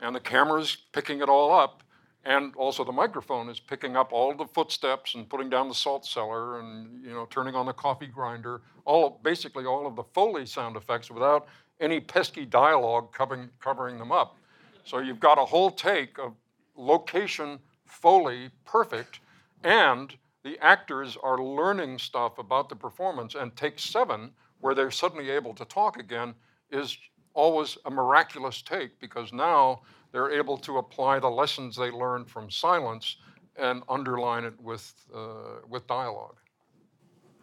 And 0.00 0.14
the 0.14 0.20
camera's 0.20 0.76
picking 0.92 1.20
it 1.20 1.28
all 1.28 1.52
up 1.52 1.82
and 2.24 2.54
also 2.56 2.84
the 2.84 2.92
microphone 2.92 3.48
is 3.48 3.58
picking 3.58 3.96
up 3.96 4.12
all 4.12 4.34
the 4.34 4.46
footsteps 4.46 5.14
and 5.14 5.28
putting 5.28 5.50
down 5.50 5.68
the 5.68 5.74
salt 5.74 6.06
cellar 6.06 6.60
and 6.60 7.04
you 7.04 7.10
know 7.12 7.26
turning 7.30 7.54
on 7.54 7.66
the 7.66 7.72
coffee 7.72 8.06
grinder 8.06 8.62
all 8.84 9.20
basically 9.24 9.64
all 9.64 9.86
of 9.86 9.96
the 9.96 10.04
foley 10.14 10.46
sound 10.46 10.76
effects 10.76 11.10
without 11.10 11.48
any 11.80 11.98
pesky 12.00 12.46
dialogue 12.46 13.12
covering, 13.12 13.50
covering 13.58 13.98
them 13.98 14.12
up. 14.12 14.38
So 14.84 14.98
you've 14.98 15.20
got 15.20 15.38
a 15.38 15.44
whole 15.44 15.70
take 15.70 16.18
of 16.18 16.34
location 16.76 17.58
foley 17.86 18.50
perfect 18.64 19.20
and 19.64 20.14
the 20.44 20.58
actors 20.60 21.16
are 21.22 21.38
learning 21.38 21.98
stuff 21.98 22.38
about 22.38 22.68
the 22.68 22.76
performance 22.76 23.34
and 23.34 23.54
take 23.54 23.78
seven 23.78 24.30
where 24.60 24.74
they're 24.74 24.90
suddenly 24.90 25.30
able 25.30 25.54
to 25.54 25.64
talk 25.64 25.98
again 25.98 26.34
is 26.70 26.96
always 27.34 27.78
a 27.84 27.90
miraculous 27.90 28.62
take 28.62 28.98
because 29.00 29.32
now 29.32 29.82
they're 30.12 30.30
able 30.30 30.58
to 30.58 30.78
apply 30.78 31.18
the 31.18 31.30
lessons 31.30 31.76
they 31.76 31.90
learned 31.90 32.28
from 32.28 32.50
silence 32.50 33.16
and 33.56 33.82
underline 33.88 34.44
it 34.44 34.54
with, 34.60 34.92
uh, 35.14 35.60
with 35.68 35.86
dialogue. 35.86 36.36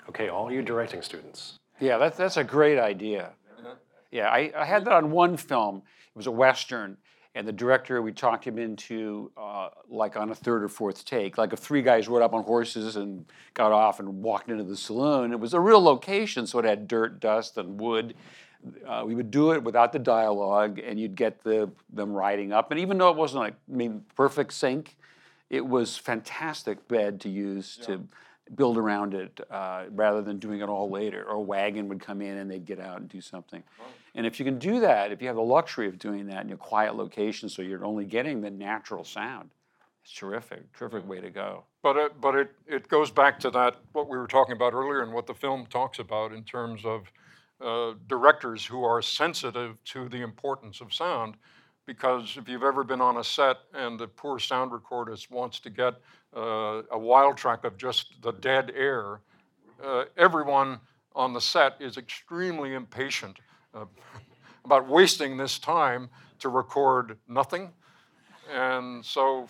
Okay, 0.07 0.29
all 0.29 0.51
you 0.51 0.61
directing 0.61 1.01
students. 1.01 1.57
Yeah, 1.79 1.97
that's, 1.97 2.17
that's 2.17 2.37
a 2.37 2.43
great 2.43 2.79
idea. 2.79 3.31
Yeah, 4.11 4.29
I, 4.29 4.51
I 4.57 4.65
had 4.65 4.85
that 4.85 4.93
on 4.93 5.11
one 5.11 5.37
film. 5.37 5.77
It 5.77 6.15
was 6.15 6.27
a 6.27 6.31
Western. 6.31 6.97
And 7.35 7.47
the 7.47 7.51
director, 7.51 8.01
we 8.01 8.11
talked 8.11 8.45
him 8.45 8.57
into 8.57 9.31
uh, 9.37 9.69
like 9.87 10.17
on 10.17 10.31
a 10.31 10.35
third 10.35 10.63
or 10.63 10.67
fourth 10.67 11.05
take. 11.05 11.37
Like 11.37 11.53
if 11.53 11.59
three 11.59 11.83
guys 11.83 12.07
rode 12.07 12.23
up 12.23 12.33
on 12.33 12.43
horses 12.43 12.95
and 12.95 13.25
got 13.53 13.71
off 13.71 13.99
and 13.99 14.23
walked 14.23 14.49
into 14.49 14.63
the 14.63 14.75
saloon, 14.75 15.31
it 15.31 15.39
was 15.39 15.53
a 15.53 15.59
real 15.59 15.81
location, 15.81 16.47
so 16.47 16.57
it 16.57 16.65
had 16.65 16.87
dirt, 16.87 17.19
dust, 17.19 17.55
and 17.57 17.79
wood. 17.79 18.15
Uh, 18.85 19.03
we 19.05 19.15
would 19.15 19.31
do 19.31 19.51
it 19.51 19.63
without 19.63 19.93
the 19.93 19.99
dialogue, 19.99 20.79
and 20.79 20.99
you'd 20.99 21.15
get 21.15 21.43
the 21.43 21.69
them 21.93 22.13
riding 22.13 22.51
up. 22.51 22.71
And 22.71 22.79
even 22.79 22.97
though 22.97 23.09
it 23.09 23.17
wasn't 23.17 23.41
like 23.41 23.53
I 23.71 23.75
mean 23.75 24.03
perfect 24.15 24.53
sync, 24.53 24.97
it 25.49 25.65
was 25.65 25.97
fantastic 25.97 26.87
bed 26.87 27.21
to 27.21 27.29
use 27.29 27.77
to 27.83 28.01
build 28.55 28.77
around 28.77 29.13
it 29.13 29.39
uh, 29.49 29.85
rather 29.91 30.21
than 30.21 30.39
doing 30.39 30.61
it 30.61 30.69
all 30.69 30.89
later. 30.89 31.23
Or 31.23 31.35
a 31.35 31.41
wagon 31.41 31.87
would 31.89 32.01
come 32.01 32.21
in 32.21 32.37
and 32.37 32.49
they'd 32.49 32.65
get 32.65 32.79
out 32.79 32.99
and 32.99 33.07
do 33.07 33.21
something. 33.21 33.63
And 34.15 34.25
if 34.25 34.39
you 34.39 34.45
can 34.45 34.57
do 34.57 34.79
that, 34.81 35.11
if 35.11 35.21
you 35.21 35.27
have 35.27 35.35
the 35.35 35.41
luxury 35.41 35.87
of 35.87 35.99
doing 35.99 36.27
that 36.27 36.45
in 36.45 36.51
a 36.51 36.57
quiet 36.57 36.95
location, 36.95 37.47
so 37.47 37.61
you're 37.61 37.85
only 37.85 38.05
getting 38.05 38.41
the 38.41 38.49
natural 38.49 39.03
sound, 39.03 39.51
it's 40.03 40.11
terrific, 40.13 40.73
terrific 40.73 41.07
way 41.07 41.21
to 41.21 41.29
go. 41.29 41.63
But 41.83 41.95
it, 41.95 42.19
but 42.19 42.35
it, 42.35 42.51
it 42.67 42.87
goes 42.87 43.11
back 43.11 43.39
to 43.41 43.51
that, 43.51 43.77
what 43.93 44.09
we 44.09 44.17
were 44.17 44.27
talking 44.27 44.55
about 44.55 44.73
earlier 44.73 45.01
and 45.01 45.13
what 45.13 45.27
the 45.27 45.33
film 45.33 45.67
talks 45.67 45.99
about 45.99 46.33
in 46.33 46.43
terms 46.43 46.83
of 46.85 47.03
uh, 47.61 47.93
directors 48.07 48.65
who 48.65 48.83
are 48.83 49.01
sensitive 49.01 49.83
to 49.85 50.09
the 50.09 50.21
importance 50.21 50.81
of 50.81 50.93
sound. 50.93 51.35
Because 51.85 52.37
if 52.37 52.47
you've 52.47 52.63
ever 52.63 52.83
been 52.83 53.01
on 53.01 53.17
a 53.17 53.23
set 53.23 53.57
and 53.73 53.99
the 53.99 54.07
poor 54.07 54.37
sound 54.37 54.71
recordist 54.71 55.31
wants 55.31 55.59
to 55.61 55.69
get 55.69 55.95
uh, 56.35 56.83
a 56.91 56.99
wild 56.99 57.35
track 57.35 57.63
of 57.63 57.77
just 57.77 58.21
the 58.21 58.31
dead 58.31 58.71
air, 58.75 59.21
uh, 59.83 60.05
everyone 60.17 60.79
on 61.15 61.33
the 61.33 61.41
set 61.41 61.75
is 61.79 61.97
extremely 61.97 62.75
impatient 62.75 63.39
uh, 63.73 63.85
about 64.65 64.87
wasting 64.87 65.35
this 65.35 65.57
time 65.57 66.09
to 66.37 66.49
record 66.49 67.17
nothing. 67.27 67.71
And 68.51 69.03
so 69.03 69.49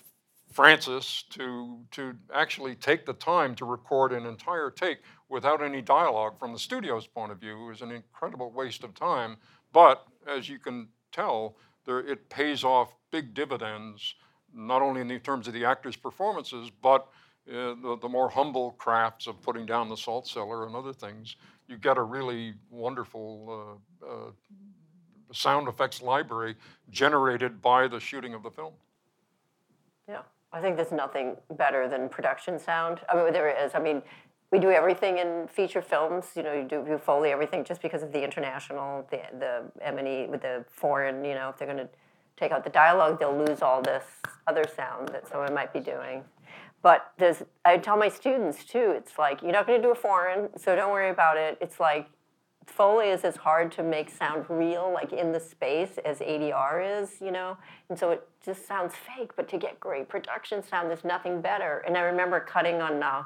Francis 0.51 1.23
to, 1.29 1.79
to 1.91 2.15
actually 2.33 2.75
take 2.75 3.05
the 3.05 3.13
time 3.13 3.55
to 3.55 3.65
record 3.65 4.11
an 4.11 4.25
entire 4.25 4.71
take 4.71 4.99
without 5.29 5.61
any 5.61 5.81
dialogue 5.81 6.39
from 6.39 6.53
the 6.53 6.59
studio's 6.59 7.05
point 7.05 7.31
of 7.31 7.39
view 7.39 7.69
is 7.69 7.81
an 7.81 7.91
incredible 7.91 8.51
waste 8.51 8.83
of 8.83 8.95
time. 8.95 9.37
But 9.71 10.05
as 10.27 10.49
you 10.49 10.57
can 10.57 10.87
tell, 11.11 11.55
there, 11.85 11.99
it 11.99 12.29
pays 12.29 12.63
off 12.63 12.95
big 13.11 13.33
dividends, 13.33 14.15
not 14.53 14.81
only 14.81 15.01
in 15.01 15.07
the 15.07 15.19
terms 15.19 15.47
of 15.47 15.53
the 15.53 15.65
actors' 15.65 15.95
performances, 15.95 16.71
but 16.81 17.07
uh, 17.47 17.75
the, 17.81 17.97
the 18.01 18.09
more 18.09 18.29
humble 18.29 18.71
crafts 18.71 19.27
of 19.27 19.41
putting 19.41 19.65
down 19.65 19.89
the 19.89 19.97
salt 19.97 20.27
cellar 20.27 20.65
and 20.65 20.75
other 20.75 20.93
things. 20.93 21.35
You 21.67 21.77
get 21.77 21.97
a 21.97 22.03
really 22.03 22.55
wonderful 22.71 23.79
uh, 24.03 24.05
uh, 24.05 24.31
sound 25.31 25.67
effects 25.67 26.01
library 26.01 26.55
generated 26.89 27.61
by 27.61 27.87
the 27.87 27.99
shooting 27.99 28.33
of 28.33 28.41
the 28.41 28.51
film. 28.51 28.73
I 30.51 30.61
think 30.61 30.75
there's 30.75 30.91
nothing 30.91 31.37
better 31.57 31.87
than 31.87 32.09
production 32.09 32.59
sound. 32.59 33.01
I 33.07 33.15
mean, 33.15 33.33
there 33.33 33.49
is. 33.49 33.73
I 33.75 33.79
mean, 33.79 34.01
we 34.51 34.59
do 34.59 34.71
everything 34.71 35.19
in 35.19 35.47
feature 35.47 35.81
films. 35.81 36.25
You 36.35 36.43
know, 36.43 36.53
you 36.53 36.63
do, 36.63 36.83
do 36.83 36.97
Foley 36.97 37.29
everything 37.29 37.63
just 37.63 37.81
because 37.81 38.01
of 38.01 38.11
the 38.11 38.23
international, 38.23 39.07
the 39.11 39.21
the 39.37 39.63
M&E 39.81 40.27
with 40.27 40.41
the 40.41 40.65
foreign. 40.69 41.23
You 41.23 41.35
know, 41.35 41.49
if 41.49 41.57
they're 41.57 41.67
going 41.67 41.85
to 41.85 41.89
take 42.35 42.51
out 42.51 42.63
the 42.63 42.69
dialogue, 42.69 43.19
they'll 43.19 43.37
lose 43.37 43.61
all 43.61 43.81
this 43.81 44.05
other 44.47 44.65
sound 44.75 45.09
that 45.09 45.27
someone 45.27 45.53
might 45.53 45.73
be 45.73 45.79
doing. 45.79 46.23
But 46.81 47.11
there's, 47.17 47.43
I 47.65 47.77
tell 47.77 47.97
my 47.97 48.07
students 48.09 48.63
too. 48.63 48.93
It's 48.95 49.17
like 49.17 49.41
you're 49.41 49.51
not 49.51 49.67
going 49.67 49.81
to 49.81 49.85
do 49.85 49.91
a 49.91 49.95
foreign, 49.95 50.49
so 50.57 50.75
don't 50.75 50.91
worry 50.91 51.09
about 51.09 51.37
it. 51.37 51.57
It's 51.59 51.79
like 51.79 52.07
Foley 52.65 53.09
is 53.09 53.23
as 53.23 53.35
hard 53.35 53.71
to 53.73 53.83
make 53.83 54.09
sound 54.09 54.45
real, 54.49 54.91
like 54.93 55.11
in 55.11 55.31
the 55.31 55.39
space, 55.39 55.97
as 56.05 56.19
ADR 56.19 57.01
is, 57.01 57.19
you 57.19 57.31
know? 57.31 57.57
And 57.89 57.97
so 57.97 58.11
it 58.11 58.27
just 58.43 58.67
sounds 58.67 58.93
fake, 58.95 59.31
but 59.35 59.49
to 59.49 59.57
get 59.57 59.79
great 59.79 60.07
production 60.07 60.63
sound, 60.63 60.89
there's 60.89 61.03
nothing 61.03 61.41
better. 61.41 61.83
And 61.85 61.97
I 61.97 62.01
remember 62.01 62.39
cutting 62.39 62.81
on 62.81 63.01
uh, 63.03 63.23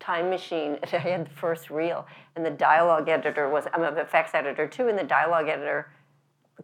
Time 0.00 0.30
Machine, 0.30 0.78
and 0.82 0.84
I 0.94 0.98
had 0.98 1.26
the 1.26 1.30
first 1.30 1.70
reel, 1.70 2.06
and 2.36 2.44
the 2.44 2.50
dialogue 2.50 3.08
editor 3.08 3.48
was, 3.48 3.64
I'm 3.72 3.82
an 3.82 3.98
effects 3.98 4.34
editor 4.34 4.66
too, 4.66 4.88
and 4.88 4.98
the 4.98 5.04
dialogue 5.04 5.48
editor 5.48 5.90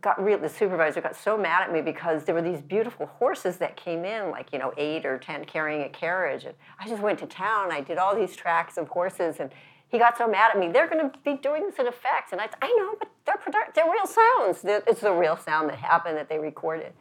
got 0.00 0.22
real, 0.22 0.38
the 0.38 0.48
supervisor 0.48 1.00
got 1.00 1.16
so 1.16 1.36
mad 1.36 1.62
at 1.62 1.72
me 1.72 1.80
because 1.80 2.24
there 2.24 2.34
were 2.34 2.42
these 2.42 2.60
beautiful 2.60 3.06
horses 3.06 3.56
that 3.58 3.76
came 3.76 4.04
in, 4.04 4.30
like, 4.30 4.52
you 4.52 4.58
know, 4.58 4.72
eight 4.76 5.06
or 5.06 5.18
10 5.18 5.44
carrying 5.44 5.82
a 5.82 5.88
carriage. 5.88 6.44
And 6.44 6.54
I 6.78 6.88
just 6.88 7.00
went 7.00 7.18
to 7.20 7.26
town, 7.26 7.70
I 7.72 7.80
did 7.80 7.96
all 7.96 8.14
these 8.14 8.34
tracks 8.34 8.76
of 8.76 8.88
horses, 8.88 9.36
and 9.38 9.50
he 9.94 10.00
got 10.00 10.18
so 10.18 10.26
mad 10.26 10.50
at 10.52 10.58
me. 10.58 10.72
They're 10.72 10.88
going 10.88 11.08
to 11.08 11.18
be 11.24 11.34
doing 11.36 11.66
this 11.66 11.78
in 11.78 11.86
effects, 11.86 12.32
and 12.32 12.40
I, 12.40 12.48
I 12.60 12.66
know, 12.76 12.96
but 12.98 13.08
they're 13.24 13.70
they're 13.76 13.90
real 13.90 14.06
sounds. 14.08 14.64
It's 14.64 15.00
the 15.00 15.12
real 15.12 15.36
sound 15.36 15.68
that 15.70 15.78
happened 15.78 16.16
that 16.16 16.28
they 16.28 16.40
recorded, 16.40 16.92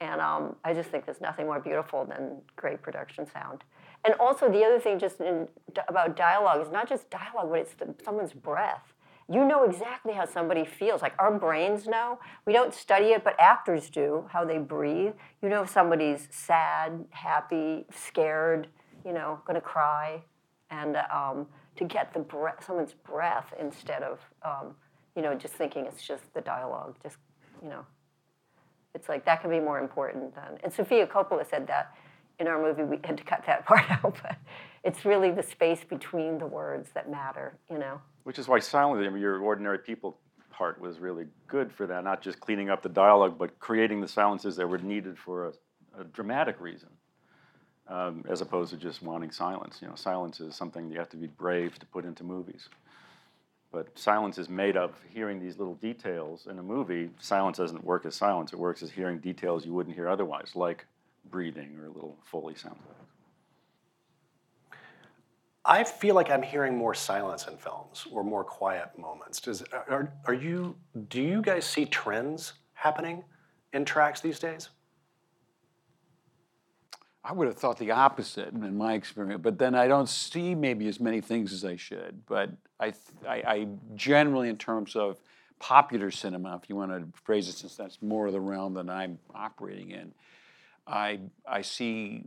and 0.00 0.18
um, 0.22 0.56
I 0.64 0.72
just 0.72 0.88
think 0.88 1.04
there's 1.04 1.20
nothing 1.20 1.44
more 1.44 1.60
beautiful 1.60 2.06
than 2.06 2.40
great 2.56 2.80
production 2.80 3.26
sound. 3.30 3.64
And 4.06 4.14
also 4.14 4.50
the 4.50 4.64
other 4.64 4.80
thing, 4.80 4.98
just 4.98 5.20
in, 5.20 5.46
about 5.88 6.16
dialogue, 6.16 6.64
is 6.64 6.72
not 6.72 6.88
just 6.88 7.10
dialogue, 7.10 7.50
but 7.50 7.58
it's 7.58 7.74
the, 7.74 7.94
someone's 8.02 8.32
breath. 8.32 8.94
You 9.30 9.44
know 9.44 9.64
exactly 9.64 10.14
how 10.14 10.24
somebody 10.24 10.64
feels. 10.64 11.02
Like 11.02 11.12
our 11.18 11.38
brains 11.38 11.86
know. 11.86 12.18
We 12.46 12.54
don't 12.54 12.72
study 12.72 13.08
it, 13.08 13.24
but 13.24 13.36
actors 13.38 13.90
do 13.90 14.24
how 14.32 14.46
they 14.46 14.56
breathe. 14.56 15.12
You 15.42 15.50
know 15.50 15.64
if 15.64 15.68
somebody's 15.68 16.28
sad, 16.30 17.04
happy, 17.10 17.84
scared, 17.92 18.68
you 19.04 19.12
know, 19.12 19.40
going 19.46 19.56
to 19.56 19.60
cry, 19.60 20.22
and 20.70 20.96
um, 21.12 21.46
to 21.78 21.84
get 21.84 22.12
the 22.12 22.24
someone's 22.60 22.92
breath 22.92 23.54
instead 23.58 24.02
of, 24.02 24.20
um, 24.42 24.74
you 25.16 25.22
know, 25.22 25.34
just 25.34 25.54
thinking 25.54 25.86
it's 25.86 26.02
just 26.02 26.22
the 26.34 26.40
dialogue. 26.40 26.96
Just, 27.02 27.16
you 27.62 27.68
know, 27.68 27.86
it's 28.94 29.08
like 29.08 29.24
that 29.24 29.40
can 29.40 29.50
be 29.50 29.60
more 29.60 29.78
important 29.78 30.34
than. 30.34 30.58
And 30.62 30.72
Sofia 30.72 31.06
Coppola 31.06 31.48
said 31.48 31.66
that 31.68 31.94
in 32.40 32.48
our 32.48 32.60
movie. 32.60 32.82
We 32.82 32.98
had 33.04 33.16
to 33.16 33.24
cut 33.24 33.44
that 33.46 33.64
part 33.66 33.88
out, 33.90 34.16
but 34.22 34.36
it's 34.84 35.04
really 35.04 35.30
the 35.30 35.42
space 35.42 35.84
between 35.84 36.38
the 36.38 36.46
words 36.46 36.90
that 36.94 37.10
matter. 37.10 37.56
You 37.70 37.78
know. 37.78 38.00
Which 38.24 38.38
is 38.38 38.48
why 38.48 38.58
silent, 38.58 39.06
I 39.06 39.08
mean, 39.08 39.22
your 39.22 39.38
ordinary 39.38 39.78
people 39.78 40.18
part 40.50 40.80
was 40.80 40.98
really 40.98 41.24
good 41.46 41.72
for 41.72 41.86
that, 41.86 42.02
not 42.02 42.20
just 42.20 42.40
cleaning 42.40 42.68
up 42.68 42.82
the 42.82 42.88
dialogue, 42.88 43.38
but 43.38 43.58
creating 43.60 44.00
the 44.00 44.08
silences 44.08 44.56
that 44.56 44.66
were 44.66 44.78
needed 44.78 45.16
for 45.16 45.46
a, 45.46 46.00
a 46.00 46.04
dramatic 46.04 46.60
reason, 46.60 46.88
um, 47.88 48.24
as 48.28 48.40
opposed 48.40 48.70
to 48.70 48.76
just 48.76 49.02
wanting 49.02 49.30
silence. 49.30 49.78
You 49.80 49.88
know, 49.88 49.94
silence 49.94 50.40
is 50.40 50.54
something 50.54 50.90
you 50.90 50.98
have 50.98 51.08
to 51.10 51.16
be 51.16 51.26
brave 51.26 51.78
to 51.78 51.86
put 51.86 52.04
into 52.04 52.24
movies. 52.24 52.68
But 53.70 53.98
silence 53.98 54.38
is 54.38 54.48
made 54.48 54.76
up 54.76 54.90
of 54.90 54.96
hearing 55.10 55.40
these 55.40 55.58
little 55.58 55.74
details 55.74 56.46
in 56.48 56.58
a 56.58 56.62
movie. 56.62 57.10
Silence 57.20 57.58
doesn't 57.58 57.84
work 57.84 58.06
as 58.06 58.14
silence; 58.14 58.52
it 58.52 58.58
works 58.58 58.82
as 58.82 58.90
hearing 58.90 59.18
details 59.18 59.66
you 59.66 59.74
wouldn't 59.74 59.94
hear 59.94 60.08
otherwise, 60.08 60.52
like 60.54 60.86
breathing 61.30 61.76
or 61.78 61.86
a 61.86 61.90
little 61.90 62.16
Foley 62.24 62.54
sound. 62.54 62.78
I 65.64 65.84
feel 65.84 66.14
like 66.14 66.30
I'm 66.30 66.40
hearing 66.40 66.78
more 66.78 66.94
silence 66.94 67.46
in 67.46 67.58
films 67.58 68.06
or 68.10 68.24
more 68.24 68.42
quiet 68.42 68.98
moments. 68.98 69.38
Does, 69.38 69.62
are, 69.70 70.10
are 70.24 70.32
you, 70.32 70.74
do 71.08 71.20
you 71.20 71.42
guys 71.42 71.66
see 71.66 71.84
trends 71.84 72.54
happening 72.72 73.22
in 73.74 73.84
tracks 73.84 74.22
these 74.22 74.38
days? 74.38 74.70
I 77.28 77.32
would 77.32 77.46
have 77.46 77.58
thought 77.58 77.76
the 77.76 77.90
opposite 77.90 78.54
in 78.54 78.78
my 78.78 78.94
experience, 78.94 79.42
but 79.42 79.58
then 79.58 79.74
I 79.74 79.86
don't 79.86 80.08
see 80.08 80.54
maybe 80.54 80.88
as 80.88 80.98
many 80.98 81.20
things 81.20 81.52
as 81.52 81.62
I 81.62 81.76
should. 81.76 82.22
But 82.26 82.50
I, 82.80 82.94
I, 83.28 83.34
I 83.46 83.68
generally, 83.94 84.48
in 84.48 84.56
terms 84.56 84.96
of 84.96 85.18
popular 85.58 86.10
cinema, 86.10 86.56
if 86.56 86.70
you 86.70 86.76
want 86.76 86.90
to 86.90 87.06
phrase 87.24 87.46
it, 87.50 87.56
since 87.56 87.76
that's 87.76 88.00
more 88.00 88.28
of 88.28 88.32
the 88.32 88.40
realm 88.40 88.72
that 88.74 88.88
I'm 88.88 89.18
operating 89.34 89.90
in, 89.90 90.14
I, 90.86 91.20
I 91.46 91.60
see 91.60 92.22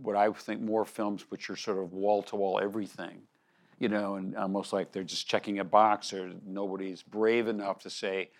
what 0.00 0.14
I 0.14 0.30
think 0.30 0.60
more 0.60 0.84
films 0.84 1.24
which 1.28 1.50
are 1.50 1.56
sort 1.56 1.78
of 1.78 1.92
wall 1.92 2.22
to 2.24 2.36
wall 2.36 2.60
everything, 2.62 3.22
you 3.80 3.88
know, 3.88 4.14
and 4.14 4.36
almost 4.36 4.72
like 4.72 4.92
they're 4.92 5.02
just 5.02 5.26
checking 5.26 5.58
a 5.58 5.64
box 5.64 6.12
or 6.12 6.30
nobody's 6.46 7.02
brave 7.02 7.48
enough 7.48 7.80
to 7.80 7.90
say, 7.90 8.30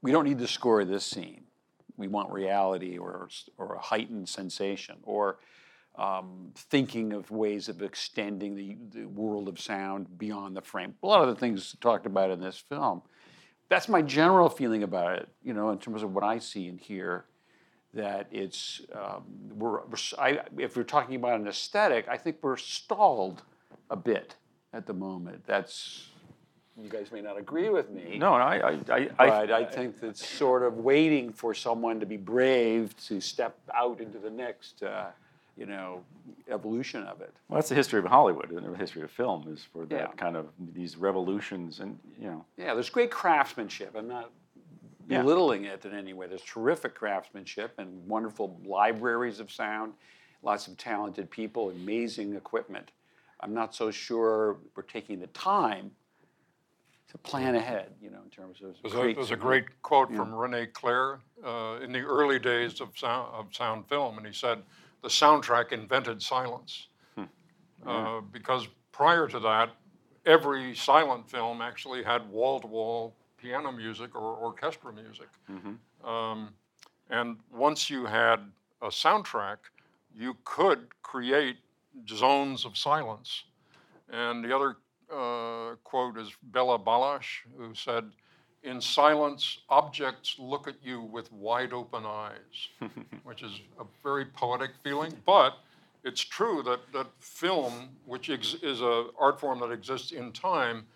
we 0.00 0.10
don't 0.10 0.24
need 0.24 0.38
the 0.38 0.48
score 0.48 0.80
of 0.80 0.88
this 0.88 1.04
scene. 1.04 1.42
We 2.00 2.08
want 2.08 2.32
reality 2.32 2.98
or, 2.98 3.28
or 3.58 3.74
a 3.74 3.78
heightened 3.78 4.28
sensation 4.28 4.96
or 5.02 5.38
um, 5.96 6.52
thinking 6.56 7.12
of 7.12 7.30
ways 7.30 7.68
of 7.68 7.82
extending 7.82 8.54
the, 8.54 8.76
the 8.92 9.04
world 9.06 9.48
of 9.48 9.60
sound 9.60 10.18
beyond 10.18 10.56
the 10.56 10.62
frame. 10.62 10.94
A 11.02 11.06
lot 11.06 11.22
of 11.22 11.28
the 11.28 11.34
things 11.34 11.76
talked 11.80 12.06
about 12.06 12.30
in 12.30 12.40
this 12.40 12.58
film. 12.58 13.02
That's 13.68 13.88
my 13.88 14.02
general 14.02 14.48
feeling 14.48 14.82
about 14.82 15.18
it, 15.18 15.28
you 15.42 15.54
know, 15.54 15.70
in 15.70 15.78
terms 15.78 16.02
of 16.02 16.12
what 16.14 16.24
I 16.24 16.38
see 16.38 16.68
and 16.68 16.80
hear 16.80 17.26
that 17.92 18.28
it's 18.30 18.82
um, 18.94 19.24
we're, 19.54 19.80
I, 20.18 20.40
if 20.58 20.76
we're 20.76 20.84
talking 20.84 21.16
about 21.16 21.40
an 21.40 21.48
aesthetic, 21.48 22.06
I 22.08 22.16
think 22.16 22.38
we're 22.40 22.56
stalled 22.56 23.42
a 23.90 23.96
bit 23.96 24.36
at 24.72 24.86
the 24.86 24.92
moment. 24.92 25.44
That's 25.46 26.09
you 26.82 26.88
guys 26.88 27.12
may 27.12 27.20
not 27.20 27.38
agree 27.38 27.68
with 27.68 27.90
me. 27.90 28.18
No, 28.18 28.34
I, 28.34 28.56
I, 28.56 28.70
I, 28.88 29.08
but 29.18 29.50
I, 29.52 29.58
I 29.58 29.64
think 29.64 30.00
that's 30.00 30.26
sort 30.26 30.62
of 30.62 30.78
waiting 30.78 31.32
for 31.32 31.54
someone 31.54 32.00
to 32.00 32.06
be 32.06 32.16
brave 32.16 32.96
to 33.08 33.20
step 33.20 33.58
out 33.74 34.00
into 34.00 34.18
the 34.18 34.30
next, 34.30 34.82
uh, 34.82 35.06
you 35.56 35.66
know, 35.66 36.02
evolution 36.48 37.02
of 37.04 37.20
it. 37.20 37.34
Well, 37.48 37.58
that's 37.58 37.68
the 37.68 37.74
history 37.74 37.98
of 37.98 38.06
Hollywood 38.06 38.50
and 38.50 38.72
the 38.72 38.78
history 38.78 39.02
of 39.02 39.10
film 39.10 39.52
is 39.52 39.64
for 39.64 39.84
that 39.86 39.94
Yeah. 39.94 40.06
kind 40.16 40.36
of 40.36 40.48
these 40.72 40.96
revolutions 40.96 41.80
and 41.80 41.98
you 42.18 42.28
know 42.28 42.44
Yeah, 42.56 42.74
there's 42.74 42.90
great 42.90 43.10
craftsmanship. 43.10 43.94
I'm 43.94 44.08
not 44.08 44.30
Yeah. 45.08 45.22
belittling 45.22 45.64
it 45.64 45.84
in 45.84 45.94
any 45.94 46.12
way. 46.12 46.28
There's 46.28 46.42
terrific 46.42 46.94
craftsmanship 46.94 47.78
and 47.78 48.06
wonderful 48.08 48.60
libraries 48.64 49.40
of 49.40 49.50
sound, 49.50 49.94
lots 50.42 50.68
of 50.68 50.76
talented 50.76 51.30
people, 51.30 51.70
amazing 51.70 52.36
equipment. 52.36 52.92
I'm 53.40 53.54
not 53.54 53.74
so 53.74 53.90
sure 53.90 54.58
we're 54.76 54.82
taking 54.82 55.18
the 55.18 55.26
time 55.28 55.90
to 57.10 57.18
plan 57.18 57.56
ahead, 57.56 57.92
you 58.00 58.10
know, 58.10 58.20
in 58.22 58.30
terms 58.30 58.58
of 58.62 58.74
There's 58.82 58.94
a, 58.94 58.98
create 58.98 59.16
there's 59.16 59.30
a 59.32 59.36
great 59.36 59.82
quote 59.82 60.14
from 60.14 60.32
Rene 60.32 60.66
Clair 60.66 61.18
uh, 61.44 61.78
in 61.82 61.92
the 61.92 62.00
early 62.00 62.38
days 62.38 62.80
of 62.80 62.96
sound, 62.96 63.34
of 63.34 63.54
sound 63.54 63.88
film, 63.88 64.16
and 64.16 64.26
he 64.26 64.32
said, 64.32 64.62
"The 65.02 65.08
soundtrack 65.08 65.72
invented 65.72 66.22
silence," 66.22 66.88
uh, 67.86 68.20
because 68.32 68.68
prior 68.92 69.26
to 69.26 69.40
that, 69.40 69.70
every 70.24 70.74
silent 70.74 71.28
film 71.28 71.60
actually 71.60 72.02
had 72.04 72.28
wall-to-wall 72.30 73.16
piano 73.38 73.72
music 73.72 74.14
or 74.14 74.36
orchestral 74.36 74.94
music. 74.94 75.28
Um, 76.04 76.50
and 77.08 77.38
once 77.52 77.90
you 77.90 78.06
had 78.06 78.40
a 78.82 78.88
soundtrack, 78.88 79.56
you 80.14 80.36
could 80.44 80.86
create 81.02 81.56
zones 82.08 82.64
of 82.64 82.76
silence. 82.76 83.44
And 84.12 84.44
the 84.44 84.54
other 84.54 84.76
uh, 85.12 85.76
quote 85.84 86.18
is 86.18 86.32
Béla 86.52 86.82
Balázs, 86.82 87.26
who 87.56 87.74
said, 87.74 88.10
In 88.62 88.80
silence, 88.80 89.58
objects 89.68 90.36
look 90.38 90.68
at 90.68 90.76
you 90.82 91.02
with 91.02 91.32
wide 91.32 91.72
open 91.72 92.04
eyes, 92.06 92.68
which 93.24 93.42
is 93.42 93.60
a 93.78 93.84
very 94.02 94.24
poetic 94.24 94.70
feeling. 94.82 95.12
But 95.26 95.54
it's 96.04 96.22
true 96.22 96.62
that, 96.64 96.80
that 96.92 97.06
film, 97.18 97.90
which 98.06 98.30
ex- 98.30 98.56
is 98.62 98.80
an 98.80 99.08
art 99.18 99.40
form 99.40 99.60
that 99.60 99.70
exists 99.70 100.12
in 100.12 100.32
time, 100.32 100.86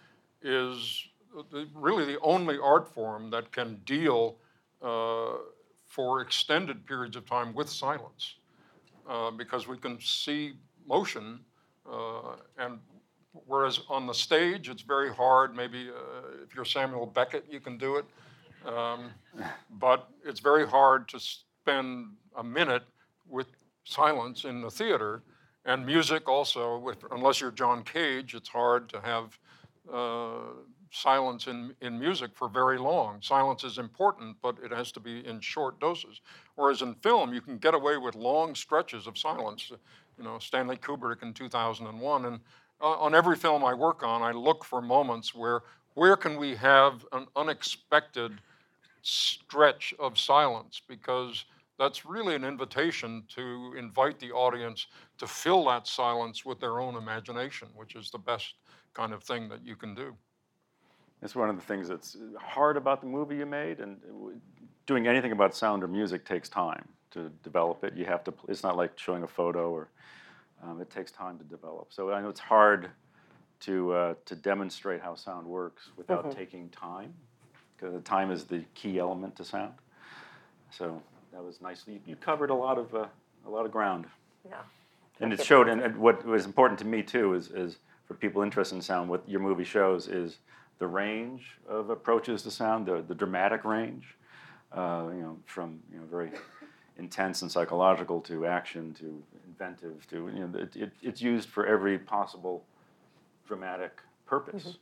is 0.43 1.07
the, 1.51 1.67
really 1.75 2.05
the 2.05 2.21
only 2.21 2.59
art 2.59 2.89
form 2.93 3.31
that 3.31 3.53
can 3.53 3.81
deal 3.85 4.37
uh, 4.83 5.35
for 5.87 6.21
extended 6.21 6.87
periods 6.87 7.17
of 7.17 7.27
time 7.27 7.55
with 7.55 7.69
silence 7.69 8.35
uh, 9.09 9.31
because 9.31 9.67
we 9.69 9.77
can 9.77 10.01
see 10.01 10.55
motion, 10.87 11.41
uh, 11.91 12.37
and 12.59 12.79
whereas 13.47 13.81
on 13.89 14.07
the 14.07 14.15
stage 14.15 14.69
it's 14.69 14.83
very 14.83 15.13
hard. 15.13 15.55
Maybe 15.55 15.89
uh, 15.89 16.43
if 16.43 16.55
you're 16.55 16.65
Samuel 16.65 17.07
Beckett, 17.07 17.45
you 17.51 17.61
can 17.61 17.77
do 17.77 17.97
it, 17.97 18.05
um, 18.67 19.11
but 19.79 20.09
it's 20.25 20.41
very 20.41 20.67
hard 20.67 21.09
to 21.09 21.21
spend 21.21 22.09
a 22.37 22.45
minute 22.45 22.85
with 23.29 23.49
silence 23.85 24.45
in 24.45 24.61
the 24.61 24.71
theater. 24.71 25.23
And 25.67 25.87
music 25.87 26.29
also, 26.29 26.79
with, 26.79 26.99
unless 27.11 27.41
you're 27.41 27.51
John 27.51 27.85
Cage, 27.85 28.35
it's 28.35 28.49
hard 28.49 28.89
to 28.91 29.01
have 29.01 29.39
uh, 29.93 30.53
silence 30.91 31.47
in, 31.47 31.75
in 31.81 31.99
music 31.99 32.31
for 32.35 32.49
very 32.49 32.79
long. 32.79 33.19
Silence 33.21 33.65
is 33.65 33.79
important, 33.79 34.37
but 34.43 34.57
it 34.63 34.71
has 34.71 34.93
to 34.93 35.01
be 35.01 35.27
in 35.27 35.41
short 35.41 35.81
doses. 35.81 36.21
Whereas 36.55 36.83
in 36.83 36.95
film, 36.97 37.33
you 37.33 37.41
can 37.41 37.59
get 37.59 37.75
away 37.75 37.97
with 37.97 38.15
long 38.15 38.55
stretches 38.55 39.07
of 39.07 39.19
silence. 39.19 39.73
You 40.19 40.25
know, 40.25 40.39
Stanley 40.39 40.77
Kubrick 40.77 41.23
in 41.23 41.33
2001. 41.33 42.25
And 42.27 42.41
on 42.81 43.15
every 43.15 43.37
film 43.37 43.65
I 43.65 43.75
work 43.75 44.03
on, 44.03 44.23
I 44.23 44.33
look 44.33 44.65
for 44.65 44.81
moments 44.83 45.35
where 45.35 45.63
where 45.95 46.17
can 46.17 46.37
we 46.37 46.57
have 46.57 47.07
an 47.13 47.27
unexpected 47.37 48.41
stretch 49.03 49.95
of 49.99 50.19
silence 50.19 50.81
because 50.89 51.45
that's 51.79 52.05
really 52.05 52.35
an 52.35 52.45
invitation 52.45 53.25
to 53.29 53.75
invite 53.79 54.19
the 54.19 54.33
audience 54.33 54.87
to 55.19 55.27
fill 55.27 55.65
that 55.67 55.87
silence 55.87 56.45
with 56.45 56.61
their 56.61 56.81
own 56.81 56.97
imagination, 56.97 57.69
which 57.75 57.95
is 57.95 58.11
the 58.11 58.19
best 58.19 58.55
kind 58.93 59.13
of 59.13 59.23
thing 59.23 59.49
that 59.49 59.65
you 59.65 59.77
can 59.77 59.95
do. 59.95 60.15
It's 61.23 61.35
one 61.35 61.49
of 61.49 61.57
the 61.57 61.63
things 61.63 61.89
that's 61.89 62.17
hard 62.39 62.77
about 62.77 63.01
the 63.01 63.07
movie 63.07 63.37
you 63.37 63.47
made, 63.47 63.81
and 63.81 63.99
doing 64.87 65.07
anything 65.07 65.33
about 65.33 65.55
sound 65.55 65.83
or 65.83 65.89
music 65.89 66.25
takes 66.25 66.49
time 66.49 66.87
to 67.13 67.31
develop 67.43 67.83
it. 67.83 67.95
You 67.97 68.05
have 68.05 68.25
to. 68.25 68.35
It's 68.49 68.63
not 68.63 68.77
like 68.77 68.99
showing 68.99 69.23
a 69.23 69.29
photo, 69.29 69.71
or 69.71 69.89
um, 70.65 70.81
it 70.81 70.91
takes 70.91 71.11
time 71.11 71.39
to 71.39 71.45
develop. 71.45 71.93
So 71.93 72.13
I 72.13 72.21
know 72.21 72.29
it's 72.29 72.41
hard 72.41 72.91
to 73.61 73.93
uh, 73.93 74.15
to 74.27 74.35
demonstrate 74.35 75.01
how 75.01 75.15
sound 75.15 75.47
works 75.47 75.91
without 75.97 76.35
taking 76.37 76.69
time, 76.71 77.13
because 77.77 78.03
time 78.03 78.31
is 78.31 78.45
the 78.45 78.65
key 78.75 78.99
element 78.99 79.37
to 79.37 79.45
sound. 79.45 79.75
So 80.71 81.01
that 81.33 81.43
was 81.43 81.61
nice. 81.61 81.83
You, 81.87 82.01
you 82.07 82.17
covered 82.17 82.51
a 82.51 82.55
lot 82.55 82.79
of 82.79 82.95
uh, 82.95 83.07
a 83.47 83.51
lot 83.51 83.65
of 83.67 83.73
ground. 83.73 84.07
Yeah. 84.47 84.57
And 85.21 85.33
it 85.33 85.45
showed, 85.45 85.69
and, 85.69 85.81
and 85.81 85.97
what 85.97 86.27
was 86.27 86.45
important 86.45 86.79
to 86.81 86.85
me 86.85 87.03
too 87.03 87.35
is, 87.35 87.49
is 87.53 87.77
for 88.07 88.15
people 88.15 88.43
interested 88.43 88.75
in 88.75 88.83
sound, 88.83 89.09
what 89.09 89.23
your 89.29 89.41
movie 89.41 89.65
shows 89.65 90.09
is 90.09 90.39
the 90.79 90.87
range 90.87 91.59
of 91.69 91.91
approaches 91.91 92.43
to 92.43 92.51
sound, 92.51 92.87
the, 92.87 93.03
the 93.07 93.15
dramatic 93.15 93.65
range, 93.65 94.17
uh, 94.73 95.05
you 95.15 95.23
know, 95.23 95.39
from 95.47 95.79
you 95.93 95.99
know 95.99 96.05
very 96.11 96.31
intense 96.99 97.43
and 97.43 97.51
psychological 97.51 98.21
to 98.23 98.47
action 98.47 98.93
to 98.95 99.23
inventive 99.59 100.07
to 100.09 100.31
you 100.35 100.47
know 100.47 100.59
it, 100.59 100.77
it, 100.77 100.93
it's 101.03 101.21
used 101.23 101.49
for 101.49 101.67
every 101.67 101.99
possible 101.99 102.65
dramatic 103.47 104.01
purpose. 104.27 104.79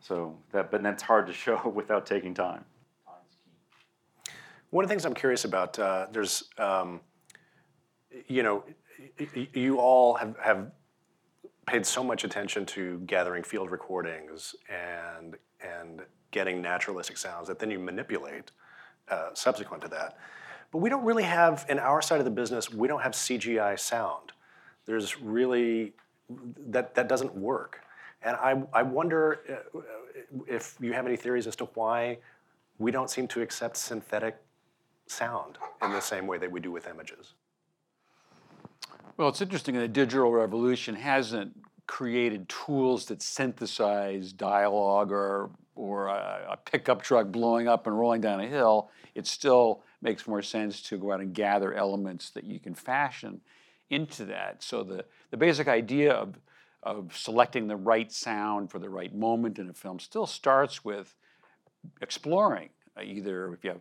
So 0.00 0.36
that, 0.52 0.70
but 0.70 0.82
that's 0.82 1.02
hard 1.02 1.26
to 1.26 1.32
show 1.32 1.60
without 1.74 2.06
taking 2.06 2.34
time. 2.34 2.64
One 4.70 4.84
of 4.84 4.88
the 4.88 4.92
things 4.92 5.04
I'm 5.04 5.14
curious 5.14 5.44
about, 5.44 5.78
uh, 5.78 6.06
there's, 6.12 6.44
um, 6.58 7.00
you 8.28 8.42
know, 8.44 8.62
y- 9.18 9.28
y- 9.36 9.48
you 9.52 9.78
all 9.78 10.14
have, 10.14 10.36
have 10.38 10.70
paid 11.66 11.84
so 11.84 12.04
much 12.04 12.22
attention 12.24 12.64
to 12.66 12.98
gathering 13.00 13.42
field 13.42 13.70
recordings 13.70 14.54
and 14.68 15.36
and 15.60 16.02
getting 16.30 16.62
naturalistic 16.62 17.16
sounds 17.16 17.48
that 17.48 17.58
then 17.58 17.70
you 17.70 17.78
manipulate 17.78 18.52
uh, 19.10 19.30
subsequent 19.34 19.82
to 19.82 19.88
that. 19.88 20.16
But 20.70 20.78
we 20.78 20.88
don't 20.88 21.04
really 21.04 21.24
have 21.24 21.66
in 21.68 21.78
our 21.78 22.00
side 22.00 22.18
of 22.18 22.24
the 22.24 22.30
business. 22.30 22.72
We 22.72 22.86
don't 22.86 23.02
have 23.02 23.12
CGI 23.12 23.78
sound. 23.78 24.32
There's 24.86 25.20
really 25.20 25.94
that 26.68 26.94
that 26.94 27.08
doesn't 27.08 27.34
work. 27.34 27.80
And 28.22 28.36
I, 28.36 28.62
I 28.72 28.82
wonder 28.82 29.40
uh, 29.74 29.80
if 30.46 30.76
you 30.80 30.92
have 30.92 31.06
any 31.06 31.16
theories 31.16 31.46
as 31.46 31.56
to 31.56 31.64
why 31.74 32.18
we 32.78 32.90
don't 32.90 33.10
seem 33.10 33.26
to 33.28 33.42
accept 33.42 33.76
synthetic 33.76 34.36
sound 35.06 35.58
in 35.82 35.90
the 35.90 36.00
same 36.00 36.26
way 36.26 36.38
that 36.38 36.50
we 36.50 36.60
do 36.60 36.70
with 36.70 36.86
images. 36.86 37.34
Well, 39.16 39.28
it's 39.28 39.40
interesting. 39.40 39.74
The 39.74 39.88
digital 39.88 40.30
revolution 40.30 40.94
hasn't 40.94 41.52
created 41.86 42.48
tools 42.48 43.06
that 43.06 43.20
synthesize 43.22 44.32
dialogue 44.32 45.10
or 45.10 45.50
or 45.74 46.08
a, 46.08 46.46
a 46.50 46.56
pickup 46.56 47.02
truck 47.02 47.28
blowing 47.28 47.66
up 47.66 47.86
and 47.86 47.98
rolling 47.98 48.20
down 48.20 48.40
a 48.40 48.46
hill. 48.46 48.90
It's 49.14 49.30
still 49.30 49.82
makes 50.02 50.26
more 50.26 50.42
sense 50.42 50.82
to 50.82 50.98
go 50.98 51.12
out 51.12 51.20
and 51.20 51.34
gather 51.34 51.74
elements 51.74 52.30
that 52.30 52.44
you 52.44 52.58
can 52.58 52.74
fashion 52.74 53.40
into 53.90 54.24
that. 54.26 54.62
So 54.62 54.82
the 54.82 55.04
the 55.30 55.36
basic 55.36 55.68
idea 55.68 56.12
of 56.12 56.38
of 56.82 57.16
selecting 57.16 57.66
the 57.66 57.76
right 57.76 58.10
sound 58.10 58.70
for 58.70 58.78
the 58.78 58.88
right 58.88 59.14
moment 59.14 59.58
in 59.58 59.68
a 59.68 59.74
film 59.74 59.98
still 59.98 60.26
starts 60.26 60.84
with 60.84 61.14
exploring. 62.00 62.70
Either 63.02 63.52
if 63.52 63.64
you 63.64 63.70
have 63.70 63.80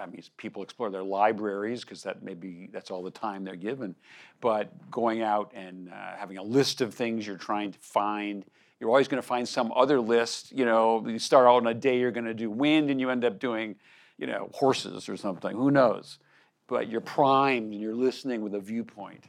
I 0.00 0.06
mean, 0.06 0.22
people 0.36 0.62
explore 0.62 0.90
their 0.90 1.02
libraries 1.02 1.82
because 1.82 2.02
that 2.02 2.22
maybe 2.22 2.68
that's 2.72 2.90
all 2.90 3.02
the 3.02 3.10
time 3.10 3.44
they're 3.44 3.56
given. 3.56 3.94
But 4.40 4.90
going 4.90 5.22
out 5.22 5.52
and 5.54 5.88
uh, 5.88 6.16
having 6.16 6.38
a 6.38 6.42
list 6.42 6.80
of 6.80 6.94
things 6.94 7.26
you're 7.26 7.36
trying 7.36 7.72
to 7.72 7.78
find, 7.78 8.44
you're 8.80 8.90
always 8.90 9.08
going 9.08 9.22
to 9.22 9.26
find 9.26 9.48
some 9.48 9.72
other 9.74 10.00
list. 10.00 10.52
You 10.52 10.64
know, 10.64 11.06
you 11.06 11.18
start 11.18 11.46
out 11.46 11.56
on 11.56 11.66
a 11.68 11.74
day 11.74 11.98
you're 11.98 12.10
going 12.10 12.26
to 12.26 12.34
do 12.34 12.50
wind, 12.50 12.90
and 12.90 13.00
you 13.00 13.10
end 13.10 13.24
up 13.24 13.38
doing, 13.38 13.76
you 14.18 14.26
know, 14.26 14.50
horses 14.52 15.08
or 15.08 15.16
something. 15.16 15.56
Who 15.56 15.70
knows? 15.70 16.18
But 16.66 16.88
you're 16.88 17.00
primed 17.00 17.72
and 17.72 17.80
you're 17.80 17.94
listening 17.94 18.40
with 18.40 18.54
a 18.54 18.60
viewpoint, 18.60 19.24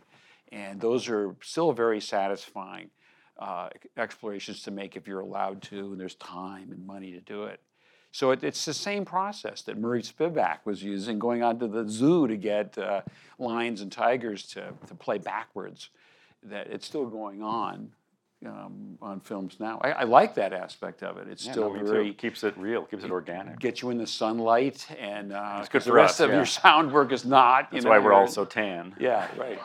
and 0.52 0.80
those 0.80 1.10
are 1.10 1.36
still 1.42 1.74
very 1.74 2.00
satisfying 2.00 2.90
uh, 3.38 3.70
explorations 3.98 4.62
to 4.64 4.72
make 4.72 4.96
if 4.96 5.08
you're 5.08 5.20
allowed 5.20 5.62
to, 5.64 5.92
and 5.92 6.00
there's 6.00 6.16
time 6.16 6.72
and 6.72 6.86
money 6.86 7.12
to 7.12 7.20
do 7.20 7.44
it. 7.44 7.60
So 8.12 8.32
it, 8.32 8.46
it's 8.46 8.64
the 8.64 8.74
same 8.74 9.04
process 9.04 9.62
that 9.64 9.78
Murray 9.78 10.02
Spivak 10.02 10.60
was 10.64 10.82
using, 10.82 11.20
going 11.20 11.42
out 11.42 11.60
to 11.60 11.68
the 11.68 11.86
zoo 11.90 12.28
to 12.28 12.38
get 12.38 12.78
uh, 12.78 13.02
lions 13.38 13.82
and 13.82 13.92
tigers 13.92 14.48
to, 14.54 14.74
to 14.88 14.96
play 14.96 15.18
backwards. 15.18 15.90
That 16.44 16.68
it's 16.68 16.86
still 16.86 17.08
going 17.08 17.44
on 17.44 17.92
um, 18.46 18.98
on 19.02 19.20
films 19.20 19.58
now. 19.60 19.80
I, 19.84 19.92
I, 19.92 20.04
like 20.04 20.36
that 20.36 20.54
aspect 20.54 21.04
of 21.04 21.18
it. 21.18 21.28
It's 21.28 21.46
Yeah, 21.46 21.52
still 21.54 21.70
no, 21.70 21.74
me 21.76 21.80
too. 21.82 21.92
very 21.92 22.14
keeps 22.14 22.44
it 22.44 22.58
real, 22.58 22.84
keeps 22.84 23.04
it 23.04 23.12
organic. 23.12 23.60
get 23.60 23.82
you 23.82 23.90
in 23.90 23.98
the 23.98 24.08
sunlight, 24.08 24.88
and 25.00 25.34
uh, 25.34 25.58
It's 25.60 25.70
good 25.70 25.80
'cause 25.80 25.86
the 25.86 25.94
rest 25.94 26.16
us, 26.16 26.20
of 26.22 26.30
yeah. 26.30 26.36
your 26.38 26.46
sound 26.64 26.92
work 26.92 27.12
is 27.12 27.26
not. 27.26 27.68
You 27.72 27.76
That's 27.78 27.86
know, 27.86 27.92
why 27.92 27.98
we're 28.00 28.12
you're- 28.12 28.16
all 28.22 28.28
so 28.28 28.46
tan. 28.46 28.96
yeah, 29.00 29.28
right. 29.38 29.60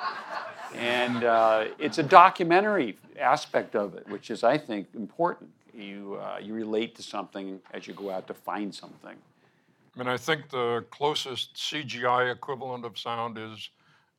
And 0.75 1.25
uh, 1.25 1.67
it's 1.79 1.99
a 1.99 2.03
documentary 2.03 2.97
aspect 3.19 3.75
of 3.75 3.95
it, 3.95 4.09
which 4.09 4.31
is, 4.31 4.45
I 4.45 4.57
think, 4.57 4.87
important. 4.95 5.51
You, 5.75 6.19
uh, 6.21 6.39
you 6.41 6.55
relate 6.55 6.95
to 6.97 7.03
something 7.03 7.61
as 7.73 7.87
you 7.87 7.95
go 7.95 8.11
out 8.11 8.27
to 8.29 8.35
find 8.35 8.75
something. 8.75 9.17
I 9.95 9.99
mean, 9.99 10.09
I 10.09 10.17
think 10.17 10.49
the 10.51 10.85
closest 10.91 11.55
CGI 11.55 12.31
equivalent 12.31 12.85
of 12.85 12.99
sound 12.99 13.39
is 13.39 13.71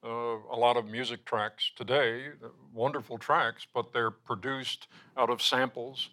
uh, 0.04 0.38
a 0.52 0.58
lot 0.58 0.78
of 0.78 0.86
music 0.86 1.26
tracks 1.26 1.72
today, 1.76 2.28
uh, 2.44 2.48
wonderful 2.74 3.18
tracks, 3.18 3.66
but 3.74 3.94
they're 3.94 4.12
produced 4.12 4.88
out 5.18 5.30
of 5.30 5.42
samples 5.42 6.10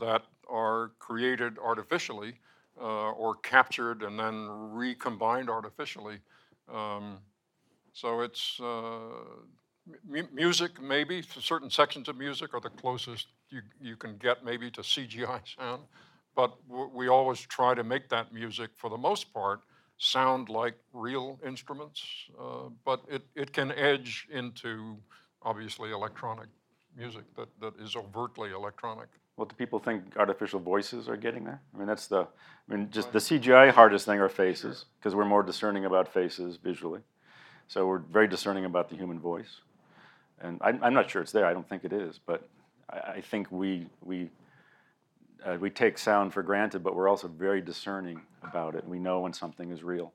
that 0.00 0.22
are 0.48 0.92
created 0.98 1.58
artificially 1.58 2.34
uh, 2.80 3.10
or 3.12 3.36
captured 3.36 4.02
and 4.02 4.18
then 4.18 4.48
recombined 4.48 5.50
artificially. 5.50 6.18
Um, 6.72 7.18
so 7.92 8.20
it's 8.20 8.58
uh, 8.60 9.08
mu- 10.08 10.28
music, 10.32 10.80
maybe 10.80 11.22
certain 11.22 11.70
sections 11.70 12.08
of 12.08 12.16
music 12.16 12.54
are 12.54 12.60
the 12.60 12.70
closest 12.70 13.28
you, 13.50 13.60
you 13.80 13.96
can 13.96 14.16
get 14.16 14.44
maybe 14.44 14.70
to 14.70 14.80
CGI 14.82 15.40
sound 15.56 15.82
but 16.34 16.54
w- 16.68 16.90
we 16.94 17.08
always 17.08 17.40
try 17.40 17.74
to 17.74 17.84
make 17.84 18.08
that 18.08 18.32
music 18.32 18.70
for 18.76 18.88
the 18.88 18.96
most 18.96 19.32
part 19.34 19.60
sound 20.02 20.48
like 20.48 20.74
real 20.92 21.38
instruments 21.46 22.02
uh, 22.40 22.68
but 22.84 23.00
it, 23.08 23.22
it 23.36 23.52
can 23.52 23.70
edge 23.72 24.26
into 24.32 24.96
obviously 25.42 25.92
electronic 25.92 26.48
music 26.96 27.22
that, 27.36 27.48
that 27.60 27.72
is 27.80 27.94
overtly 27.94 28.50
electronic 28.50 29.08
Well, 29.36 29.46
do 29.46 29.54
people 29.54 29.78
think 29.78 30.16
artificial 30.16 30.60
voices 30.60 31.08
are 31.08 31.16
getting 31.16 31.44
there? 31.44 31.60
I 31.74 31.78
mean, 31.78 31.86
that's 31.86 32.06
the, 32.08 32.26
I 32.26 32.74
mean, 32.74 32.88
just 32.90 33.12
the 33.12 33.18
CGI 33.18 33.70
hardest 33.70 34.04
thing 34.04 34.18
are 34.20 34.28
faces, 34.28 34.86
because 34.98 35.14
we're 35.14 35.24
more 35.24 35.42
discerning 35.42 35.84
about 35.84 36.12
faces 36.12 36.56
visually. 36.56 37.00
So 37.68 37.86
we're 37.86 37.98
very 37.98 38.28
discerning 38.28 38.64
about 38.64 38.90
the 38.90 38.96
human 38.96 39.18
voice. 39.18 39.60
And 40.40 40.58
I'm, 40.60 40.82
I'm 40.82 40.94
not 40.94 41.08
sure 41.10 41.22
it's 41.22 41.32
there, 41.32 41.46
I 41.46 41.52
don't 41.52 41.68
think 41.68 41.84
it 41.84 41.92
is, 41.92 42.18
but 42.26 42.46
I, 42.90 42.98
I 43.16 43.20
think 43.20 43.50
we, 43.50 43.86
we, 44.04 44.28
uh, 45.44 45.56
we 45.60 45.70
take 45.70 45.98
sound 45.98 46.32
for 46.32 46.42
granted, 46.42 46.82
but 46.82 46.94
we're 46.94 47.08
also 47.08 47.28
very 47.28 47.60
discerning 47.60 48.20
about 48.42 48.74
it. 48.74 48.86
We 48.86 48.98
know 48.98 49.20
when 49.20 49.32
something 49.32 49.70
is 49.70 49.82
real. 49.82 50.12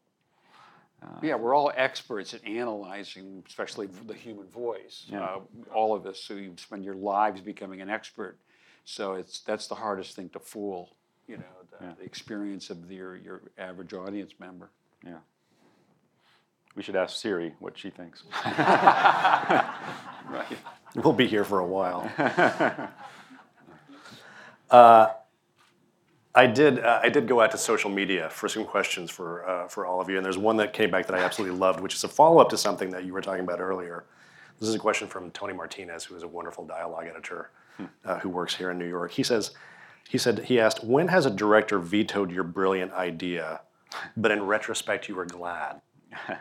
Yeah, 1.22 1.36
we're 1.36 1.56
all 1.56 1.72
experts 1.76 2.34
at 2.34 2.44
analyzing, 2.46 3.44
especially 3.48 3.88
the 4.08 4.14
human 4.16 4.48
voice. 4.48 5.06
Yeah. 5.08 5.22
Uh, 5.24 5.40
all 5.74 5.96
of 5.96 6.06
us. 6.08 6.20
So 6.20 6.34
you 6.34 6.54
spend 6.58 6.84
your 6.84 6.96
lives 6.96 7.40
becoming 7.40 7.82
an 7.82 7.90
expert. 7.90 8.38
So 8.84 9.14
it's 9.14 9.42
that's 9.42 9.68
the 9.68 9.76
hardest 9.76 10.16
thing 10.16 10.30
to 10.30 10.40
fool. 10.40 10.96
You 11.28 11.38
know, 11.38 11.44
the, 11.70 11.86
Yeah. 11.86 11.94
the 12.00 12.04
experience 12.04 12.70
of 12.72 12.92
your 12.92 13.16
your 13.16 13.42
average 13.60 13.94
audience 13.94 14.34
member. 14.40 14.70
Yeah. 15.06 15.20
We 16.76 16.82
should 16.84 16.96
ask 16.96 17.16
Siri 17.16 17.54
what 17.60 17.78
she 17.78 17.90
thinks. 17.90 18.24
Right. 20.30 20.58
We'll 20.96 21.14
be 21.14 21.28
here 21.28 21.44
for 21.46 21.60
a 21.60 21.66
while. 21.66 22.10
Uh, 24.70 25.08
I 26.38 26.46
did. 26.46 26.80
Uh, 26.80 27.00
I 27.02 27.10
did 27.10 27.28
go 27.28 27.42
out 27.42 27.50
to 27.52 27.58
social 27.58 27.90
media 27.90 28.30
for 28.30 28.48
some 28.48 28.64
questions 28.64 29.10
for 29.10 29.48
uh, 29.50 29.68
for 29.68 29.88
all 29.88 30.00
of 30.00 30.08
you, 30.08 30.18
and 30.18 30.26
there's 30.26 30.38
one 30.38 30.58
that 30.58 30.72
came 30.72 30.92
back 30.92 31.08
that 31.08 31.16
I 31.16 31.24
absolutely 31.24 31.58
loved, 31.58 31.80
which 31.80 31.96
is 31.96 32.04
a 32.04 32.08
follow 32.08 32.40
up 32.40 32.50
to 32.50 32.58
something 32.58 32.92
that 32.92 33.06
you 33.06 33.14
were 33.14 33.22
talking 33.22 33.44
about 33.44 33.60
earlier. 33.60 34.06
This 34.60 34.70
is 34.70 34.76
a 34.76 34.80
question 34.80 35.08
from 35.08 35.32
Tony 35.32 35.54
Martinez, 35.54 36.04
who 36.04 36.16
is 36.16 36.22
a 36.22 36.28
wonderful 36.28 36.64
dialogue 36.64 37.08
editor 37.08 37.50
uh, 38.06 38.20
who 38.20 38.30
works 38.30 38.56
here 38.56 38.70
in 38.70 38.78
New 38.78 38.88
York. 38.88 39.12
He 39.12 39.24
says, 39.24 39.52
he 40.08 40.20
said 40.20 40.46
he 40.46 40.60
asked, 40.60 40.84
when 40.84 41.08
has 41.08 41.26
a 41.26 41.32
director 41.32 41.80
vetoed 41.80 42.32
your 42.32 42.44
brilliant 42.44 42.94
idea, 42.94 43.62
but 44.16 44.32
in 44.32 44.44
retrospect 44.44 45.10
you 45.10 45.16
were 45.16 45.26
glad? 45.26 45.82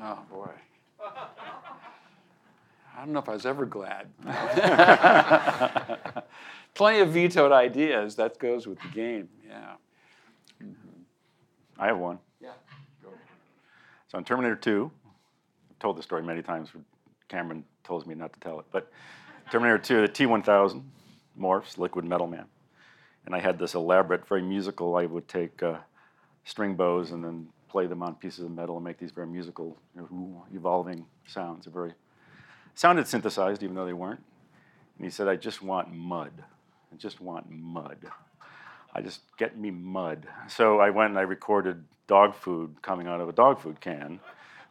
Oh 0.00 0.18
boy. 0.30 0.50
I 2.96 3.04
don't 3.04 3.12
know 3.12 3.18
if 3.18 3.28
I 3.28 3.34
was 3.34 3.44
ever 3.44 3.66
glad. 3.66 4.08
Plenty 6.74 7.00
of 7.00 7.10
vetoed 7.10 7.52
ideas. 7.52 8.16
That 8.16 8.38
goes 8.38 8.66
with 8.66 8.80
the 8.80 8.88
game. 8.88 9.28
Yeah. 9.46 9.74
I 11.78 11.86
have 11.86 11.98
one. 11.98 12.18
Yeah. 12.40 12.52
So 14.08 14.18
in 14.18 14.24
Terminator 14.24 14.56
2, 14.56 14.90
I've 15.70 15.78
told 15.78 15.96
this 15.96 16.04
story 16.04 16.22
many 16.22 16.42
times. 16.42 16.70
Cameron 17.28 17.64
tells 17.82 18.06
me 18.06 18.14
not 18.14 18.32
to 18.34 18.40
tell 18.40 18.60
it, 18.60 18.66
but 18.70 18.90
Terminator 19.50 19.78
2, 19.78 20.02
the 20.02 20.08
T1000 20.08 20.82
morphs, 21.38 21.78
liquid 21.78 22.04
metal 22.04 22.26
man, 22.26 22.44
and 23.26 23.34
I 23.34 23.40
had 23.40 23.58
this 23.58 23.74
elaborate, 23.74 24.26
very 24.28 24.42
musical. 24.42 24.96
I 24.96 25.06
would 25.06 25.28
take 25.28 25.62
uh, 25.62 25.78
string 26.44 26.74
bows 26.74 27.12
and 27.12 27.24
then 27.24 27.48
play 27.68 27.86
them 27.86 28.02
on 28.02 28.14
pieces 28.16 28.44
of 28.44 28.50
metal 28.50 28.76
and 28.76 28.84
make 28.84 28.98
these 28.98 29.12
very 29.12 29.26
musical, 29.26 29.78
you 29.94 30.02
know, 30.02 30.44
evolving 30.54 31.06
sounds. 31.26 31.64
They're 31.64 31.72
very 31.72 31.94
sounded 32.74 33.06
synthesized, 33.08 33.62
even 33.62 33.74
though 33.74 33.86
they 33.86 33.92
weren't. 33.92 34.22
And 34.98 35.04
he 35.06 35.10
said, 35.10 35.26
"I 35.26 35.36
just 35.36 35.62
want 35.62 35.92
mud. 35.92 36.44
I 36.92 36.96
just 36.96 37.20
want 37.20 37.50
mud." 37.50 37.98
I 38.94 39.00
just 39.00 39.22
get 39.38 39.58
me 39.58 39.70
mud. 39.70 40.26
So 40.48 40.78
I 40.78 40.90
went 40.90 41.10
and 41.10 41.18
I 41.18 41.22
recorded 41.22 41.82
dog 42.06 42.34
food 42.34 42.76
coming 42.82 43.06
out 43.06 43.22
of 43.22 43.28
a 43.28 43.32
dog 43.32 43.58
food 43.58 43.80
can. 43.80 44.20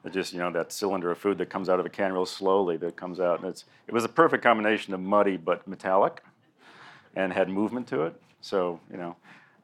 That 0.03 0.13
just, 0.13 0.33
you 0.33 0.39
know, 0.39 0.51
that 0.51 0.71
cylinder 0.71 1.09
of 1.09 1.17
food 1.17 1.39
that 1.39 1.49
comes 1.49 1.69
out 1.69 1.79
of 1.79 1.85
a 1.85 1.89
can 1.89 2.13
real 2.13 2.25
slowly 2.27 2.77
that 2.77 2.95
comes 2.95 3.19
out. 3.19 3.39
And 3.39 3.49
it's, 3.49 3.65
it 3.87 3.93
was 3.93 4.03
a 4.03 4.09
perfect 4.09 4.43
combination 4.43 4.93
of 4.93 4.99
muddy 4.99 5.37
but 5.37 5.67
metallic. 5.67 6.21
and 7.15 7.33
had 7.33 7.49
movement 7.49 7.87
to 7.87 8.03
it. 8.03 8.21
So, 8.41 8.79
you 8.91 8.97
know, 8.97 9.15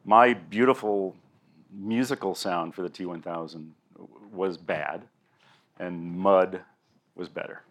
my 0.05 0.33
beautiful 0.33 1.15
musical 1.71 2.35
sound 2.35 2.75
for 2.75 2.81
the 2.81 2.89
T1000 2.89 3.69
was 4.31 4.57
bad, 4.57 5.03
and 5.79 6.17
Mud 6.17 6.61
was 7.15 7.29
better. 7.29 7.61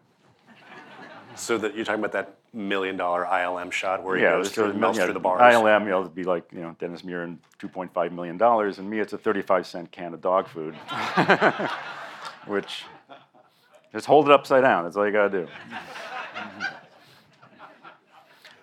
So 1.37 1.59
that 1.59 1.75
you're 1.77 1.85
talking 1.85 2.01
about 2.01 2.13
that 2.13 2.35
million 2.55 2.97
dollar 2.97 3.25
ILM 3.25 3.71
shot 3.71 4.03
where 4.03 4.17
he 4.17 4.23
Yeah, 4.23 4.33
goes 4.33 4.51
through, 4.51 4.73
melts 4.75 4.99
yeah, 4.99 5.05
through 5.05 5.15
the 5.15 5.21
bars. 5.21 5.41
ILM, 5.55 5.85
you 5.85 5.91
know, 5.91 6.01
it'd 6.01 6.15
be 6.15 6.25
like, 6.25 6.51
you 6.53 6.61
know, 6.61 6.75
Dennis 6.79 7.03
Muren 7.03 7.25
and 7.25 7.39
$2.5 7.61 8.13
million, 8.13 8.41
and 8.43 8.91
me, 8.91 8.99
it's 9.01 9.13
a 9.13 9.19
35 9.19 9.67
cent 9.67 9.93
can 9.93 10.15
of 10.15 10.21
dog 10.23 10.49
food, 10.49 10.75
which, 12.47 12.85
just 13.93 14.07
hold 14.07 14.27
it 14.27 14.33
upside 14.33 14.63
down, 14.63 14.85
that's 14.85 14.97
all 14.97 15.05
you 15.07 15.13
gotta 15.13 15.31
do. 15.45 15.49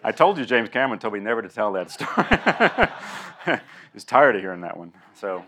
I 0.03 0.11
told 0.11 0.37
you 0.37 0.45
James 0.45 0.69
Cameron 0.69 0.99
told 0.99 1.13
me 1.13 1.19
never 1.19 1.41
to 1.41 1.49
tell 1.49 1.71
that 1.73 1.91
story. 3.45 3.59
He's 3.93 4.03
tired 4.03 4.35
of 4.35 4.41
hearing 4.41 4.61
that 4.61 4.75
one, 4.75 4.91
so, 5.15 5.45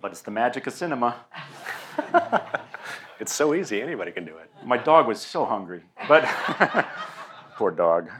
but 0.00 0.10
it's 0.10 0.22
the 0.22 0.30
magic 0.30 0.66
of 0.66 0.72
cinema. 0.72 1.14
It's 3.20 3.34
so 3.34 3.54
easy, 3.54 3.82
anybody 3.82 4.12
can 4.12 4.24
do 4.24 4.36
it. 4.36 4.50
My 4.64 4.76
dog 4.76 5.08
was 5.08 5.20
so 5.20 5.44
hungry, 5.44 5.82
but 6.06 6.24
poor 7.56 7.70
dog. 7.70 8.10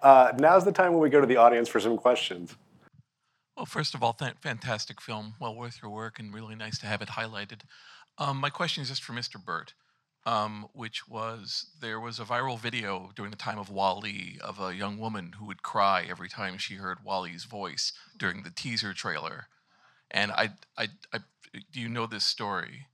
Uh, 0.00 0.32
now's 0.38 0.64
the 0.64 0.72
time 0.72 0.92
when 0.92 1.00
we 1.00 1.08
go 1.08 1.20
to 1.20 1.26
the 1.26 1.36
audience 1.36 1.68
for 1.68 1.80
some 1.80 1.96
questions. 1.96 2.54
Well, 3.56 3.66
first 3.66 3.94
of 3.94 4.02
all, 4.02 4.12
th- 4.12 4.34
fantastic 4.40 5.00
film, 5.00 5.34
well 5.40 5.54
worth 5.54 5.78
your 5.82 5.90
work, 5.90 6.18
and 6.18 6.32
really 6.32 6.54
nice 6.54 6.78
to 6.80 6.86
have 6.86 7.02
it 7.02 7.10
highlighted. 7.10 7.62
Um, 8.18 8.36
my 8.38 8.50
question 8.50 8.82
is 8.82 8.90
just 8.90 9.02
for 9.02 9.12
Mr. 9.12 9.42
Burtt, 9.42 9.74
um, 10.26 10.66
which 10.72 11.08
was 11.08 11.66
there 11.80 11.98
was 11.98 12.18
a 12.20 12.24
viral 12.24 12.58
video 12.58 13.10
during 13.16 13.30
the 13.30 13.36
time 13.36 13.58
of 13.58 13.70
WALL-E 13.70 14.38
of 14.40 14.60
a 14.60 14.74
young 14.74 14.98
woman 14.98 15.34
who 15.38 15.46
would 15.46 15.62
cry 15.62 16.06
every 16.08 16.28
time 16.28 16.58
she 16.58 16.74
heard 16.74 16.98
WALL-E's 17.04 17.44
voice 17.44 17.92
during 18.16 18.42
the 18.42 18.50
teaser 18.50 18.92
trailer, 18.92 19.46
and 20.10 20.32
I, 20.32 20.50
I, 20.76 20.88
I 21.12 21.18
do 21.72 21.80
you 21.80 21.88
know 21.88 22.06
this 22.06 22.24
story? 22.24 22.86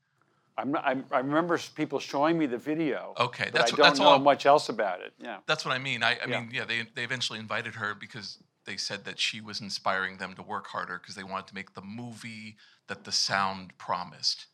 I'm, 0.59 0.73
not- 0.73 0.85
I'm, 0.87 1.05
I 1.11 1.19
remember 1.19 1.59
people 1.75 1.99
showing 1.99 2.37
me 2.39 2.47
the 2.47 2.59
video. 2.59 3.15
Okay, 3.19 3.45
but 3.45 3.53
that's 3.55 3.73
I 3.73 3.77
don't 3.77 3.85
that's 3.87 3.99
know 4.01 4.07
all- 4.07 4.19
much 4.19 4.47
else 4.47 4.69
about 4.69 5.01
it. 5.01 5.13
Yeah. 5.19 5.39
That's 5.47 5.65
what 5.65 5.75
I 5.75 5.79
mean. 5.79 6.03
I, 6.03 6.13
I 6.13 6.19
Yeah. 6.29 6.41
mean, 6.41 6.51
yeah, 6.53 6.65
they 6.65 6.83
they 6.95 7.05
eventually 7.05 7.39
invited 7.39 7.75
her 7.77 7.95
because 7.95 8.39
they 8.67 8.77
said 8.77 9.05
that 9.07 9.19
she 9.19 9.41
was 9.41 9.61
inspiring 9.61 10.19
them 10.19 10.35
to 10.35 10.43
work 10.43 10.67
harder 10.67 10.99
because 10.99 11.15
they 11.15 11.25
wanted 11.25 11.47
to 11.49 11.55
make 11.55 11.75
the 11.75 11.81
movie 11.83 12.57
that 12.89 13.05
the 13.05 13.13
sound 13.13 13.77
promised. 13.79 14.47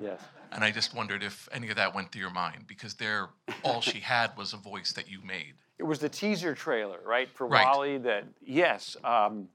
Yes. 0.00 0.20
And 0.50 0.64
I 0.64 0.70
just 0.70 0.94
wondered 0.94 1.22
if 1.22 1.48
any 1.52 1.68
of 1.70 1.76
that 1.76 1.94
went 1.94 2.10
through 2.12 2.22
your 2.22 2.30
mind 2.30 2.64
because 2.66 2.94
there, 2.94 3.28
all 3.62 3.80
she 3.80 4.00
had 4.14 4.36
was 4.36 4.52
a 4.52 4.56
voice 4.56 4.92
that 4.92 5.08
you 5.08 5.20
made. 5.24 5.54
It 5.78 5.84
was 5.84 5.98
the 6.00 6.08
teaser 6.08 6.54
trailer, 6.54 6.98
right, 7.04 7.28
for 7.28 7.46
Right. 7.46 7.64
WALL-E. 7.64 7.98
That 7.98 8.24
yes, 8.44 8.96
um, 9.04 9.48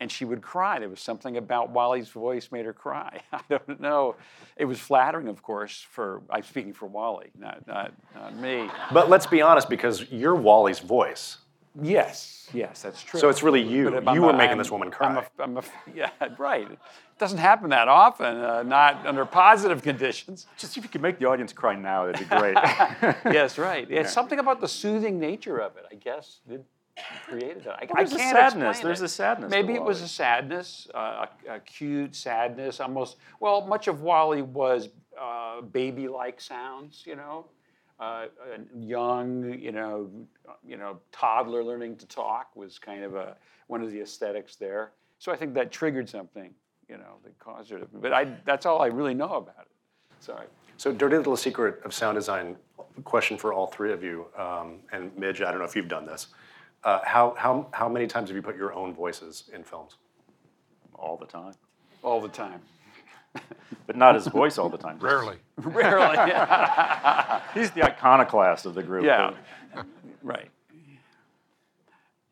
and 0.00 0.10
she 0.12 0.24
would 0.24 0.42
cry. 0.42 0.78
There 0.78 0.88
was 0.88 1.00
something 1.00 1.36
about 1.36 1.70
WALL-E's 1.70 2.08
voice 2.10 2.50
made 2.52 2.66
her 2.66 2.72
cry. 2.72 3.22
I 3.32 3.40
don't 3.48 3.80
know. 3.80 4.16
It 4.56 4.64
was 4.66 4.78
flattering, 4.78 5.28
of 5.28 5.42
course. 5.42 5.86
For 5.90 6.22
I'm 6.30 6.42
speaking 6.42 6.72
for 6.72 6.86
WALL-E, 6.86 7.28
not 7.38 7.66
not, 7.66 7.92
not 8.14 8.36
me. 8.36 8.68
But 8.92 9.08
let's 9.08 9.26
be 9.26 9.42
honest, 9.42 9.68
because 9.68 10.10
you're 10.10 10.34
WALL-E's 10.34 10.80
voice. 10.80 11.38
Yes, 11.82 12.48
yes, 12.54 12.80
that's 12.80 13.02
true. 13.02 13.20
So 13.20 13.28
it's 13.28 13.42
really 13.42 13.60
you. 13.60 13.90
But 14.02 14.14
You 14.14 14.22
were 14.22 14.32
making 14.32 14.50
I'm- 14.50 14.58
this 14.58 14.70
woman 14.70 14.88
I'm 14.88 14.92
cry. 14.92 15.26
a, 15.38 15.42
I'm 15.42 15.58
a, 15.58 15.62
yeah, 15.94 16.08
right. 16.38 16.70
It 16.70 16.78
doesn't 17.18 17.36
happen 17.38 17.68
that 17.70 17.86
often. 17.88 18.38
Uh, 18.38 18.62
not 18.62 19.06
under 19.06 19.26
positive 19.26 19.82
conditions. 19.82 20.46
Just 20.56 20.78
if 20.78 20.84
you 20.84 20.88
could 20.88 21.02
make 21.02 21.18
the 21.18 21.26
audience 21.26 21.52
cry 21.52 21.74
now, 21.76 22.06
that'd 22.06 22.26
be 22.28 22.34
great. 22.34 22.54
yes, 23.26 23.58
right. 23.58 23.86
It's 23.90 24.10
something 24.12 24.38
about 24.38 24.62
the 24.62 24.68
soothing 24.68 25.18
nature 25.20 25.58
of 25.58 25.76
it, 25.76 25.84
I 25.90 25.96
guess, 25.96 26.38
that 26.48 26.64
created 27.28 27.64
that. 27.64 27.74
I, 27.74 27.82
I 27.82 28.04
there's 28.04 28.12
a 28.12 28.16
can't 28.16 28.36
sadness. 28.36 28.80
There's 28.80 29.02
it. 29.02 29.06
a 29.06 29.08
sadness 29.08 29.50
to 29.52 29.56
Maybe 29.56 29.74
it 29.74 29.82
was 29.82 30.02
a 30.02 30.08
sadness, 30.08 30.88
uh, 30.94 31.26
a, 31.48 31.54
a 31.54 31.60
cute 31.60 32.14
sadness, 32.14 32.80
almost. 32.80 33.16
Well, 33.40 33.66
much 33.66 33.88
of 33.88 34.02
WALL-E 34.02 34.42
was 34.42 34.88
uh, 35.20 35.60
baby-like 35.62 36.40
sounds, 36.40 37.02
you 37.06 37.16
know, 37.16 37.46
uh, 37.98 38.26
young, 38.78 39.58
you 39.58 39.72
know, 39.72 40.10
you 40.66 40.76
know, 40.76 40.98
toddler 41.12 41.64
learning 41.64 41.96
to 41.96 42.06
talk 42.06 42.54
was 42.54 42.78
kind 42.78 43.02
of 43.02 43.14
a 43.14 43.36
one 43.68 43.82
of 43.82 43.90
the 43.90 44.00
aesthetics 44.00 44.56
there. 44.56 44.92
So 45.18 45.32
I 45.32 45.36
think 45.36 45.54
that 45.54 45.72
triggered 45.72 46.08
something, 46.08 46.52
you 46.88 46.98
know, 46.98 47.16
that 47.24 47.38
caused 47.38 47.70
her 47.70 47.78
to. 47.78 47.86
But 47.92 48.12
I, 48.12 48.36
that's 48.44 48.66
all 48.66 48.82
I 48.82 48.86
really 48.86 49.14
know 49.14 49.34
about 49.34 49.62
it. 49.62 49.68
Sorry. 50.20 50.46
So, 50.76 50.92
dirty 50.92 51.16
little 51.16 51.36
secret 51.36 51.80
of 51.84 51.94
sound 51.94 52.16
design. 52.16 52.56
Question 53.04 53.36
for 53.38 53.52
all 53.52 53.66
three 53.66 53.92
of 53.92 54.02
you, 54.02 54.26
um, 54.38 54.76
and 54.92 55.16
Midge. 55.16 55.42
I 55.42 55.50
don't 55.50 55.58
know 55.58 55.64
if 55.64 55.76
you've 55.76 55.88
done 55.88 56.06
this. 56.06 56.28
Uh, 56.84 57.00
how 57.04 57.34
how 57.36 57.66
how 57.72 57.88
many 57.88 58.06
times 58.06 58.28
have 58.28 58.36
you 58.36 58.42
put 58.42 58.56
your 58.56 58.72
own 58.72 58.94
voices 58.94 59.44
in 59.52 59.64
films? 59.64 59.96
all 60.98 61.16
the 61.16 61.26
time. 61.26 61.52
All 62.02 62.20
the 62.20 62.28
time. 62.28 62.60
But 63.86 63.96
not 63.96 64.14
his 64.16 64.26
voice 64.26 64.58
all 64.58 64.68
the 64.68 64.78
time. 64.78 64.98
Rarely. 64.98 65.36
Rarely. 65.58 66.16
He's 67.54 67.70
the 67.70 67.84
iconoclast 67.84 68.66
of 68.66 68.74
the 68.74 68.82
group. 68.82 69.04
Yeah. 69.04 69.34
right. 70.22 70.48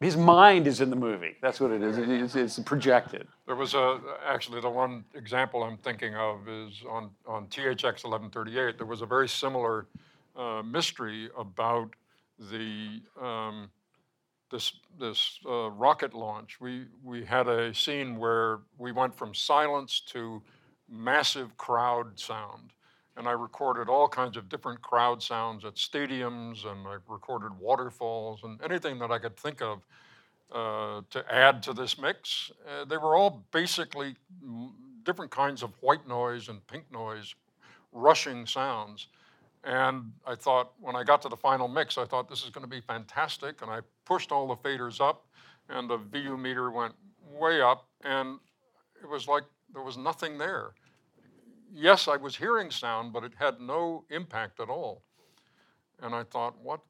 His 0.00 0.16
mind 0.16 0.66
is 0.66 0.80
in 0.80 0.90
the 0.90 0.96
movie. 0.96 1.36
That's 1.40 1.60
what 1.60 1.70
it 1.70 1.82
is. 1.82 1.98
It 1.98 2.08
is- 2.08 2.34
It's, 2.34 2.58
projected. 2.58 3.28
There 3.46 3.54
was 3.54 3.74
a, 3.74 4.00
actually 4.26 4.60
the 4.62 4.70
one 4.70 5.04
example 5.14 5.62
I'm 5.62 5.76
thinking 5.76 6.16
of 6.16 6.48
is 6.48 6.82
on, 6.88 7.10
on 7.26 7.46
THX 7.46 8.02
1138. 8.04 8.76
There 8.76 8.86
was 8.86 9.02
a 9.02 9.06
very 9.06 9.28
similar 9.28 9.86
uh, 10.36 10.62
mystery 10.64 11.30
about 11.38 11.90
the 12.50 13.00
um, 13.22 13.70
this 14.54 14.72
this 15.00 15.40
uh, 15.44 15.68
rocket 15.70 16.14
launch. 16.14 16.60
We 16.60 16.86
we 17.02 17.24
had 17.24 17.48
a 17.48 17.74
scene 17.74 18.16
where 18.16 18.60
we 18.78 18.92
went 18.92 19.14
from 19.14 19.34
silence 19.34 20.00
to 20.12 20.42
massive 20.88 21.56
crowd 21.56 22.18
sound, 22.20 22.70
and 23.16 23.26
I 23.26 23.32
recorded 23.32 23.88
all 23.88 24.08
kinds 24.08 24.36
of 24.36 24.48
different 24.48 24.80
crowd 24.80 25.20
sounds 25.22 25.64
at 25.64 25.74
stadiums, 25.74 26.64
and 26.64 26.86
I 26.86 26.98
recorded 27.08 27.58
waterfalls 27.58 28.44
and 28.44 28.60
anything 28.62 29.00
that 29.00 29.10
I 29.10 29.18
could 29.18 29.36
think 29.36 29.60
of 29.60 29.82
uh, 30.52 31.02
to 31.10 31.24
add 31.34 31.60
to 31.64 31.72
this 31.72 31.98
mix. 31.98 32.52
Uh, 32.68 32.84
they 32.84 32.96
were 32.96 33.16
all 33.16 33.44
basically 33.50 34.14
different 35.02 35.32
kinds 35.32 35.64
of 35.64 35.70
white 35.80 36.06
noise 36.06 36.48
and 36.48 36.64
pink 36.68 36.84
noise, 36.92 37.34
rushing 37.92 38.46
sounds. 38.46 39.08
And 39.64 40.12
I 40.26 40.34
thought, 40.34 40.72
when 40.78 40.94
I 40.94 41.04
got 41.04 41.22
to 41.22 41.28
the 41.28 41.36
final 41.36 41.68
mix, 41.68 41.96
I 41.96 42.04
thought 42.04 42.28
this 42.28 42.44
is 42.44 42.50
going 42.50 42.64
to 42.64 42.70
be 42.70 42.80
fantastic. 42.80 43.62
And 43.62 43.70
I 43.70 43.80
pushed 44.04 44.30
all 44.30 44.46
the 44.46 44.56
faders 44.56 45.00
up, 45.00 45.26
and 45.68 45.88
the 45.88 45.96
VU 45.96 46.36
meter 46.36 46.70
went 46.70 46.94
way 47.32 47.62
up, 47.62 47.86
and 48.02 48.38
it 49.02 49.08
was 49.08 49.26
like 49.26 49.44
there 49.72 49.82
was 49.82 49.96
nothing 49.96 50.38
there. 50.38 50.72
Yes, 51.72 52.08
I 52.08 52.16
was 52.16 52.36
hearing 52.36 52.70
sound, 52.70 53.12
but 53.12 53.24
it 53.24 53.32
had 53.36 53.60
no 53.60 54.04
impact 54.10 54.60
at 54.60 54.68
all. 54.68 55.02
And 56.02 56.14
I 56.14 56.24
thought, 56.24 56.56
what 56.62 56.80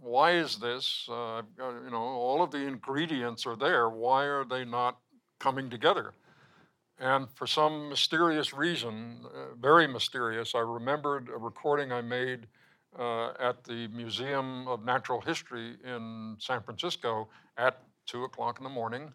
why 0.00 0.32
is 0.32 0.56
this? 0.56 1.06
Uh, 1.10 1.42
you 1.58 1.90
know, 1.90 1.98
all 1.98 2.42
of 2.42 2.50
the 2.50 2.58
ingredients 2.58 3.46
are 3.46 3.56
there. 3.56 3.90
Why 3.90 4.24
are 4.24 4.44
they 4.44 4.64
not 4.64 4.98
coming 5.38 5.68
together? 5.68 6.12
And 7.00 7.28
for 7.34 7.46
some 7.46 7.88
mysterious 7.88 8.52
reason, 8.52 9.20
uh, 9.24 9.54
very 9.58 9.86
mysterious, 9.86 10.54
I 10.54 10.58
remembered 10.58 11.30
a 11.30 11.38
recording 11.38 11.92
I 11.92 12.02
made 12.02 12.46
uh, 12.98 13.32
at 13.40 13.64
the 13.64 13.88
Museum 13.88 14.68
of 14.68 14.84
Natural 14.84 15.18
History 15.20 15.76
in 15.82 16.36
San 16.38 16.60
Francisco 16.60 17.28
at 17.56 17.82
two 18.04 18.24
o'clock 18.24 18.58
in 18.58 18.64
the 18.64 18.70
morning. 18.70 19.14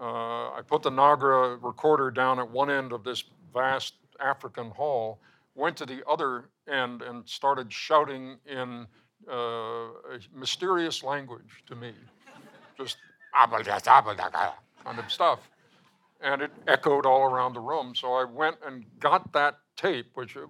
Uh, 0.00 0.52
I 0.52 0.60
put 0.64 0.84
the 0.84 0.90
Nagra 0.90 1.58
recorder 1.60 2.12
down 2.12 2.38
at 2.38 2.48
one 2.48 2.70
end 2.70 2.92
of 2.92 3.02
this 3.02 3.24
vast 3.52 3.94
African 4.20 4.70
hall, 4.70 5.18
went 5.56 5.76
to 5.78 5.86
the 5.86 6.06
other 6.08 6.44
end 6.70 7.02
and 7.02 7.28
started 7.28 7.72
shouting 7.72 8.36
in 8.46 8.86
uh, 9.28 9.34
a 9.34 10.18
mysterious 10.32 11.02
language 11.02 11.64
to 11.66 11.74
me, 11.74 11.92
just 12.78 12.98
kind 14.84 14.98
of 15.00 15.10
stuff. 15.10 15.40
And 16.20 16.42
it 16.42 16.50
echoed 16.66 17.06
all 17.06 17.22
around 17.22 17.52
the 17.52 17.60
room. 17.60 17.94
So 17.94 18.14
I 18.14 18.24
went 18.24 18.56
and 18.66 18.84
got 19.00 19.32
that 19.32 19.58
tape, 19.76 20.06
which 20.14 20.36
uh, 20.36 20.46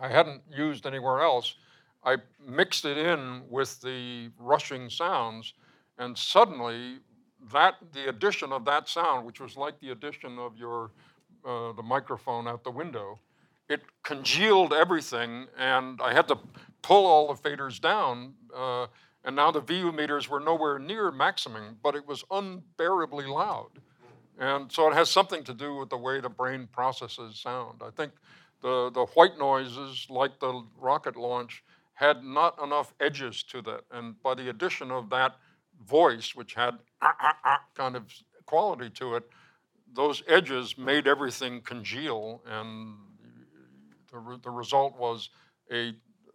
I 0.00 0.08
hadn't 0.08 0.42
used 0.50 0.86
anywhere 0.86 1.20
else. 1.20 1.56
I 2.04 2.16
mixed 2.46 2.84
it 2.84 2.96
in 2.96 3.42
with 3.50 3.80
the 3.80 4.30
rushing 4.38 4.88
sounds, 4.88 5.52
and 5.98 6.16
suddenly 6.16 7.00
that 7.52 7.74
the 7.92 8.08
addition 8.08 8.52
of 8.52 8.64
that 8.64 8.88
sound, 8.88 9.26
which 9.26 9.40
was 9.40 9.56
like 9.56 9.78
the 9.80 9.90
addition 9.90 10.38
of 10.38 10.56
your 10.56 10.92
uh, 11.44 11.72
the 11.72 11.82
microphone 11.82 12.46
out 12.46 12.64
the 12.64 12.70
window, 12.70 13.18
it 13.68 13.82
congealed 14.02 14.72
everything, 14.72 15.46
and 15.58 16.00
I 16.02 16.12
had 16.12 16.28
to 16.28 16.38
pull 16.82 17.06
all 17.06 17.32
the 17.32 17.48
faders 17.48 17.80
down. 17.80 18.34
Uh, 18.54 18.86
and 19.24 19.36
now 19.36 19.50
the 19.50 19.60
VU 19.60 19.92
meters 19.92 20.28
were 20.28 20.40
nowhere 20.40 20.78
near 20.78 21.10
maximum, 21.10 21.78
but 21.82 21.94
it 21.94 22.06
was 22.06 22.24
unbearably 22.30 23.26
loud. 23.26 23.68
And 24.40 24.72
so 24.72 24.88
it 24.88 24.94
has 24.94 25.10
something 25.10 25.44
to 25.44 25.54
do 25.54 25.76
with 25.76 25.90
the 25.90 25.98
way 25.98 26.18
the 26.18 26.30
brain 26.30 26.66
processes 26.72 27.38
sound. 27.38 27.82
I 27.84 27.90
think 27.90 28.12
the, 28.62 28.90
the 28.90 29.04
white 29.14 29.38
noises, 29.38 30.06
like 30.08 30.40
the 30.40 30.64
rocket 30.78 31.14
launch, 31.14 31.62
had 31.92 32.24
not 32.24 32.60
enough 32.62 32.94
edges 33.00 33.42
to 33.44 33.60
that. 33.62 33.82
And 33.92 34.20
by 34.22 34.34
the 34.34 34.48
addition 34.48 34.90
of 34.90 35.10
that 35.10 35.36
voice, 35.86 36.34
which 36.34 36.54
had 36.54 36.78
ah, 37.02 37.14
ah, 37.20 37.36
ah 37.44 37.60
kind 37.74 37.94
of 37.96 38.04
quality 38.46 38.88
to 38.90 39.16
it, 39.16 39.28
those 39.92 40.22
edges 40.26 40.78
made 40.78 41.06
everything 41.06 41.60
congeal, 41.60 42.42
and 42.46 42.94
the, 44.10 44.18
re- 44.18 44.38
the 44.42 44.50
result 44.50 44.98
was 44.98 45.28
a, 45.70 45.88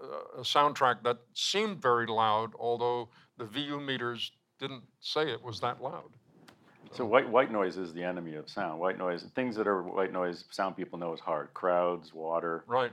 uh, 0.03 0.39
a 0.39 0.41
soundtrack 0.41 1.01
that 1.03 1.17
seemed 1.33 1.81
very 1.81 2.05
loud, 2.05 2.51
although 2.59 3.09
the 3.37 3.45
VU 3.45 3.79
meters 3.79 4.31
didn't 4.59 4.83
say 4.99 5.31
it 5.31 5.41
was 5.41 5.59
that 5.61 5.81
loud. 5.81 6.11
So 6.95 7.05
white 7.05 7.29
white 7.29 7.51
noise 7.51 7.77
is 7.77 7.93
the 7.93 8.03
enemy 8.03 8.35
of 8.35 8.49
sound. 8.49 8.79
White 8.79 8.97
noise, 8.97 9.23
things 9.35 9.55
that 9.57 9.67
are 9.67 9.83
white 9.83 10.13
noise, 10.13 10.45
sound 10.51 10.77
people 10.77 10.97
know 10.97 11.13
is 11.13 11.19
hard. 11.19 11.53
Crowds, 11.53 12.13
water, 12.13 12.63
Right. 12.67 12.91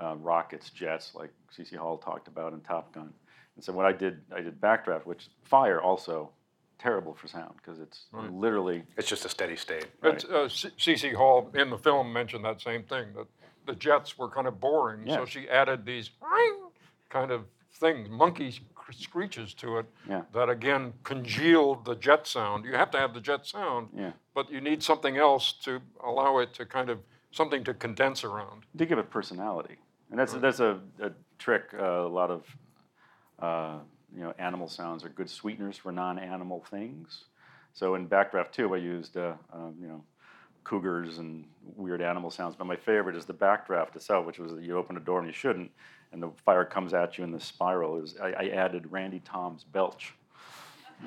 uh, 0.00 0.16
rockets, 0.16 0.70
jets, 0.70 1.14
like 1.14 1.30
CC 1.56 1.76
Hall 1.76 1.98
talked 1.98 2.26
about 2.26 2.52
in 2.52 2.60
Top 2.62 2.92
Gun. 2.92 3.12
And 3.54 3.64
so 3.64 3.72
what 3.72 3.86
I 3.86 3.92
did, 3.92 4.22
I 4.34 4.40
did 4.40 4.60
backdraft, 4.60 5.06
which 5.06 5.28
fire 5.44 5.80
also 5.80 6.30
terrible 6.78 7.14
for 7.14 7.28
sound 7.28 7.54
because 7.58 7.78
it's 7.78 8.06
Right. 8.10 8.30
literally 8.32 8.84
It's 8.96 9.08
just 9.08 9.24
a 9.24 9.28
steady 9.28 9.54
state. 9.56 9.86
But 10.00 10.24
uh, 10.28 10.48
C- 10.48 10.72
C.C. 10.76 11.12
Hall 11.12 11.48
in 11.54 11.70
the 11.70 11.78
film 11.78 12.12
mentioned 12.12 12.44
that 12.44 12.60
same 12.60 12.82
thing 12.82 13.12
that 13.14 13.28
the 13.66 13.74
jets 13.76 14.18
were 14.18 14.28
kind 14.28 14.48
of 14.48 14.58
boring, 14.60 15.08
so 15.08 15.24
she 15.24 15.48
added 15.48 15.86
these 15.86 16.10
kind 17.08 17.30
of 17.30 17.46
things, 17.74 18.08
monkey 18.10 18.50
sc- 18.50 18.62
screeches 18.98 19.54
to 19.54 19.78
it 19.78 19.86
Yeah. 20.08 20.22
that 20.32 20.48
again 20.48 20.92
congealed 21.04 21.84
the 21.84 21.94
jet 21.94 22.26
sound. 22.26 22.64
You 22.64 22.74
have 22.74 22.90
to 22.92 22.98
have 22.98 23.14
the 23.14 23.20
jet 23.20 23.46
sound, 23.46 23.88
yeah. 23.96 24.12
but 24.34 24.50
you 24.50 24.60
need 24.60 24.82
something 24.82 25.16
else 25.16 25.52
to 25.64 25.80
allow 26.02 26.38
it 26.38 26.54
to 26.54 26.66
kind 26.66 26.90
of 26.90 26.98
something 27.30 27.64
to 27.64 27.74
condense 27.74 28.24
around. 28.24 28.64
to 28.78 28.86
give 28.86 28.98
it 28.98 29.10
personality. 29.10 29.76
And 30.10 30.18
that's 30.18 30.32
that's 30.34 30.60
a, 30.60 30.78
a 31.00 31.10
trick. 31.38 31.64
Uh, 31.74 32.06
a 32.06 32.08
lot 32.08 32.30
of 32.30 32.44
uh, 33.40 33.78
you 34.14 34.22
know 34.22 34.32
animal 34.38 34.68
sounds 34.68 35.04
are 35.04 35.08
good 35.08 35.28
sweeteners 35.30 35.76
for 35.76 35.90
non-animal 35.92 36.64
things. 36.70 37.24
So 37.72 37.96
in 37.96 38.06
Backdraft 38.08 38.52
2, 38.52 38.72
I 38.74 38.78
used 38.78 39.16
uh, 39.16 39.32
um, 39.52 39.74
you 39.80 39.88
know 39.88 40.04
cougars 40.62 41.18
and 41.18 41.44
weird 41.76 42.00
animal 42.00 42.30
sounds. 42.30 42.54
But 42.56 42.66
my 42.66 42.76
favorite 42.76 43.16
is 43.16 43.24
the 43.24 43.34
backdraft 43.34 43.96
itself, 43.96 44.24
which 44.26 44.38
was 44.38 44.52
that 44.54 44.62
you 44.62 44.78
open 44.78 44.96
a 44.96 45.00
door 45.00 45.18
and 45.18 45.26
you 45.26 45.32
shouldn't, 45.34 45.70
and 46.14 46.22
the 46.22 46.30
fire 46.44 46.64
comes 46.64 46.94
at 46.94 47.18
you 47.18 47.24
in 47.24 47.32
the 47.32 47.40
spiral. 47.40 47.98
It 47.98 48.00
was, 48.00 48.16
I, 48.22 48.28
I 48.32 48.48
added 48.50 48.90
Randy 48.90 49.20
Thom's 49.20 49.64
belch. 49.64 50.14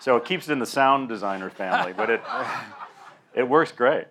so 0.00 0.16
it 0.16 0.24
keeps 0.24 0.48
it 0.48 0.52
in 0.52 0.58
the 0.58 0.66
sound 0.66 1.08
designer 1.08 1.48
family, 1.48 1.94
but 1.96 2.10
it 2.10 2.20
it 3.32 3.48
works 3.48 3.72
great. 3.72 4.06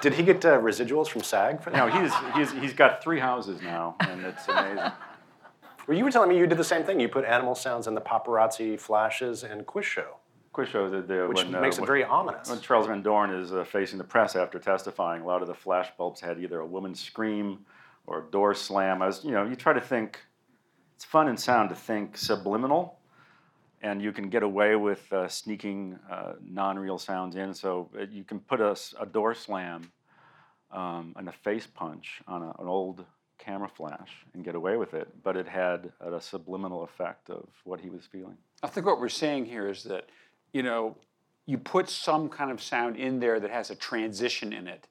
Did 0.00 0.14
he 0.14 0.22
get 0.22 0.44
uh, 0.44 0.58
residuals 0.58 1.08
from 1.08 1.22
SAG 1.22 1.60
for 1.60 1.70
that? 1.70 1.76
No, 1.76 2.00
he's, 2.00 2.12
he's, 2.34 2.62
he's 2.62 2.72
got 2.72 3.02
three 3.02 3.18
houses 3.18 3.60
now, 3.60 3.96
and 4.00 4.24
it's 4.24 4.48
amazing. 4.48 4.92
Well, 5.86 5.96
you 5.96 6.04
were 6.04 6.10
telling 6.10 6.28
me 6.28 6.38
you 6.38 6.46
did 6.46 6.58
the 6.58 6.64
same 6.64 6.84
thing. 6.84 7.00
You 7.00 7.08
put 7.08 7.24
animal 7.24 7.54
sounds 7.54 7.86
in 7.86 7.94
the 7.94 8.00
paparazzi 8.00 8.78
flashes 8.78 9.42
and 9.42 9.66
quiz 9.66 9.86
show, 9.86 10.16
Quiz 10.52 10.68
show 10.68 10.88
that 10.88 11.08
the, 11.08 11.26
which 11.28 11.38
when, 11.44 11.54
uh, 11.54 11.60
makes 11.60 11.76
it 11.76 11.82
when- 11.82 11.86
very 11.86 12.04
ominous. 12.04 12.48
When 12.48 12.60
Charles 12.60 12.86
Van 12.86 13.02
Doren 13.02 13.30
is 13.30 13.52
uh, 13.52 13.64
facing 13.64 13.98
the 13.98 14.04
press 14.04 14.34
after 14.36 14.58
testifying, 14.58 15.22
a 15.22 15.26
lot 15.26 15.42
of 15.42 15.48
the 15.48 15.54
flash 15.54 15.88
bulbs 15.96 16.20
had 16.20 16.38
either 16.38 16.60
a 16.60 16.66
woman 16.66 16.94
scream 16.94 17.64
or 18.08 18.14
a 18.24 18.30
door 18.30 18.54
slam. 18.54 19.02
I 19.02 19.06
was, 19.06 19.24
you 19.24 19.32
know, 19.32 19.44
you 19.44 19.56
try 19.56 19.72
to 19.72 19.86
think. 19.94 20.18
It's 20.96 21.04
fun 21.04 21.28
and 21.28 21.38
sound 21.38 21.68
to 21.68 21.76
think 21.76 22.16
subliminal, 22.16 22.98
and 23.82 24.02
you 24.02 24.10
can 24.10 24.28
get 24.30 24.42
away 24.42 24.74
with 24.74 25.12
uh, 25.12 25.28
sneaking 25.28 25.96
uh, 26.10 26.32
non-real 26.42 26.98
sounds 26.98 27.36
in. 27.36 27.54
So 27.54 27.88
uh, 27.96 28.06
you 28.10 28.24
can 28.24 28.40
put 28.40 28.60
a 28.60 28.74
door 29.06 29.32
slam 29.32 29.92
um, 30.72 31.14
and 31.16 31.28
a 31.28 31.32
face 31.46 31.68
punch 31.68 32.20
on 32.26 32.42
a, 32.42 32.50
an 32.58 32.66
old 32.66 33.04
camera 33.38 33.68
flash 33.68 34.10
and 34.34 34.44
get 34.44 34.56
away 34.56 34.76
with 34.76 34.92
it, 34.92 35.06
but 35.22 35.36
it 35.36 35.46
had 35.46 35.92
a 36.00 36.20
subliminal 36.20 36.82
effect 36.82 37.30
of 37.30 37.46
what 37.62 37.78
he 37.80 37.90
was 37.90 38.04
feeling. 38.04 38.36
I 38.64 38.66
think 38.66 38.84
what 38.84 38.98
we're 38.98 39.08
saying 39.08 39.44
here 39.44 39.68
is 39.68 39.84
that, 39.84 40.08
you 40.52 40.64
know, 40.64 40.96
you 41.46 41.58
put 41.58 41.88
some 41.88 42.28
kind 42.28 42.50
of 42.50 42.60
sound 42.60 42.96
in 42.96 43.20
there 43.20 43.38
that 43.38 43.52
has 43.52 43.70
a 43.70 43.76
transition 43.76 44.52
in 44.52 44.66
it. 44.66 44.88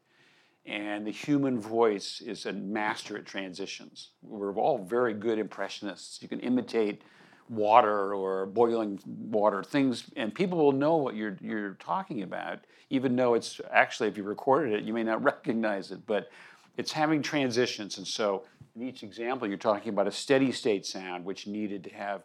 And 0.68 1.08
the 1.08 1.12
human 1.12 1.62
voice 1.62 2.20
is 2.20 2.46
a 2.46 2.52
master 2.52 3.18
at 3.18 3.26
transitions. 3.26 4.10
We're 4.22 4.54
all 4.56 4.78
very 4.78 5.14
good 5.14 5.40
impressionists. 5.40 6.22
You 6.22 6.28
can 6.28 6.42
imitate 6.42 7.04
water 7.50 8.14
or 8.14 8.46
boiling 8.46 9.00
water, 9.06 9.64
things, 9.64 10.04
and 10.18 10.36
people 10.36 10.58
will 10.58 10.74
know 10.74 10.98
what 10.98 11.16
you're, 11.16 11.38
you're 11.40 11.76
talking 11.76 12.22
about, 12.22 12.60
even 12.90 13.16
though 13.16 13.34
it's 13.34 13.62
actually, 13.72 14.10
if 14.10 14.18
you 14.18 14.24
recorded 14.24 14.74
it, 14.74 14.84
you 14.84 14.94
may 14.94 15.04
not 15.04 15.24
recognize 15.32 15.92
it. 15.92 16.06
But 16.06 16.30
it's 16.76 16.92
having 16.92 17.22
transitions. 17.22 17.98
And 17.98 18.06
so 18.06 18.44
in 18.76 18.84
each 18.84 19.04
example, 19.04 19.48
you're 19.48 19.58
talking 19.58 19.90
about 19.90 20.08
a 20.08 20.12
steady 20.12 20.52
state 20.52 20.86
sound, 20.86 21.24
which 21.24 21.48
needed 21.48 21.86
to 21.86 21.90
have 21.92 22.24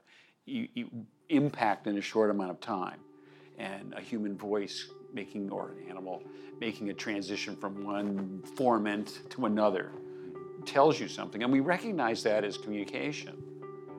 impact 1.29 1.87
in 1.87 1.97
a 1.97 2.03
short 2.03 2.31
amount 2.31 2.51
of 2.51 2.61
time. 2.61 2.99
And 3.57 3.95
a 3.97 4.01
human 4.01 4.37
voice 4.37 4.89
making, 5.13 5.51
or 5.51 5.75
an 5.79 5.89
animal, 5.89 6.23
making 6.61 6.91
a 6.91 6.95
transition 6.95 7.57
from 7.57 7.85
one 7.85 8.43
formant 8.57 9.29
to 9.31 9.47
another 9.47 9.93
tells 10.65 11.01
you 11.01 11.09
something. 11.09 11.43
And 11.43 11.53
we 11.53 11.61
recognize 11.61 12.23
that 12.23 12.45
as 12.45 12.57
communication. 12.57 13.43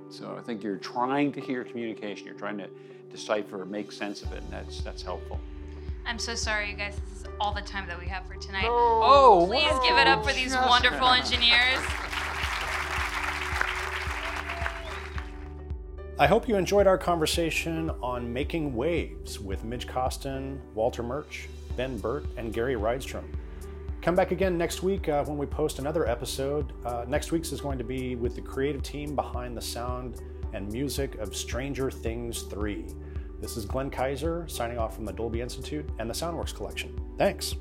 So 0.10 0.36
I 0.38 0.42
think 0.42 0.64
you're 0.64 0.78
trying 0.78 1.32
to 1.34 1.42
hear 1.42 1.64
communication. 1.64 2.26
You're 2.26 2.36
trying 2.36 2.58
to 2.60 2.70
decipher, 3.10 3.66
make 3.66 3.92
sense 3.92 4.22
of 4.22 4.32
it, 4.32 4.44
and 4.44 4.52
that's, 4.52 4.82
that's 4.82 5.02
helpful. 5.02 5.40
I'm 6.06 6.20
so 6.20 6.36
sorry, 6.36 6.70
you 6.70 6.76
guys. 6.76 6.96
This 7.10 7.22
is 7.22 7.28
all 7.40 7.54
the 7.54 7.62
time 7.62 7.88
that 7.88 8.00
we 8.00 8.08
have 8.08 8.26
for 8.28 8.36
tonight. 8.36 8.66
Oh, 8.68 9.46
Please 9.48 9.72
give 9.88 9.98
it 9.98 10.08
up 10.08 10.20
oh, 10.20 10.28
for 10.28 10.34
these 10.34 10.54
wonderful 10.54 11.08
engineers. 11.10 11.80
I 16.20 16.28
hope 16.28 16.48
you 16.48 16.56
enjoyed 16.58 16.86
our 16.86 16.98
conversation 16.98 17.90
on 18.04 18.32
making 18.32 18.76
waves 18.76 19.40
with 19.40 19.64
Midge 19.64 19.88
Costin, 19.88 20.62
Walter 20.76 21.02
Murch, 21.02 21.50
Ben 21.76 21.98
Burtt, 21.98 22.28
and 22.38 22.54
Gary 22.54 22.76
Rydstrom. 22.76 23.24
Come 24.04 24.14
back 24.14 24.30
again 24.30 24.56
next 24.56 24.84
week 24.84 25.10
uh, 25.10 25.24
when 25.26 25.40
we 25.40 25.48
post 25.48 25.80
another 25.80 26.08
episode. 26.08 26.72
Uh, 26.86 27.06
next 27.08 27.32
week's 27.32 27.52
is 27.52 27.62
going 27.62 27.80
to 27.80 27.84
be 27.84 28.16
with 28.16 28.36
the 28.36 28.42
creative 28.42 28.84
team 28.84 29.16
behind 29.16 29.58
the 29.58 29.62
sound 29.62 30.22
and 30.54 30.72
music 30.72 31.16
of 31.16 31.36
Stranger 31.36 31.90
Things 31.90 32.44
3. 32.44 32.86
This 33.42 33.58
is 33.58 33.66
Glenn 33.66 33.90
Kiser 33.90 34.48
signing 34.48 34.78
off 34.78 34.94
from 34.94 35.06
the 35.06 35.14
Dolby 35.14 35.42
Institute 35.42 35.90
and 35.98 36.08
the 36.08 36.14
Soundworks 36.14 36.54
Collection. 36.54 36.96
Thanks. 37.18 37.56